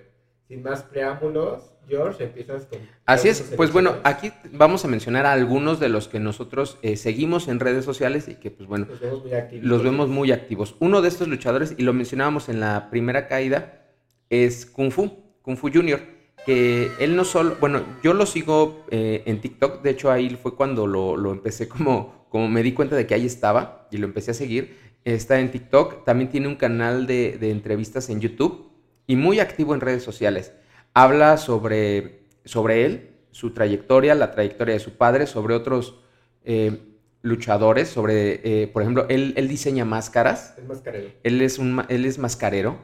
sin 0.48 0.62
más 0.62 0.82
preámbulos, 0.82 1.70
George, 1.88 2.24
empiezas 2.24 2.66
con... 2.66 2.78
Así 3.07 3.28
es, 3.28 3.42
pues 3.57 3.72
bueno, 3.72 3.96
aquí 4.05 4.32
vamos 4.53 4.84
a 4.84 4.88
mencionar 4.88 5.26
a 5.26 5.32
algunos 5.32 5.80
de 5.80 5.88
los 5.88 6.09
que 6.09 6.20
nosotros 6.20 6.78
eh, 6.82 6.96
seguimos 6.96 7.48
en 7.48 7.59
redes 7.61 7.84
sociales 7.84 8.28
y 8.28 8.34
que 8.36 8.50
pues 8.50 8.68
bueno, 8.68 8.86
Los 8.88 9.00
vemos 9.00 9.22
muy 9.24 9.32
activos. 9.34 9.64
los 9.66 9.82
vemos 9.82 10.09
muy 10.09 10.32
activos. 10.32 10.76
Uno 10.80 11.00
de 11.03 11.09
estos 11.09 11.28
luchadores, 11.28 11.74
y 11.76 11.82
lo 11.82 11.92
mencionábamos 11.92 12.48
en 12.48 12.61
la 12.61 12.88
primera 12.90 13.26
caída, 13.26 13.82
es 14.30 14.66
Kung 14.66 14.90
Fu, 14.92 15.18
Kung 15.43 15.57
Fu 15.57 15.70
Junior, 15.72 16.01
que 16.47 16.90
él 16.99 17.14
no 17.16 17.24
solo, 17.24 17.57
bueno, 17.61 17.82
yo 18.03 18.14
lo 18.14 18.26
sigo 18.26 18.84
eh, 18.90 19.22
en 19.26 19.40
TikTok, 19.40 19.82
de 19.82 19.90
hecho 19.90 20.11
ahí 20.11 20.30
fue 20.40 20.57
cuando 20.57 20.86
lo, 20.86 21.16
lo 21.16 21.32
empecé 21.32 21.68
como, 21.68 22.26
como 22.30 22.49
me 22.49 22.62
di 22.62 22.72
cuenta 22.72 22.97
de 22.97 23.07
que 23.07 23.14
ahí 23.14 23.26
estaba 23.26 23.86
y 23.90 23.99
lo 23.99 24.07
empecé 24.07 24.30
a 24.32 24.34
seguir. 24.34 24.76
Está 25.05 25.40
en 25.40 25.51
TikTok, 25.51 26.05
también 26.05 26.30
tiene 26.30 26.47
un 26.49 26.55
canal 26.57 27.07
de, 27.07 27.36
de 27.38 27.51
entrevistas 27.51 28.09
en 28.09 28.20
YouTube 28.20 28.70
y 29.07 29.16
muy 29.16 29.40
activo 29.40 29.74
en 29.74 29.80
redes 29.80 30.03
sociales. 30.05 30.53
Habla 30.95 31.36
sobre, 31.38 32.20
sobre 32.45 32.84
él, 32.86 33.11
su 33.32 33.51
trayectoria, 33.53 34.14
la 34.14 34.30
trayectoria 34.30 34.74
de 34.74 34.80
su 34.80 34.93
padre, 34.93 35.26
sobre 35.26 35.55
otros 35.55 35.99
eh, 36.45 36.78
luchadores, 37.22 37.88
sobre, 37.88 38.40
eh, 38.62 38.66
por 38.68 38.82
ejemplo, 38.82 39.07
él, 39.09 39.32
él 39.36 39.49
diseña 39.49 39.84
máscaras, 39.84 40.55
Es 40.59 40.66
mascarero. 40.66 41.09
él 41.22 41.40
es, 41.43 41.59
un, 41.59 41.82
él 41.88 42.05
es 42.05 42.18
mascarero, 42.18 42.76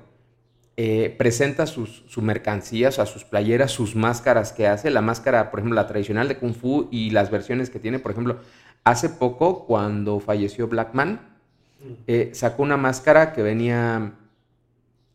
eh, 0.80 1.12
presenta 1.18 1.66
sus, 1.66 2.04
su 2.06 2.22
mercancía, 2.22 2.88
o 2.90 2.92
sea, 2.92 3.04
sus 3.04 3.24
playeras, 3.24 3.72
sus 3.72 3.96
máscaras 3.96 4.52
que 4.52 4.68
hace, 4.68 4.90
la 4.90 5.00
máscara, 5.02 5.50
por 5.50 5.58
ejemplo, 5.58 5.74
la 5.74 5.88
tradicional 5.88 6.28
de 6.28 6.36
Kung 6.38 6.54
Fu 6.54 6.86
y 6.92 7.10
las 7.10 7.32
versiones 7.32 7.68
que 7.68 7.80
tiene, 7.80 7.98
por 7.98 8.12
ejemplo, 8.12 8.38
hace 8.84 9.08
poco, 9.08 9.66
cuando 9.66 10.20
falleció 10.20 10.68
Blackman, 10.68 11.20
Mm. 11.80 11.92
eh, 12.06 12.30
sacó 12.32 12.62
una 12.62 12.76
máscara 12.76 13.32
que 13.32 13.42
venía 13.42 14.12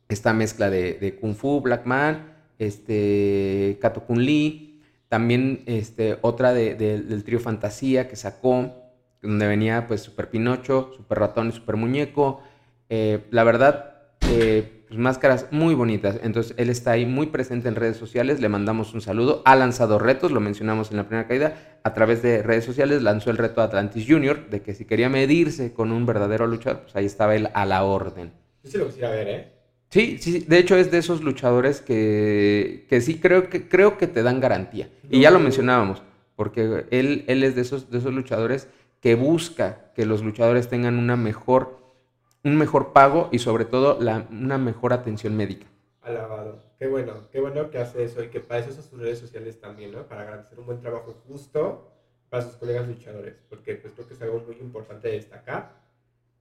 esta 0.10 0.34
mezcla 0.34 0.70
de, 0.70 0.94
de 0.94 1.16
Kung 1.16 1.36
Fu, 1.36 1.62
Black 1.62 1.86
Man, 1.86 2.34
este, 2.60 3.78
Kato 3.82 4.02
Kun 4.06 4.24
Lee, 4.26 4.82
también 5.10 5.64
este, 5.66 6.18
otra 6.22 6.54
de- 6.54 6.76
de- 6.76 7.02
del 7.02 7.24
trío 7.24 7.40
Fantasía 7.40 8.08
que 8.08 8.16
sacó, 8.16 8.72
donde 9.22 9.48
venía 9.48 9.88
pues 9.88 10.02
Super 10.02 10.30
Pinocho, 10.30 10.92
Super 10.98 11.20
Ratón 11.20 11.50
y 11.50 11.52
Super 11.52 11.76
Muñeco. 11.78 12.42
Eh, 12.90 13.26
la 13.32 13.44
verdad, 13.44 13.96
eh, 14.30 14.83
máscaras 14.98 15.48
muy 15.52 15.76
bonitas. 15.76 16.20
Entonces 16.24 16.54
él 16.58 16.70
está 16.70 16.92
ahí 16.92 17.06
muy 17.06 17.28
presente 17.28 17.68
en 17.68 17.76
redes 17.76 17.98
sociales, 17.98 18.40
le 18.40 18.50
mandamos 18.50 18.94
un 18.94 19.02
saludo. 19.02 19.42
Ha 19.46 19.56
lanzado 19.56 20.00
retos, 20.00 20.32
lo 20.32 20.40
mencionamos 20.40 20.92
en 20.92 20.98
la 20.98 21.08
primera 21.08 21.28
caída, 21.28 21.80
a 21.84 21.94
través 21.94 22.22
de 22.22 22.44
redes 22.44 22.66
sociales 22.66 23.02
lanzó 23.02 23.30
el 23.30 23.38
reto 23.38 23.62
Atlantis 23.62 24.06
Junior, 24.08 24.50
de 24.50 24.62
que 24.62 24.74
si 24.74 24.86
quería 24.86 25.10
medirse 25.10 25.74
con 25.74 25.92
un 25.92 26.06
verdadero 26.06 26.48
luchador, 26.48 26.82
pues 26.84 26.96
ahí 26.96 27.06
estaba 27.06 27.36
él 27.36 27.50
a 27.54 27.66
la 27.66 27.84
orden. 27.84 28.32
Yo 28.64 28.72
sí 28.72 28.78
lo 28.78 28.88
quisiera 28.88 29.10
ver, 29.10 29.28
¿eh? 29.28 29.54
Sí, 29.90 30.18
sí, 30.20 30.40
de 30.40 30.58
hecho 30.58 30.76
es 30.76 30.90
de 30.90 30.98
esos 30.98 31.22
luchadores 31.22 31.80
que, 31.80 32.88
que 32.90 33.00
sí 33.00 33.20
creo 33.20 33.50
que, 33.50 33.70
creo 33.70 34.00
que 34.00 34.08
te 34.08 34.24
dan 34.24 34.40
garantía. 34.40 34.90
Y 35.08 35.20
ya 35.20 35.30
lo 35.30 35.40
mencionábamos, 35.40 36.02
porque 36.36 36.86
él, 36.90 37.26
él 37.28 37.44
es 37.44 37.54
de 37.56 37.62
esos, 37.62 37.92
de 37.92 38.00
esos 38.00 38.12
luchadores 38.12 38.68
que 39.02 39.16
busca 39.16 39.92
que 39.96 40.06
los 40.06 40.24
luchadores 40.24 40.70
tengan 40.70 40.98
una 40.98 41.16
mejor, 41.16 41.83
un 42.44 42.58
mejor 42.58 42.92
pago 42.94 43.30
y 43.32 43.40
sobre 43.40 43.66
todo 43.66 43.98
la- 44.02 44.28
una 44.30 44.58
mejor 44.58 44.94
atención 44.94 45.36
médica. 45.36 45.66
Alabado. 46.02 46.60
Qué 46.78 46.88
bueno, 46.88 47.14
qué 47.32 47.40
bueno 47.40 47.70
que 47.72 47.78
hace 47.78 48.04
eso 48.04 48.22
y 48.24 48.28
que 48.28 48.42
para 48.42 48.60
eso 48.60 48.74
son 48.74 48.84
sus 48.84 49.00
redes 49.00 49.20
sociales 49.20 49.60
también, 49.62 49.92
¿no? 49.94 50.04
Para 50.06 50.26
garantizar 50.26 50.60
un 50.60 50.66
buen 50.66 50.82
trabajo 50.82 51.16
justo 51.28 51.90
para 52.30 52.44
sus 52.44 52.56
colegas 52.56 52.88
luchadores, 52.88 53.36
porque 53.48 53.76
pues 53.76 53.94
creo 53.94 54.08
que 54.08 54.14
es 54.16 54.22
algo 54.22 54.40
muy 54.46 54.58
importante 54.58 55.08
de 55.08 55.14
destacar, 55.16 55.72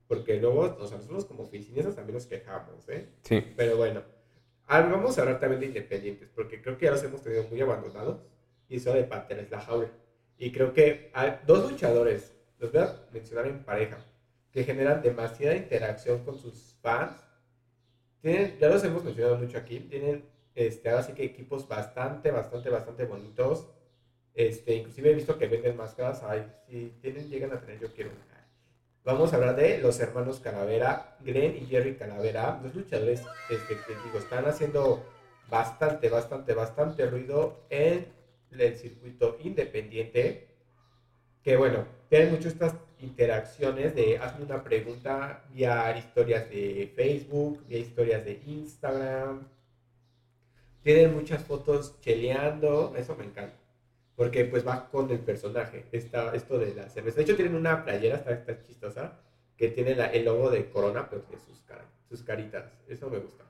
porque 0.07 0.39
luego, 0.41 0.75
o 0.79 0.85
sea, 0.87 0.97
nosotros 0.97 1.23
como 1.25 1.43
oficinistas 1.43 1.95
también 1.95 2.15
nos 2.15 2.25
quejamos, 2.25 2.89
¿eh? 2.89 3.07
Sí. 3.21 3.53
Pero 3.55 3.77
bueno, 3.77 4.01
ah, 4.67 4.81
vamos 4.81 5.17
a 5.17 5.21
hablar 5.21 5.39
también 5.39 5.61
de 5.61 5.67
independientes, 5.67 6.29
porque 6.35 6.61
creo 6.61 6.77
que 6.77 6.85
ya 6.87 6.91
los 6.91 7.03
hemos 7.03 7.21
tenido 7.21 7.43
muy 7.43 7.61
abandonados, 7.61 8.17
y 8.67 8.77
eso 8.77 8.91
de 8.91 9.03
Panteras 9.03 9.49
la 9.49 9.61
jaula. 9.61 9.87
Y 10.37 10.51
creo 10.51 10.73
que 10.73 11.11
hay 11.13 11.39
dos 11.47 11.71
luchadores, 11.71 12.33
los 12.59 12.71
voy 12.73 12.81
a 12.81 12.93
mencionar 13.13 13.45
en 13.47 13.63
pareja, 13.63 13.97
que 14.53 14.63
generan 14.63 15.01
demasiada 15.01 15.55
interacción 15.55 16.23
con 16.23 16.37
sus 16.37 16.77
fans. 16.81 17.17
Tienen, 18.21 18.57
ya 18.59 18.69
los 18.69 18.83
hemos 18.83 19.03
mencionado 19.03 19.37
mucho 19.37 19.57
aquí, 19.57 19.79
tienen 19.79 20.23
este, 20.55 20.89
ahora 20.89 21.03
sí 21.03 21.13
que 21.13 21.25
equipos 21.25 21.67
bastante, 21.67 22.31
bastante, 22.31 22.69
bastante 22.69 23.05
bonitos. 23.05 23.67
Este, 24.35 24.75
inclusive 24.75 25.11
he 25.11 25.15
visto 25.15 25.37
que 25.37 25.47
venden 25.47 25.75
máscaras. 25.75 26.23
Ay, 26.23 26.45
si 26.67 26.93
tienen, 27.01 27.29
llegan 27.29 27.51
a 27.51 27.59
tener, 27.59 27.79
yo 27.79 27.91
quiero 27.91 28.11
una. 28.11 28.33
Vamos 29.03 29.33
a 29.33 29.35
hablar 29.35 29.55
de 29.55 29.79
los 29.79 29.99
hermanos 29.99 30.39
Calavera, 30.39 31.17
Glenn 31.19 31.57
y 31.57 31.65
Jerry 31.65 31.95
Calavera, 31.95 32.59
dos 32.63 32.73
luchadores 32.73 33.21
este, 33.49 33.75
que 33.75 33.95
digo, 34.05 34.17
están 34.17 34.45
haciendo 34.45 35.03
bastante, 35.49 36.07
bastante, 36.07 36.53
bastante 36.53 37.05
ruido 37.07 37.65
en 37.69 38.07
el 38.51 38.77
circuito 38.77 39.37
independiente. 39.43 40.47
Que 41.43 41.57
bueno, 41.57 41.85
tienen 42.07 42.31
mucho 42.31 42.47
estas 42.47 42.75
interacciones 43.03 43.95
de 43.95 44.17
hazme 44.17 44.45
una 44.45 44.63
pregunta 44.63 45.43
vía 45.53 45.97
historias 45.97 46.49
de 46.49 46.91
Facebook, 46.95 47.63
vía 47.67 47.79
historias 47.79 48.25
de 48.25 48.41
Instagram. 48.45 49.47
Tienen 50.81 51.13
muchas 51.13 51.43
fotos 51.43 51.99
cheleando, 52.01 52.93
eso 52.97 53.15
me 53.15 53.25
encanta. 53.25 53.55
Porque 54.15 54.45
pues 54.45 54.65
va 54.65 54.89
con 54.89 55.09
el 55.11 55.19
personaje, 55.19 55.85
está 55.91 56.33
esto 56.35 56.57
de 56.59 56.73
la 56.75 56.89
cerveza. 56.89 57.17
De 57.17 57.23
hecho 57.23 57.35
tienen 57.35 57.55
una 57.55 57.83
playera, 57.83 58.17
está, 58.17 58.31
está 58.31 58.61
chistosa, 58.61 59.19
que 59.57 59.69
tiene 59.69 59.95
la, 59.95 60.07
el 60.07 60.25
logo 60.25 60.49
de 60.49 60.69
Corona, 60.69 61.09
pero 61.09 61.21
tiene 61.23 61.41
sus, 61.43 61.59
cara, 61.61 61.85
sus 62.09 62.21
caritas. 62.23 62.65
Eso 62.87 63.09
me 63.09 63.19
gusta. 63.19 63.43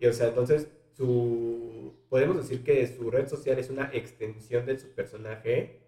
Y 0.00 0.06
o 0.06 0.12
sea, 0.12 0.28
entonces 0.28 0.68
su, 0.96 1.94
podemos 2.08 2.36
decir 2.36 2.64
que 2.64 2.86
su 2.86 3.10
red 3.10 3.28
social 3.28 3.58
es 3.58 3.70
una 3.70 3.90
extensión 3.92 4.66
de 4.66 4.78
su 4.78 4.88
personaje. 4.88 5.78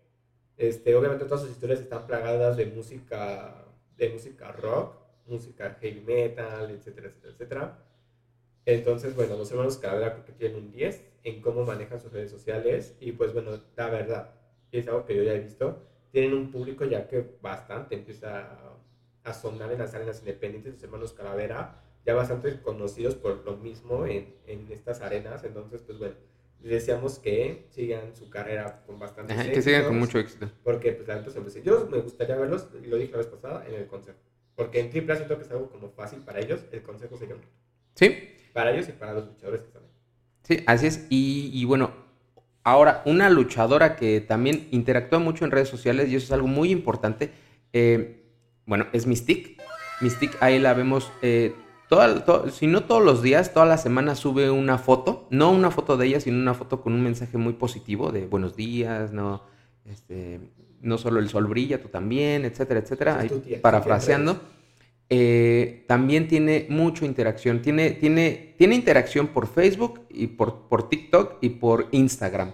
Este, 0.61 0.95
obviamente 0.95 1.25
todas 1.25 1.41
sus 1.41 1.53
historias 1.53 1.81
están 1.81 2.07
plagadas 2.07 2.55
de 2.59 2.67
música, 2.67 3.65
de 3.97 4.11
música 4.11 4.53
rock, 4.53 4.95
música 5.27 5.79
heavy 5.81 6.03
metal, 6.03 6.71
etcétera, 6.71 7.09
etcétera, 7.09 7.33
etcétera. 7.33 7.79
Entonces, 8.67 9.17
bueno, 9.17 9.39
los 9.39 9.51
hermanos 9.51 9.79
Calavera 9.79 10.13
creo 10.13 10.25
que 10.27 10.33
tienen 10.33 10.59
un 10.59 10.71
10 10.71 11.03
en 11.25 11.41
cómo 11.41 11.65
manejan 11.65 11.99
sus 11.99 12.13
redes 12.13 12.31
sociales 12.31 12.95
y 13.01 13.13
pues 13.13 13.33
bueno, 13.33 13.53
la 13.75 13.89
verdad, 13.89 14.35
es 14.71 14.87
algo 14.87 15.07
que 15.07 15.17
yo 15.17 15.23
ya 15.23 15.33
he 15.33 15.41
visto, 15.41 15.83
tienen 16.13 16.35
un 16.35 16.51
público 16.51 16.85
ya 16.85 17.09
que 17.09 17.25
bastante 17.41 17.95
empieza 17.95 18.41
a, 18.41 18.77
a 19.25 19.33
sonar 19.33 19.73
en 19.73 19.79
las 19.79 19.95
arenas 19.95 20.19
independientes, 20.19 20.75
los 20.75 20.83
hermanos 20.83 21.15
Calavera, 21.15 21.81
ya 22.05 22.13
bastante 22.13 22.61
conocidos 22.61 23.15
por 23.15 23.47
lo 23.47 23.57
mismo 23.57 24.05
en, 24.05 24.35
en 24.47 24.71
estas 24.71 25.01
arenas, 25.01 25.43
entonces 25.43 25.81
pues 25.81 25.99
bueno, 25.99 26.17
deseamos 26.63 27.19
que 27.19 27.67
sigan 27.71 28.15
su 28.15 28.29
carrera 28.31 28.83
con 28.87 28.99
bastante 28.99 29.33
Ajá, 29.33 29.51
que 29.51 29.63
sigan 29.63 29.85
con 29.85 29.99
mucho 29.99 30.19
éxito. 30.19 30.51
Porque 30.63 30.93
pues 30.93 31.09
la 31.09 31.25
se- 31.51 31.63
Yo 31.63 31.87
me 31.91 31.99
gustaría 31.99 32.37
verlos, 32.37 32.69
y 32.83 32.87
lo 32.87 32.97
dije 32.97 33.13
la 33.13 33.19
vez 33.19 33.27
pasada, 33.29 33.65
en 33.67 33.75
el 33.75 33.87
consejo. 33.87 34.19
Porque 34.55 34.81
en 34.81 34.91
triple 34.91 35.15
A 35.15 35.17
siento 35.17 35.37
que 35.39 35.45
es 35.45 35.51
algo 35.51 35.71
como 35.71 35.89
fácil 35.91 36.21
para 36.21 36.41
ellos, 36.41 36.61
el 36.73 36.83
consejo 36.83 37.17
sería 37.17 37.35
un. 37.37 37.41
Sí, 37.95 38.17
Para 38.53 38.73
ellos 38.73 38.89
y 38.89 38.93
para 38.93 39.15
los 39.15 39.27
luchadores 39.27 39.63
que 39.63 39.79
ahí. 39.79 39.85
sí, 40.43 40.65
así 40.67 40.87
es. 40.87 41.07
Y, 41.09 41.51
y 41.55 41.65
bueno, 41.65 41.93
ahora 42.63 43.03
una 43.07 43.31
luchadora 43.31 43.97
que 43.97 44.21
también 44.21 44.69
interactúa 44.71 45.19
mucho 45.19 45.45
en 45.45 45.51
redes 45.51 45.69
sociales 45.69 46.11
y 46.11 46.17
eso 46.17 46.27
es 46.27 46.33
algo 46.33 46.47
muy 46.49 46.71
importante. 46.71 47.31
eh, 47.73 48.17
bueno, 48.67 48.87
es 48.93 49.07
Mystique. 49.07 49.57
Mystique, 50.03 50.37
ahí 50.41 50.59
la 50.59 50.75
vemos, 50.75 51.11
eh, 51.23 51.55
toda- 51.91 52.25
to- 52.25 52.49
si 52.51 52.67
no 52.67 52.85
todos 52.85 53.05
los 53.05 53.21
días, 53.23 53.53
toda 53.53 53.67
la 53.67 53.77
semana 53.77 54.15
sube 54.15 54.51
una 54.51 54.79
foto. 54.79 55.27
No 55.29 55.51
una 55.51 55.71
foto 55.71 55.99
de 55.99 56.07
ella, 56.07 56.21
sino 56.21 56.39
una 56.39 56.55
foto 56.55 56.81
con 56.81 56.95
un 56.95 57.03
mensaje 57.03 57.37
muy 57.37 57.53
positivo 57.53 58.11
de 58.13 58.27
buenos 58.27 58.57
días, 58.57 59.13
no, 59.13 59.43
este, 59.85 60.41
no 60.81 60.97
solo 60.97 61.21
el 61.21 61.29
sol 61.29 61.47
brilla, 61.47 61.83
tú 61.83 61.89
también, 61.89 62.47
etcétera, 62.47 62.81
etcétera. 62.81 63.21
Sí, 63.21 63.29
ahí 63.35 63.41
tía, 63.41 63.61
parafraseando. 63.61 64.41
Eh, 65.13 65.85
también 65.89 66.29
tiene 66.29 66.67
mucha 66.71 67.05
interacción. 67.05 67.61
Tiene, 67.63 67.91
tiene, 67.91 68.55
tiene 68.57 68.77
interacción 68.77 69.27
por 69.27 69.47
Facebook 69.49 70.03
y 70.09 70.29
por, 70.29 70.69
por 70.69 70.89
TikTok 70.89 71.39
y 71.41 71.49
por 71.51 71.89
Instagram. 71.91 72.53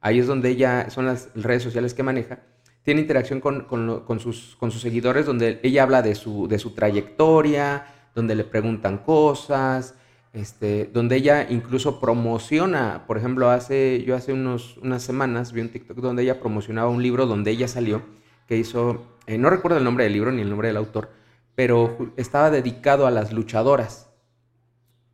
Ahí 0.00 0.18
es 0.18 0.26
donde 0.26 0.50
ella, 0.50 0.90
son 0.90 1.06
las 1.06 1.28
redes 1.36 1.62
sociales 1.62 1.94
que 1.94 2.02
maneja. 2.02 2.40
Tiene 2.82 3.00
interacción 3.02 3.40
con, 3.40 3.66
con 3.66 4.00
con 4.00 4.18
sus, 4.18 4.56
con 4.56 4.72
sus 4.72 4.82
seguidores, 4.82 5.24
donde 5.26 5.60
ella 5.62 5.84
habla 5.84 6.02
de 6.02 6.16
su, 6.16 6.48
de 6.48 6.58
su 6.58 6.72
trayectoria, 6.74 7.86
donde 8.14 8.34
le 8.34 8.44
preguntan 8.44 8.98
cosas, 8.98 9.94
este, 10.32 10.90
donde 10.92 11.16
ella 11.16 11.46
incluso 11.50 12.00
promociona. 12.00 13.04
Por 13.06 13.18
ejemplo, 13.18 13.50
hace, 13.50 14.02
yo 14.06 14.14
hace 14.16 14.32
unos, 14.32 14.76
unas 14.78 15.02
semanas 15.02 15.52
vi 15.52 15.60
un 15.60 15.68
TikTok 15.70 15.98
donde 15.98 16.22
ella 16.22 16.40
promocionaba 16.40 16.88
un 16.90 17.02
libro 17.02 17.26
donde 17.26 17.50
ella 17.50 17.68
salió, 17.68 18.02
que 18.46 18.56
hizo, 18.56 19.02
eh, 19.26 19.38
no 19.38 19.50
recuerdo 19.50 19.78
el 19.78 19.84
nombre 19.84 20.04
del 20.04 20.12
libro 20.12 20.32
ni 20.32 20.42
el 20.42 20.48
nombre 20.50 20.68
del 20.68 20.76
autor, 20.76 21.10
pero 21.54 22.12
estaba 22.16 22.50
dedicado 22.50 23.06
a 23.06 23.10
las 23.10 23.32
luchadoras. 23.32 24.08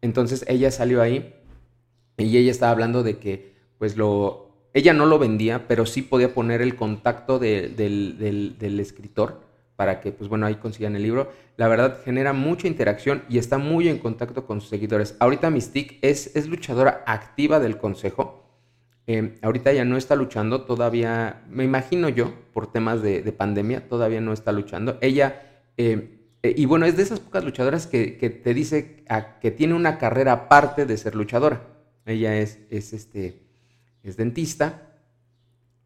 Entonces 0.01 0.45
ella 0.49 0.71
salió 0.71 1.03
ahí 1.03 1.35
y 2.17 2.37
ella 2.37 2.51
estaba 2.51 2.73
hablando 2.73 3.03
de 3.03 3.19
que, 3.19 3.55
pues 3.79 3.97
lo, 3.97 4.51
ella 4.75 4.93
no 4.93 5.07
lo 5.07 5.19
vendía, 5.19 5.67
pero 5.67 5.87
sí 5.87 6.03
podía 6.03 6.35
poner 6.35 6.63
el 6.63 6.77
contacto 6.77 7.39
de- 7.39 7.69
del, 7.69 8.19
del- 8.19 8.57
del 8.59 8.81
escritor 8.81 9.41
para 9.79 10.01
que, 10.01 10.11
pues 10.11 10.29
bueno, 10.29 10.45
ahí 10.45 10.57
consigan 10.57 10.97
el 10.97 11.05
libro. 11.05 11.33
La 11.57 11.69
verdad 11.69 12.01
genera 12.05 12.33
mucha 12.33 12.67
interacción 12.67 13.23
y 13.29 13.39
está 13.39 13.59
muy 13.59 13.89
en 13.89 13.99
contacto 13.99 14.45
con 14.45 14.61
sus 14.61 14.71
seguidores. 14.71 15.15
Ahorita 15.21 15.51
Mystique 15.51 16.01
es, 16.03 16.35
es 16.35 16.49
luchadora 16.49 17.05
activa 17.07 17.61
del 17.61 17.79
consejo. 17.79 18.45
Eh, 19.07 19.39
ahorita 19.41 19.73
ya 19.73 19.85
no 19.85 19.97
está 19.97 20.17
luchando, 20.17 20.63
todavía, 20.63 21.45
me 21.49 21.63
imagino 21.63 22.09
yo, 22.09 22.35
por 22.53 22.73
temas 22.73 23.03
de, 23.03 23.23
de 23.23 23.31
pandemia, 23.31 23.89
todavía 23.89 24.21
no 24.21 24.33
está 24.33 24.51
luchando. 24.51 24.99
Ella, 25.01 25.63
eh, 25.77 26.27
eh, 26.43 26.55
y 26.57 26.67
bueno, 26.67 26.85
es 26.85 26.97
de 26.97 27.05
esas 27.05 27.21
pocas 27.21 27.45
luchadoras 27.45 27.87
que, 27.87 28.19
que 28.19 28.31
te 28.31 28.55
dice 28.55 29.05
que 29.41 29.53
tiene 29.53 29.75
una 29.75 29.99
carrera 29.99 30.33
aparte 30.33 30.87
de 30.87 30.97
ser 30.97 31.15
luchadora. 31.15 31.63
Ella 32.05 32.37
es, 32.37 32.59
es, 32.69 32.93
este, 32.93 33.45
es 34.03 34.17
dentista, 34.17 34.99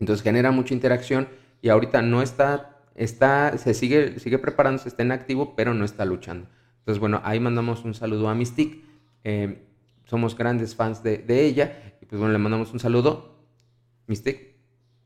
entonces 0.01 0.23
genera 0.25 0.51
mucha 0.51 0.73
interacción 0.73 1.29
y 1.61 1.69
ahorita 1.69 2.01
no 2.01 2.23
está, 2.23 2.72
está, 2.95 3.57
se 3.59 3.75
sigue, 3.75 4.19
sigue 4.19 4.39
preparándose, 4.39 4.89
está 4.89 5.03
en 5.03 5.13
activo, 5.13 5.55
pero 5.57 5.75
no 5.75 5.85
está 5.85 6.05
luchando. 6.05 6.49
Entonces, 6.81 6.99
bueno, 7.01 7.21
ahí 7.25 7.41
mandamos 7.41 7.85
un 7.85 7.95
saludo 7.95 8.29
a 8.29 8.35
Mystique. 8.35 8.85
eh, 9.25 9.69
somos 10.05 10.37
grandes 10.37 10.75
fans 10.75 11.03
de, 11.03 11.19
de 11.19 11.45
ella. 11.47 11.95
Y 12.01 12.07
pues 12.07 12.19
bueno, 12.19 12.33
le 12.33 12.39
mandamos 12.39 12.73
un 12.73 12.81
saludo. 12.81 13.39
Mystique, 14.07 14.57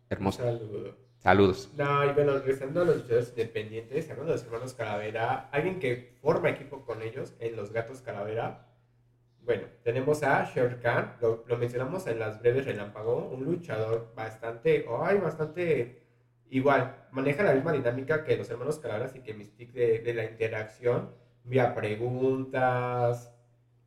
hermosa. 0.08 0.42
Saludo. 0.42 0.96
Saludos. 1.18 1.70
No, 1.76 2.04
y 2.04 2.12
bueno, 2.12 2.34
regresando 2.38 2.82
a 2.82 2.84
los 2.84 2.96
luchadores 2.98 3.30
independientes, 3.30 4.08
hablando 4.10 4.32
de 4.32 4.38
los 4.38 4.46
hermanos 4.46 4.74
Calavera, 4.74 5.48
alguien 5.50 5.78
que 5.80 6.16
forma 6.22 6.50
equipo 6.50 6.84
con 6.84 7.02
ellos 7.02 7.34
en 7.40 7.56
Los 7.56 7.72
Gatos 7.72 8.00
Calavera. 8.00 8.68
Bueno, 9.42 9.64
tenemos 9.82 10.22
a 10.22 10.44
Sher 10.44 10.80
Khan, 10.80 11.16
lo, 11.20 11.44
lo 11.46 11.56
mencionamos 11.58 12.06
en 12.06 12.18
las 12.18 12.40
breves 12.40 12.64
relámpago, 12.64 13.28
un 13.28 13.44
luchador 13.44 14.12
bastante, 14.16 14.86
ay, 15.02 15.18
bastante 15.18 16.05
igual, 16.50 17.06
maneja 17.12 17.42
la 17.42 17.54
misma 17.54 17.72
dinámica 17.72 18.24
que 18.24 18.36
los 18.36 18.50
hermanos 18.50 18.78
Calavera, 18.78 19.06
así 19.06 19.20
que 19.20 19.34
Mystique 19.34 19.78
de, 19.78 19.98
de 20.00 20.14
la 20.14 20.24
interacción, 20.24 21.10
vía 21.44 21.74
preguntas, 21.74 23.32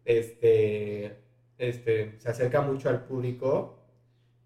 este, 0.06 1.20
este, 1.58 2.20
se 2.20 2.30
acerca 2.30 2.62
mucho 2.62 2.90
al 2.90 3.06
público 3.06 3.80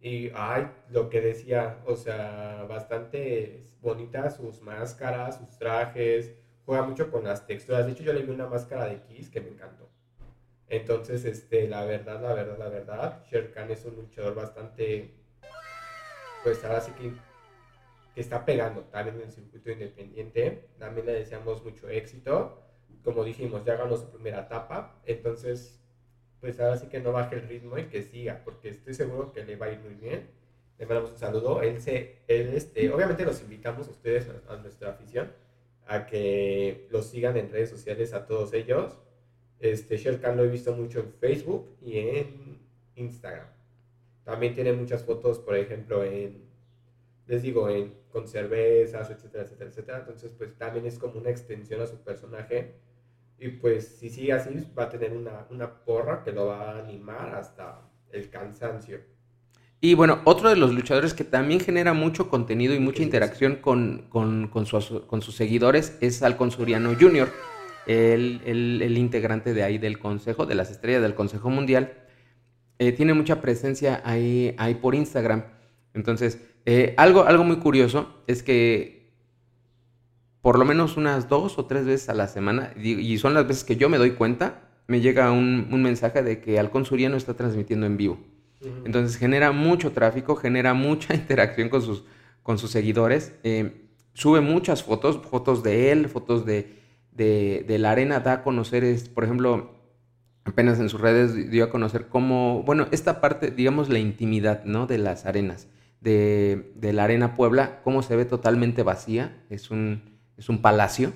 y, 0.02 0.32
ay, 0.36 0.70
lo 0.90 1.10
que 1.10 1.22
decía, 1.22 1.80
o 1.86 1.96
sea, 1.96 2.66
bastante 2.68 3.62
bonitas 3.82 4.36
sus 4.36 4.62
máscaras, 4.62 5.38
sus 5.38 5.58
trajes, 5.58 6.34
juega 6.66 6.84
mucho 6.84 7.10
con 7.12 7.24
las 7.24 7.48
texturas. 7.48 7.86
De 7.86 7.94
hecho, 7.94 8.04
yo 8.04 8.14
le 8.14 8.24
vi 8.24 8.32
una 8.32 8.48
máscara 8.48 8.88
de 8.88 9.02
Kiss 9.04 9.30
que 9.30 9.42
me 9.42 9.50
encantó. 9.50 9.90
Entonces, 10.68 11.24
este, 11.26 11.68
la 11.68 11.86
verdad, 11.86 12.22
la 12.22 12.34
verdad, 12.34 12.58
la 12.58 12.70
verdad, 12.70 13.24
Sher 13.30 13.54
Khan 13.54 13.72
es 13.72 13.86
un 13.86 13.96
luchador 13.96 14.36
bastante, 14.36 15.14
pues 16.44 16.64
ahora 16.66 16.82
sí 16.82 16.92
que, 16.94 17.14
que 18.14 18.22
está 18.22 18.46
pegando 18.46 18.82
también 18.84 19.18
en 19.18 19.24
el 19.24 19.32
circuito 19.32 19.72
independiente. 19.72 20.68
También 20.78 21.06
le 21.06 21.14
deseamos 21.14 21.64
mucho 21.64 21.90
éxito. 21.90 22.60
Como 23.04 23.24
dijimos, 23.24 23.66
ya 23.66 23.76
ganó 23.76 23.98
su 23.98 24.10
primera 24.10 24.42
etapa. 24.42 25.02
Entonces, 25.06 25.80
pues 26.40 26.60
ahora 26.60 26.78
sí 26.78 26.88
que 26.88 27.00
no 27.00 27.12
baje 27.12 27.36
el 27.36 27.48
ritmo 27.48 27.78
y 27.78 27.86
que 27.86 28.04
siga, 28.04 28.42
porque 28.44 28.70
estoy 28.70 28.94
seguro 28.94 29.32
que 29.32 29.44
le 29.44 29.56
va 29.56 29.68
a 29.68 29.72
ir 29.72 29.80
muy 29.80 29.96
bien. 29.96 30.30
Le 30.78 30.86
mandamos 30.86 31.12
un 31.12 31.18
saludo. 31.18 31.62
Él 31.62 31.82
se, 31.82 32.20
él 32.28 32.54
este, 32.54 32.92
obviamente 32.92 33.26
los 33.26 33.42
invitamos 33.42 33.88
a 33.88 33.92
ustedes, 33.92 34.28
a, 34.30 34.54
a 34.54 34.58
nuestra 34.58 34.92
afición, 34.92 35.32
a 35.88 36.06
que 36.06 36.88
los 36.92 37.08
sigan 37.08 37.38
en 37.38 37.52
redes 37.52 37.70
sociales 37.70 38.14
a 38.14 38.26
todos 38.26 38.54
ellos. 38.54 39.00
Este, 39.60 39.98
Sherkan 39.98 40.38
lo 40.38 40.44
he 40.44 40.50
visto 40.50 40.74
mucho 40.76 41.00
en 41.00 41.14
Facebook 41.14 41.78
y 41.82 41.98
en 41.98 42.60
Instagram. 42.96 43.48
También 44.24 44.54
tiene 44.54 44.74
muchas 44.74 45.04
fotos, 45.04 45.40
por 45.40 45.56
ejemplo, 45.56 46.04
en, 46.04 46.53
les 47.28 47.42
digo, 47.42 47.70
en, 47.70 47.94
con 48.12 48.28
cervezas, 48.28 49.10
etcétera, 49.10 49.44
etcétera, 49.44 49.70
etcétera. 49.70 49.98
Entonces, 50.00 50.32
pues 50.38 50.58
también 50.58 50.86
es 50.86 51.00
como 51.00 51.20
una 51.20 51.30
extensión 51.30 51.82
a 51.82 51.86
su 51.86 51.98
personaje. 51.98 52.76
Y 53.40 53.50
pues 53.50 53.98
si 54.00 54.10
sigue 54.10 54.34
así, 54.34 54.72
va 54.78 54.84
a 54.84 54.90
tener 54.90 55.14
una, 55.14 55.48
una 55.50 55.84
porra 55.84 56.24
que 56.24 56.32
lo 56.32 56.48
va 56.48 56.72
a 56.72 56.80
animar 56.80 57.36
hasta 57.36 57.82
el 58.12 58.30
cansancio. 58.30 59.00
Y 59.82 59.96
bueno, 59.96 60.22
otro 60.24 60.50
de 60.50 60.56
los 60.56 60.74
luchadores 60.74 61.14
que 61.14 61.26
también 61.26 61.60
genera 61.60 61.94
mucho 61.94 62.30
contenido 62.30 62.74
y 62.74 62.80
mucha 62.80 63.04
interacción 63.04 63.58
con, 63.58 64.06
con, 64.08 64.48
con, 64.48 64.66
con 64.66 65.22
sus 65.22 65.36
seguidores 65.36 65.98
es 66.00 66.24
Alcon 66.24 66.52
Suriano 66.52 66.96
Jr., 66.98 67.30
el, 67.86 68.42
el, 68.46 68.98
integrante 68.98 69.54
de 69.54 69.64
ahí 69.64 69.78
del 69.78 70.00
Consejo, 70.00 70.46
de 70.46 70.56
las 70.56 70.72
Estrellas 70.72 71.02
del 71.02 71.16
Consejo 71.16 71.50
Mundial, 71.50 71.94
eh, 72.80 72.92
tiene 72.94 73.14
mucha 73.14 73.42
presencia 73.42 74.02
ahí, 74.06 74.56
ahí 74.58 74.76
por 74.76 74.96
Instagram. 74.96 75.44
Entonces, 75.94 76.40
eh, 76.66 76.94
algo, 76.98 77.24
algo 77.24 77.44
muy 77.44 77.58
curioso 77.58 78.24
es 78.28 78.44
que 78.44 79.12
por 80.42 80.60
lo 80.60 80.66
menos 80.66 80.98
unas 80.98 81.30
dos 81.30 81.58
o 81.58 81.66
tres 81.66 81.86
veces 81.86 82.10
a 82.10 82.14
la 82.14 82.28
semana, 82.28 82.74
y 82.76 83.18
son 83.18 83.34
las 83.34 83.48
veces 83.48 83.64
que 83.64 83.78
yo 83.78 83.88
me 83.88 83.98
doy 83.98 84.12
cuenta, 84.12 84.70
me 84.88 85.00
llega 85.00 85.32
un, 85.32 85.70
un 85.72 85.82
mensaje 85.82 86.22
de 86.22 86.42
que 86.42 86.60
Alcon 86.60 86.84
Suriano 86.86 87.16
está 87.16 87.34
transmitiendo 87.34 87.86
en 87.86 87.96
vivo. 87.96 88.20
Entonces 88.86 89.18
genera 89.18 89.52
mucho 89.52 89.92
tráfico, 89.92 90.36
genera 90.36 90.74
mucha 90.74 91.14
interacción 91.16 91.70
con 91.70 91.82
sus, 91.82 92.04
con 92.42 92.58
sus 92.58 92.72
seguidores. 92.72 93.34
Eh, 93.44 93.88
sube 94.14 94.42
muchas 94.42 94.84
fotos, 94.84 95.20
fotos 95.30 95.64
de 95.64 95.92
él, 95.92 96.08
fotos 96.08 96.46
de, 96.46 96.74
de, 97.12 97.78
la 97.80 97.92
arena 97.92 98.20
da 98.20 98.34
a 98.34 98.44
conocer, 98.44 98.84
es, 98.84 99.10
por 99.10 99.24
ejemplo, 99.24 99.72
apenas 100.46 100.80
en 100.80 100.90
sus 100.90 101.02
redes 101.02 101.50
dio 101.50 101.66
a 101.66 101.70
conocer 101.70 102.08
cómo, 102.08 102.64
bueno, 102.64 102.88
esta 102.92 103.22
parte, 103.22 103.52
digamos, 103.52 103.90
la 103.90 104.00
intimidad, 104.00 104.64
¿no? 104.66 104.88
De 104.88 104.98
las 104.98 105.26
arenas, 105.26 105.68
de, 106.04 106.92
la 106.94 107.04
arena 107.06 107.34
Puebla, 107.34 107.82
cómo 107.84 108.04
se 108.04 108.16
ve 108.16 108.26
totalmente 108.26 108.84
vacía, 108.84 109.44
es 109.50 109.72
un, 109.72 110.02
es 110.38 110.50
un 110.50 110.62
palacio, 110.62 111.14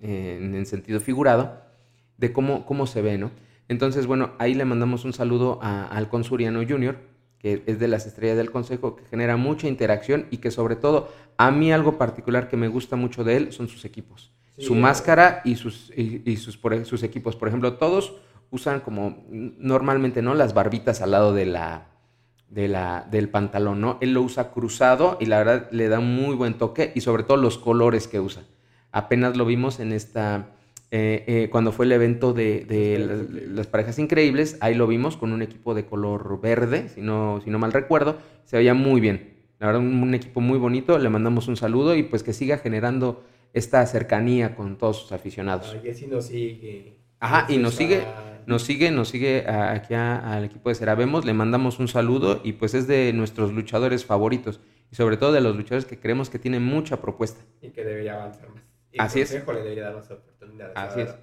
eh, 0.00 0.38
en, 0.40 0.54
en, 0.54 0.66
sentido 0.66 1.00
figurado, 1.00 1.60
de 2.16 2.32
cómo, 2.32 2.66
cómo 2.66 2.86
se 2.86 3.02
ve, 3.02 3.18
¿no? 3.18 3.30
Entonces, 3.68 4.06
bueno, 4.06 4.32
ahí 4.38 4.54
le 4.54 4.64
mandamos 4.64 5.04
un 5.04 5.12
saludo 5.12 5.58
a, 5.62 5.86
al 5.86 6.08
Consuriano 6.08 6.60
Junior, 6.68 6.96
que 7.38 7.62
es 7.66 7.78
de 7.78 7.88
las 7.88 8.06
estrellas 8.06 8.36
del 8.36 8.50
Consejo, 8.50 8.96
que 8.96 9.04
genera 9.04 9.36
mucha 9.36 9.68
interacción 9.68 10.26
y 10.30 10.38
que 10.38 10.50
sobre 10.50 10.76
todo, 10.76 11.12
a 11.36 11.50
mí 11.50 11.72
algo 11.72 11.98
particular 11.98 12.48
que 12.48 12.56
me 12.56 12.68
gusta 12.68 12.96
mucho 12.96 13.24
de 13.24 13.36
él 13.36 13.52
son 13.52 13.68
sus 13.68 13.84
equipos 13.84 14.32
su 14.58 14.74
máscara 14.74 15.40
y 15.44 15.56
sus, 15.56 15.90
y, 15.96 16.36
sus, 16.36 16.58
sus 16.84 17.02
equipos. 17.02 17.36
Por 17.36 17.48
ejemplo, 17.48 17.74
todos 17.74 18.14
usan 18.50 18.80
como 18.80 19.24
normalmente, 19.28 20.22
¿no? 20.22 20.34
Las 20.34 20.54
barbitas 20.54 21.00
al 21.00 21.12
lado 21.12 21.32
de 21.32 21.46
la, 21.46 21.88
de 22.52 22.68
la, 22.68 23.08
del 23.10 23.30
pantalón, 23.30 23.80
¿no? 23.80 23.98
Él 24.02 24.12
lo 24.12 24.20
usa 24.20 24.50
cruzado 24.50 25.16
y 25.20 25.26
la 25.26 25.38
verdad 25.38 25.68
le 25.70 25.88
da 25.88 25.98
un 25.98 26.14
muy 26.14 26.36
buen 26.36 26.54
toque 26.54 26.92
y 26.94 27.00
sobre 27.00 27.22
todo 27.22 27.38
los 27.38 27.56
colores 27.56 28.08
que 28.08 28.20
usa. 28.20 28.42
Apenas 28.90 29.38
lo 29.38 29.46
vimos 29.46 29.80
en 29.80 29.92
esta, 29.92 30.50
eh, 30.90 31.24
eh, 31.26 31.48
cuando 31.50 31.72
fue 31.72 31.86
el 31.86 31.92
evento 31.92 32.34
de, 32.34 33.48
las, 33.48 33.66
parejas 33.68 33.98
increíbles, 33.98 34.58
ahí 34.60 34.74
lo 34.74 34.86
vimos 34.86 35.16
con 35.16 35.32
un 35.32 35.40
equipo 35.40 35.74
de 35.74 35.86
color 35.86 36.42
verde, 36.42 36.90
si 36.90 37.00
no, 37.00 37.40
si 37.42 37.48
no 37.48 37.58
mal 37.58 37.72
recuerdo, 37.72 38.18
se 38.44 38.58
veía 38.58 38.74
muy 38.74 39.00
bien. 39.00 39.32
La 39.58 39.68
verdad, 39.68 39.80
un, 39.80 40.02
un 40.02 40.14
equipo 40.14 40.42
muy 40.42 40.58
bonito, 40.58 40.98
le 40.98 41.08
mandamos 41.08 41.48
un 41.48 41.56
saludo 41.56 41.96
y 41.96 42.02
pues 42.02 42.22
que 42.22 42.34
siga 42.34 42.58
generando 42.58 43.24
esta 43.54 43.86
cercanía 43.86 44.54
con 44.54 44.76
todos 44.76 44.98
sus 44.98 45.12
aficionados. 45.12 45.74
Y 45.82 45.88
así 45.88 46.06
nos 46.06 46.26
sigue. 46.26 46.98
Ajá, 47.18 47.46
y 47.48 47.56
nos 47.56 47.74
sigue, 47.74 48.02
nos 48.46 48.62
sigue, 48.62 48.90
nos 48.90 49.08
sigue 49.08 49.46
aquí 49.48 49.94
al 49.94 50.44
equipo 50.44 50.68
de 50.68 50.74
Ceravemos, 50.74 51.24
le 51.24 51.32
mandamos 51.34 51.78
un 51.78 51.88
saludo 51.88 52.40
y 52.44 52.54
pues 52.54 52.74
es 52.74 52.86
de 52.86 53.12
nuestros 53.12 53.52
luchadores 53.52 54.04
favoritos 54.04 54.60
y 54.90 54.96
sobre 54.96 55.16
todo 55.16 55.32
de 55.32 55.40
los 55.40 55.56
luchadores 55.56 55.84
que 55.84 55.98
creemos 55.98 56.30
que 56.30 56.38
tienen 56.38 56.62
mucha 56.62 57.00
propuesta. 57.00 57.40
Y 57.60 57.70
que 57.70 57.84
debería 57.84 58.14
avanzar 58.14 58.50
más. 58.50 58.62
Y 58.92 59.00
Así 59.00 59.20
es. 59.20 59.32
le 59.32 59.40
debería 59.40 59.84
dar 59.84 59.94
más 59.94 60.10
oportunidades. 60.10 60.76
Así 60.76 61.00
es. 61.00 61.14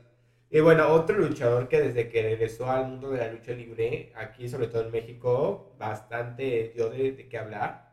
Y 0.51 0.59
bueno, 0.61 0.87
otro 0.87 1.19
luchador 1.19 1.67
que 1.67 1.79
desde 1.79 2.09
que 2.09 2.23
regresó 2.23 2.69
al 2.69 2.87
mundo 2.87 3.11
de 3.11 3.19
la 3.19 3.31
lucha 3.31 3.51
libre, 3.51 4.11
aquí 4.15 4.49
sobre 4.49 4.67
todo 4.67 4.83
en 4.83 4.91
México, 4.91 5.75
bastante 5.77 6.71
dio 6.73 6.89
de, 6.89 7.11
de 7.11 7.29
qué 7.29 7.37
hablar, 7.37 7.89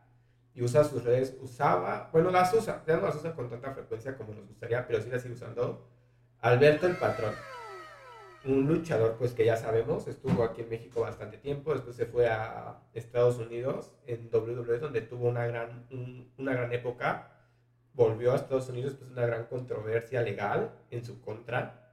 y 0.55 0.63
usa 0.63 0.83
sus 0.83 1.03
redes, 1.03 1.37
usaba, 1.39 2.09
bueno, 2.11 2.31
las 2.31 2.51
usa, 2.51 2.83
ya 2.87 2.97
no 2.97 3.03
las 3.03 3.15
usa 3.15 3.35
con 3.35 3.47
tanta 3.47 3.71
frecuencia 3.75 4.17
como 4.17 4.33
nos 4.33 4.47
gustaría, 4.47 4.87
pero 4.87 4.99
sí 4.99 5.07
las 5.11 5.21
sigue 5.21 5.35
usando. 5.35 5.87
Alberto 6.39 6.87
el 6.87 6.95
Patrón, 6.95 7.33
un 8.47 8.67
luchador, 8.67 9.15
pues 9.17 9.33
que 9.33 9.45
ya 9.45 9.57
sabemos, 9.57 10.07
estuvo 10.07 10.43
aquí 10.43 10.61
en 10.61 10.69
México 10.69 11.01
bastante 11.01 11.37
tiempo, 11.37 11.73
después 11.73 11.95
se 11.95 12.05
fue 12.05 12.27
a 12.27 12.79
Estados 12.93 13.37
Unidos 13.37 13.91
en 14.05 14.29
WWE, 14.31 14.79
donde 14.79 15.01
tuvo 15.01 15.27
una 15.27 15.45
gran, 15.47 15.87
una 16.37 16.53
gran 16.53 16.73
época, 16.73 17.31
volvió 17.93 18.33
a 18.33 18.35
Estados 18.35 18.69
Unidos, 18.69 18.95
pues 18.95 19.11
una 19.11 19.25
gran 19.25 19.45
controversia 19.45 20.21
legal 20.21 20.71
en 20.91 21.03
su 21.03 21.21
contra 21.21 21.87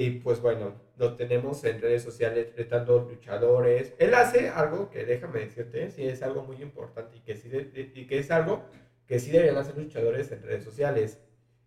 y 0.00 0.12
pues 0.12 0.40
bueno, 0.40 0.80
lo 0.96 1.14
tenemos 1.14 1.62
en 1.64 1.80
redes 1.80 2.02
sociales 2.02 2.54
tratando 2.54 3.00
luchadores. 3.00 3.92
Él 3.98 4.14
hace 4.14 4.48
algo 4.48 4.88
que 4.90 5.04
déjame 5.04 5.40
decirte, 5.40 5.90
sí 5.90 6.06
es 6.06 6.22
algo 6.22 6.42
muy 6.42 6.62
importante 6.62 7.18
y 7.18 7.20
que, 7.20 7.36
sí 7.36 7.50
y 7.94 8.06
que 8.06 8.18
es 8.18 8.30
algo 8.30 8.64
que 9.06 9.18
sí 9.18 9.30
deberían 9.30 9.58
hacer 9.58 9.76
luchadores 9.76 10.32
en 10.32 10.42
redes 10.42 10.64
sociales. 10.64 11.20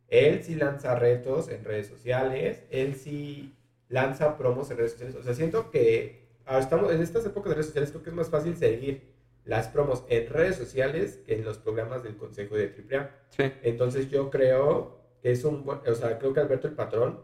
Él 0.08 0.44
sí 0.44 0.56
lanza 0.56 0.96
retos 0.96 1.48
en 1.48 1.64
redes 1.64 1.86
sociales, 1.86 2.64
él 2.72 2.96
sí 2.96 3.54
lanza 3.90 4.38
promos 4.38 4.70
en 4.72 4.78
redes 4.78 4.92
sociales. 4.94 5.16
O 5.16 5.24
sea, 5.24 5.34
siento 5.34 5.72
que 5.72 6.28
ah, 6.46 6.60
estamos 6.60 6.92
en 6.92 7.02
estas 7.02 7.26
épocas 7.26 7.50
de 7.50 7.56
redes 7.56 7.68
sociales 7.68 7.92
creo 7.92 8.04
que 8.04 8.10
es 8.10 8.16
más 8.16 8.30
fácil 8.30 8.56
seguir 8.58 9.14
las 9.46 9.68
promos 9.68 10.04
en 10.08 10.30
redes 10.30 10.56
sociales 10.56 11.20
que 11.26 11.36
en 11.36 11.44
los 11.44 11.58
programas 11.58 12.04
del 12.04 12.18
Consejo 12.18 12.56
de 12.56 12.74
AAA. 12.92 13.12
Sí. 13.30 13.44
Entonces 13.64 14.10
yo 14.10 14.30
creo 14.30 14.98
que 15.22 15.32
es 15.32 15.44
un, 15.44 15.68
o 15.68 15.96
sea, 15.96 16.18
creo 16.18 16.34
que 16.34 16.40
Alberto 16.40 16.68
el 16.68 16.76
Patrón 16.76 17.22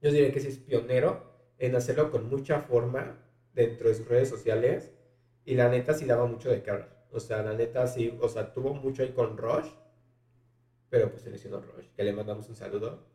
yo 0.00 0.12
diría 0.12 0.32
que 0.32 0.40
sí 0.40 0.48
es 0.48 0.58
pionero 0.58 1.28
en 1.58 1.74
hacerlo 1.74 2.10
con 2.10 2.28
mucha 2.28 2.60
forma 2.60 3.18
dentro 3.52 3.88
de 3.88 3.94
sus 3.94 4.06
redes 4.08 4.28
sociales 4.28 4.92
y 5.44 5.54
la 5.54 5.68
neta 5.68 5.94
sí 5.94 6.04
daba 6.04 6.26
mucho 6.26 6.50
de 6.50 6.62
cara. 6.62 7.06
O 7.10 7.20
sea, 7.20 7.42
la 7.42 7.54
neta 7.54 7.86
sí, 7.86 8.16
o 8.20 8.28
sea, 8.28 8.52
tuvo 8.52 8.74
mucho 8.74 9.02
ahí 9.02 9.12
con 9.12 9.36
Rush, 9.36 9.68
pero 10.88 11.10
pues 11.10 11.22
se 11.22 11.30
lesionó 11.30 11.60
Rush, 11.60 11.86
que 11.96 12.04
le 12.04 12.12
mandamos 12.12 12.48
un 12.48 12.54
saludo. 12.54 13.06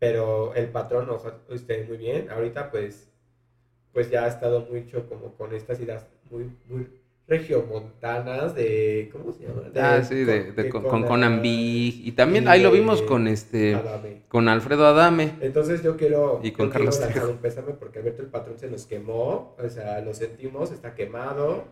Pero 0.00 0.54
el 0.54 0.70
patrón, 0.70 1.08
usted 1.48 1.86
muy 1.86 1.98
bien. 1.98 2.28
Ahorita 2.30 2.72
pues, 2.72 3.08
pues 3.92 4.10
ya 4.10 4.24
ha 4.24 4.28
estado 4.28 4.66
mucho 4.68 5.08
como 5.08 5.36
con 5.36 5.54
estas 5.54 5.78
ideas 5.78 6.06
muy, 6.30 6.50
muy 6.66 6.88
regiomontanas 7.30 8.56
de 8.56 9.08
¿cómo 9.12 9.32
se 9.32 9.44
llama? 9.44 9.62
ah, 9.76 10.02
sí, 10.02 10.24
de, 10.24 10.68
con, 10.68 10.82
con, 10.82 11.04
Conan 11.04 11.40
Big 11.40 12.04
y 12.04 12.10
también 12.12 12.48
ahí 12.48 12.60
lo 12.60 12.72
vimos 12.72 13.02
con 13.02 13.28
este 13.28 13.78
con 14.28 14.48
Alfredo 14.48 14.84
Adame. 14.86 15.34
Entonces 15.40 15.80
yo 15.84 15.96
quiero 15.96 16.40
y 16.42 16.50
con 16.50 16.70
Carlos 16.70 16.98
quiero 17.12 17.30
un 17.30 17.38
porque 17.78 18.00
Alberto 18.00 18.22
el 18.22 18.28
patrón 18.28 18.58
se 18.58 18.68
nos 18.68 18.84
quemó, 18.84 19.54
o 19.56 19.68
sea, 19.68 20.00
lo 20.00 20.12
sentimos, 20.12 20.72
está 20.72 20.94
quemado. 20.94 21.64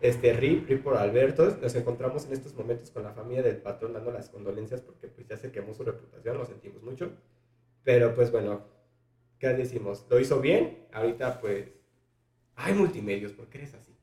Este 0.00 0.34
RIP, 0.34 0.68
RIP 0.68 0.82
por 0.82 0.96
Alberto, 0.96 1.56
nos 1.60 1.74
encontramos 1.74 2.26
en 2.26 2.34
estos 2.34 2.54
momentos 2.54 2.90
con 2.90 3.02
la 3.02 3.12
familia 3.12 3.42
del 3.42 3.56
patrón 3.56 3.94
dando 3.94 4.12
las 4.12 4.28
condolencias 4.28 4.82
porque 4.82 5.08
pues 5.08 5.26
ya 5.26 5.36
se 5.36 5.50
quemó 5.50 5.74
su 5.74 5.84
reputación, 5.84 6.38
lo 6.38 6.44
sentimos 6.44 6.82
mucho. 6.82 7.10
Pero 7.86 8.16
pues 8.16 8.32
bueno, 8.32 8.62
¿qué 9.38 9.50
decimos? 9.50 10.06
¿Lo 10.10 10.18
hizo 10.18 10.40
bien? 10.40 10.88
Ahorita 10.92 11.40
pues 11.40 11.68
hay 12.56 12.74
multimedios, 12.74 13.30
¿por 13.30 13.46
qué 13.46 13.58
eres 13.58 13.74
así? 13.74 13.96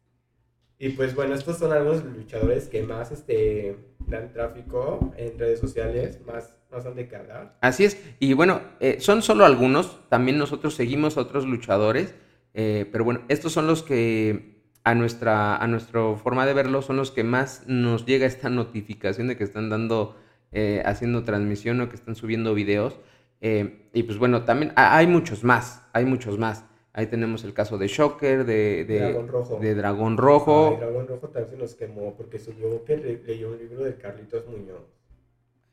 Y 0.80 0.90
pues 0.92 1.14
bueno, 1.14 1.36
estos 1.36 1.58
son 1.58 1.74
algunos 1.74 2.06
luchadores 2.06 2.70
que 2.70 2.82
más 2.82 3.12
este, 3.12 3.76
dan 4.08 4.32
tráfico 4.32 5.14
en 5.18 5.38
redes 5.38 5.60
sociales, 5.60 6.22
más, 6.26 6.56
más 6.72 6.86
han 6.86 6.96
de 6.96 7.10
cargar. 7.10 7.58
Así 7.60 7.84
es, 7.84 8.02
y 8.22 8.32
bueno, 8.32 8.62
eh, 8.80 9.02
son 9.02 9.22
solo 9.22 9.44
algunos, 9.44 10.08
también 10.08 10.38
nosotros 10.38 10.76
seguimos 10.76 11.18
otros 11.18 11.46
luchadores, 11.46 12.16
eh, 12.54 12.88
pero 12.90 13.04
bueno, 13.04 13.24
estos 13.28 13.52
son 13.52 13.68
los 13.68 13.84
que 13.84 14.64
a 14.86 14.96
nuestra, 14.96 15.58
a 15.58 15.68
nuestra 15.68 16.16
forma 16.16 16.46
de 16.46 16.54
verlo 16.54 16.82
son 16.84 16.96
los 16.96 17.12
que 17.12 17.26
más 17.26 17.68
nos 17.68 18.06
llega 18.06 18.28
esta 18.28 18.50
notificación 18.50 19.28
de 19.28 19.36
que 19.36 19.44
están 19.44 19.70
dando, 19.70 20.16
eh, 20.54 20.82
haciendo 20.86 21.26
transmisión 21.26 21.82
o 21.82 21.90
que 21.90 21.98
están 21.98 22.16
subiendo 22.16 22.54
videos. 22.54 22.98
Y 23.44 24.04
pues 24.04 24.18
bueno, 24.18 24.46
también 24.46 24.72
hay 24.76 25.06
muchos 25.06 25.44
más, 25.44 25.86
hay 25.92 26.06
muchos 26.06 26.38
más. 26.38 26.64
Ahí 26.94 27.08
tenemos 27.08 27.44
el 27.44 27.54
caso 27.54 27.78
de 27.78 27.88
Shocker, 27.88 28.46
de, 28.46 28.86
de 28.86 29.00
Dragón 29.00 29.28
Rojo. 29.28 29.60
De 29.60 29.76
Dragón 29.76 30.18
Rojo. 30.18 30.78
Dragón 30.80 31.08
Rojo 31.08 31.28
también 31.30 31.50
se 31.50 31.58
nos 31.58 31.76
quemó 31.76 32.16
porque 32.16 32.38
subió 32.40 32.86
que 32.86 32.98
leyó 32.98 33.50
un 33.50 33.58
libro 33.58 33.84
de 33.84 33.96
Carlitos 33.98 34.48
Muñoz. 34.48 34.84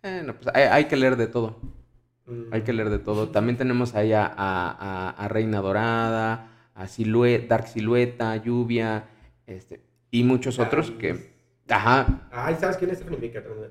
Bueno, 0.03 0.35
pues 0.35 0.55
hay, 0.55 0.87
que 0.87 0.97
leer 0.97 1.17
de 1.17 1.27
todo. 1.27 1.59
Mm. 2.27 2.53
Hay 2.53 2.63
que 2.63 2.73
leer 2.73 2.89
de 2.89 2.99
todo. 2.99 3.29
También 3.29 3.59
tenemos 3.59 3.95
ahí 3.95 4.15
a, 4.15 4.25
a, 4.35 5.29
Reina 5.29 5.61
Dorada, 5.61 6.71
a 6.75 6.87
Dark 7.49 7.69
Silueta, 7.69 8.37
Lluvia, 8.37 9.05
este, 9.47 9.83
y 10.11 10.25
muchos 10.25 10.59
otros 10.59 10.91
que... 10.91 11.39
Ajá. 11.69 12.29
Ay, 12.33 12.57
¿sabes 12.59 12.79
quién 12.79 12.91
es? 12.91 12.99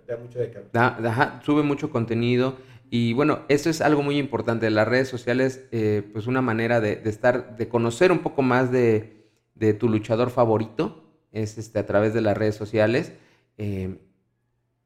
Da 0.07 0.17
mucho 0.17 0.39
de 0.39 0.51
cara. 0.51 0.65
Da- 0.71 1.09
Ajá, 1.09 1.41
sube 1.43 1.63
mucho 1.63 1.89
contenido. 1.89 2.55
Y 2.89 3.13
bueno, 3.13 3.41
eso 3.49 3.69
es 3.69 3.81
algo 3.81 4.01
muy 4.01 4.17
importante. 4.17 4.69
Las 4.69 4.87
redes 4.87 5.07
sociales, 5.07 5.65
eh, 5.71 6.01
pues 6.11 6.27
una 6.27 6.41
manera 6.41 6.81
de, 6.81 6.95
de 6.95 7.09
estar, 7.09 7.55
de 7.57 7.67
conocer 7.69 8.11
un 8.11 8.19
poco 8.19 8.41
más 8.41 8.71
de, 8.71 9.27
de 9.55 9.73
tu 9.73 9.89
luchador 9.89 10.29
favorito, 10.31 11.03
es 11.31 11.57
este, 11.57 11.79
a 11.79 11.85
través 11.85 12.13
de 12.13 12.21
las 12.21 12.37
redes 12.37 12.55
sociales. 12.55 13.13
eh, 13.57 13.97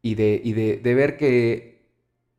y 0.03 0.15
de, 0.15 0.41
y 0.43 0.53
de, 0.53 0.77
de 0.77 0.95
ver 0.95 1.17
que 1.17 1.87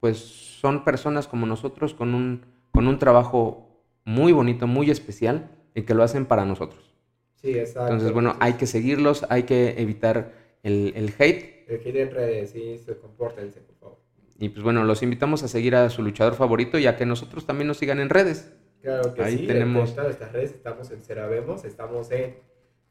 pues 0.00 0.18
son 0.18 0.84
personas 0.84 1.26
como 1.26 1.46
nosotros 1.46 1.94
con 1.94 2.14
un, 2.14 2.42
con 2.72 2.86
un 2.86 2.98
trabajo 2.98 3.82
muy 4.04 4.32
bonito, 4.32 4.66
muy 4.66 4.90
especial, 4.90 5.50
y 5.74 5.82
que 5.82 5.94
lo 5.94 6.02
hacen 6.02 6.26
para 6.26 6.44
nosotros. 6.44 6.92
Sí, 7.40 7.58
exacto. 7.58 7.84
Entonces, 7.84 8.12
bueno, 8.12 8.36
hay 8.38 8.54
que 8.54 8.66
seguirlos, 8.66 9.24
hay 9.30 9.44
que 9.44 9.80
evitar 9.80 10.32
el, 10.62 10.92
el 10.94 11.14
hate. 11.18 11.54
El 11.66 11.96
en 11.96 12.10
redes, 12.10 12.50
sí, 12.50 12.78
se 12.84 12.98
compórtense, 12.98 13.60
por 13.60 13.73
favor. 13.73 13.73
Y 14.38 14.48
pues 14.48 14.62
bueno, 14.64 14.84
los 14.84 15.02
invitamos 15.02 15.42
a 15.42 15.48
seguir 15.48 15.74
a 15.76 15.88
su 15.90 16.02
luchador 16.02 16.34
favorito 16.34 16.78
y 16.78 16.86
a 16.86 16.96
que 16.96 17.06
nosotros 17.06 17.46
también 17.46 17.68
nos 17.68 17.78
sigan 17.78 18.00
en 18.00 18.10
redes. 18.10 18.52
Claro 18.82 19.14
que 19.14 19.22
Ahí 19.22 19.38
sí. 19.38 19.46
tenemos- 19.46 19.90
En 19.90 19.94
todas 19.94 20.08
nuestras 20.08 20.32
redes 20.32 20.50
estamos 20.52 20.90
en 20.90 21.02
Ceravemos, 21.02 21.64
estamos 21.64 22.10
en 22.10 22.36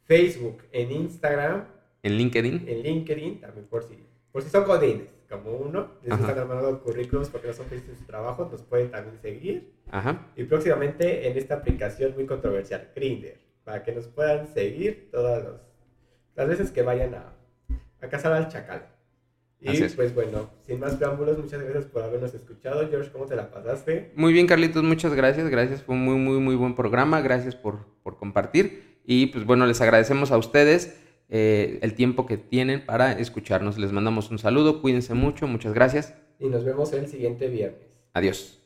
Facebook, 0.05 0.63
en 0.71 0.91
Instagram, 0.91 1.65
En 2.01 2.17
LinkedIn. 2.17 2.65
en 2.67 2.81
LinkedIn, 2.83 3.41
también 3.41 3.65
por 3.67 3.83
si, 3.83 3.97
por 4.31 4.41
si 4.41 4.49
son 4.49 4.65
godines, 4.65 5.09
como 5.29 5.51
uno, 5.51 5.91
les 6.03 6.13
Ajá. 6.13 6.21
están 6.29 6.39
armando 6.39 6.81
currículums 6.81 7.29
porque 7.29 7.47
no 7.47 7.53
son 7.53 7.65
felices 7.67 7.89
en 7.91 7.97
su 7.97 8.05
trabajo, 8.05 8.47
nos 8.51 8.61
pueden 8.63 8.89
también 8.91 9.17
seguir. 9.21 9.73
Ajá. 9.91 10.27
Y 10.35 10.43
próximamente 10.45 11.27
en 11.27 11.37
esta 11.37 11.55
aplicación 11.55 12.13
muy 12.15 12.25
controversial, 12.25 12.89
Grindr, 12.95 13.37
para 13.63 13.83
que 13.83 13.91
nos 13.91 14.07
puedan 14.07 14.47
seguir 14.47 15.09
todas 15.11 15.43
los- 15.43 15.61
las 16.35 16.47
veces 16.47 16.71
que 16.71 16.81
vayan 16.81 17.13
a, 17.13 17.33
a 18.01 18.07
cazar 18.09 18.33
al 18.33 18.47
chacal. 18.49 18.87
Y 19.63 19.81
pues 19.95 20.13
bueno, 20.13 20.49
sin 20.67 20.79
más 20.79 20.95
preámbulos, 20.95 21.37
muchas 21.37 21.61
gracias 21.61 21.85
por 21.85 22.03
habernos 22.03 22.33
escuchado. 22.33 22.87
George, 22.89 23.11
¿cómo 23.11 23.25
te 23.25 23.35
la 23.35 23.49
pasaste? 23.49 24.11
Muy 24.15 24.33
bien, 24.33 24.45
Carlitos, 24.45 24.83
muchas 24.83 25.13
gracias. 25.13 25.49
Gracias, 25.49 25.81
fue 25.81 25.95
un 25.95 26.03
muy, 26.03 26.15
muy, 26.15 26.39
muy 26.39 26.55
buen 26.55 26.75
programa. 26.75 27.21
Gracias 27.21 27.55
por, 27.55 27.85
por 28.03 28.17
compartir. 28.17 28.99
Y 29.05 29.27
pues 29.27 29.45
bueno, 29.45 29.65
les 29.65 29.79
agradecemos 29.79 30.31
a 30.31 30.37
ustedes 30.37 30.97
eh, 31.29 31.79
el 31.81 31.93
tiempo 31.93 32.25
que 32.25 32.37
tienen 32.37 32.85
para 32.85 33.13
escucharnos. 33.13 33.77
Les 33.77 33.91
mandamos 33.91 34.29
un 34.31 34.39
saludo, 34.39 34.81
cuídense 34.81 35.13
mucho, 35.13 35.47
muchas 35.47 35.73
gracias. 35.73 36.13
Y 36.39 36.49
nos 36.49 36.65
vemos 36.65 36.91
el 36.93 37.07
siguiente 37.07 37.47
viernes. 37.47 37.79
Adiós. 38.13 38.62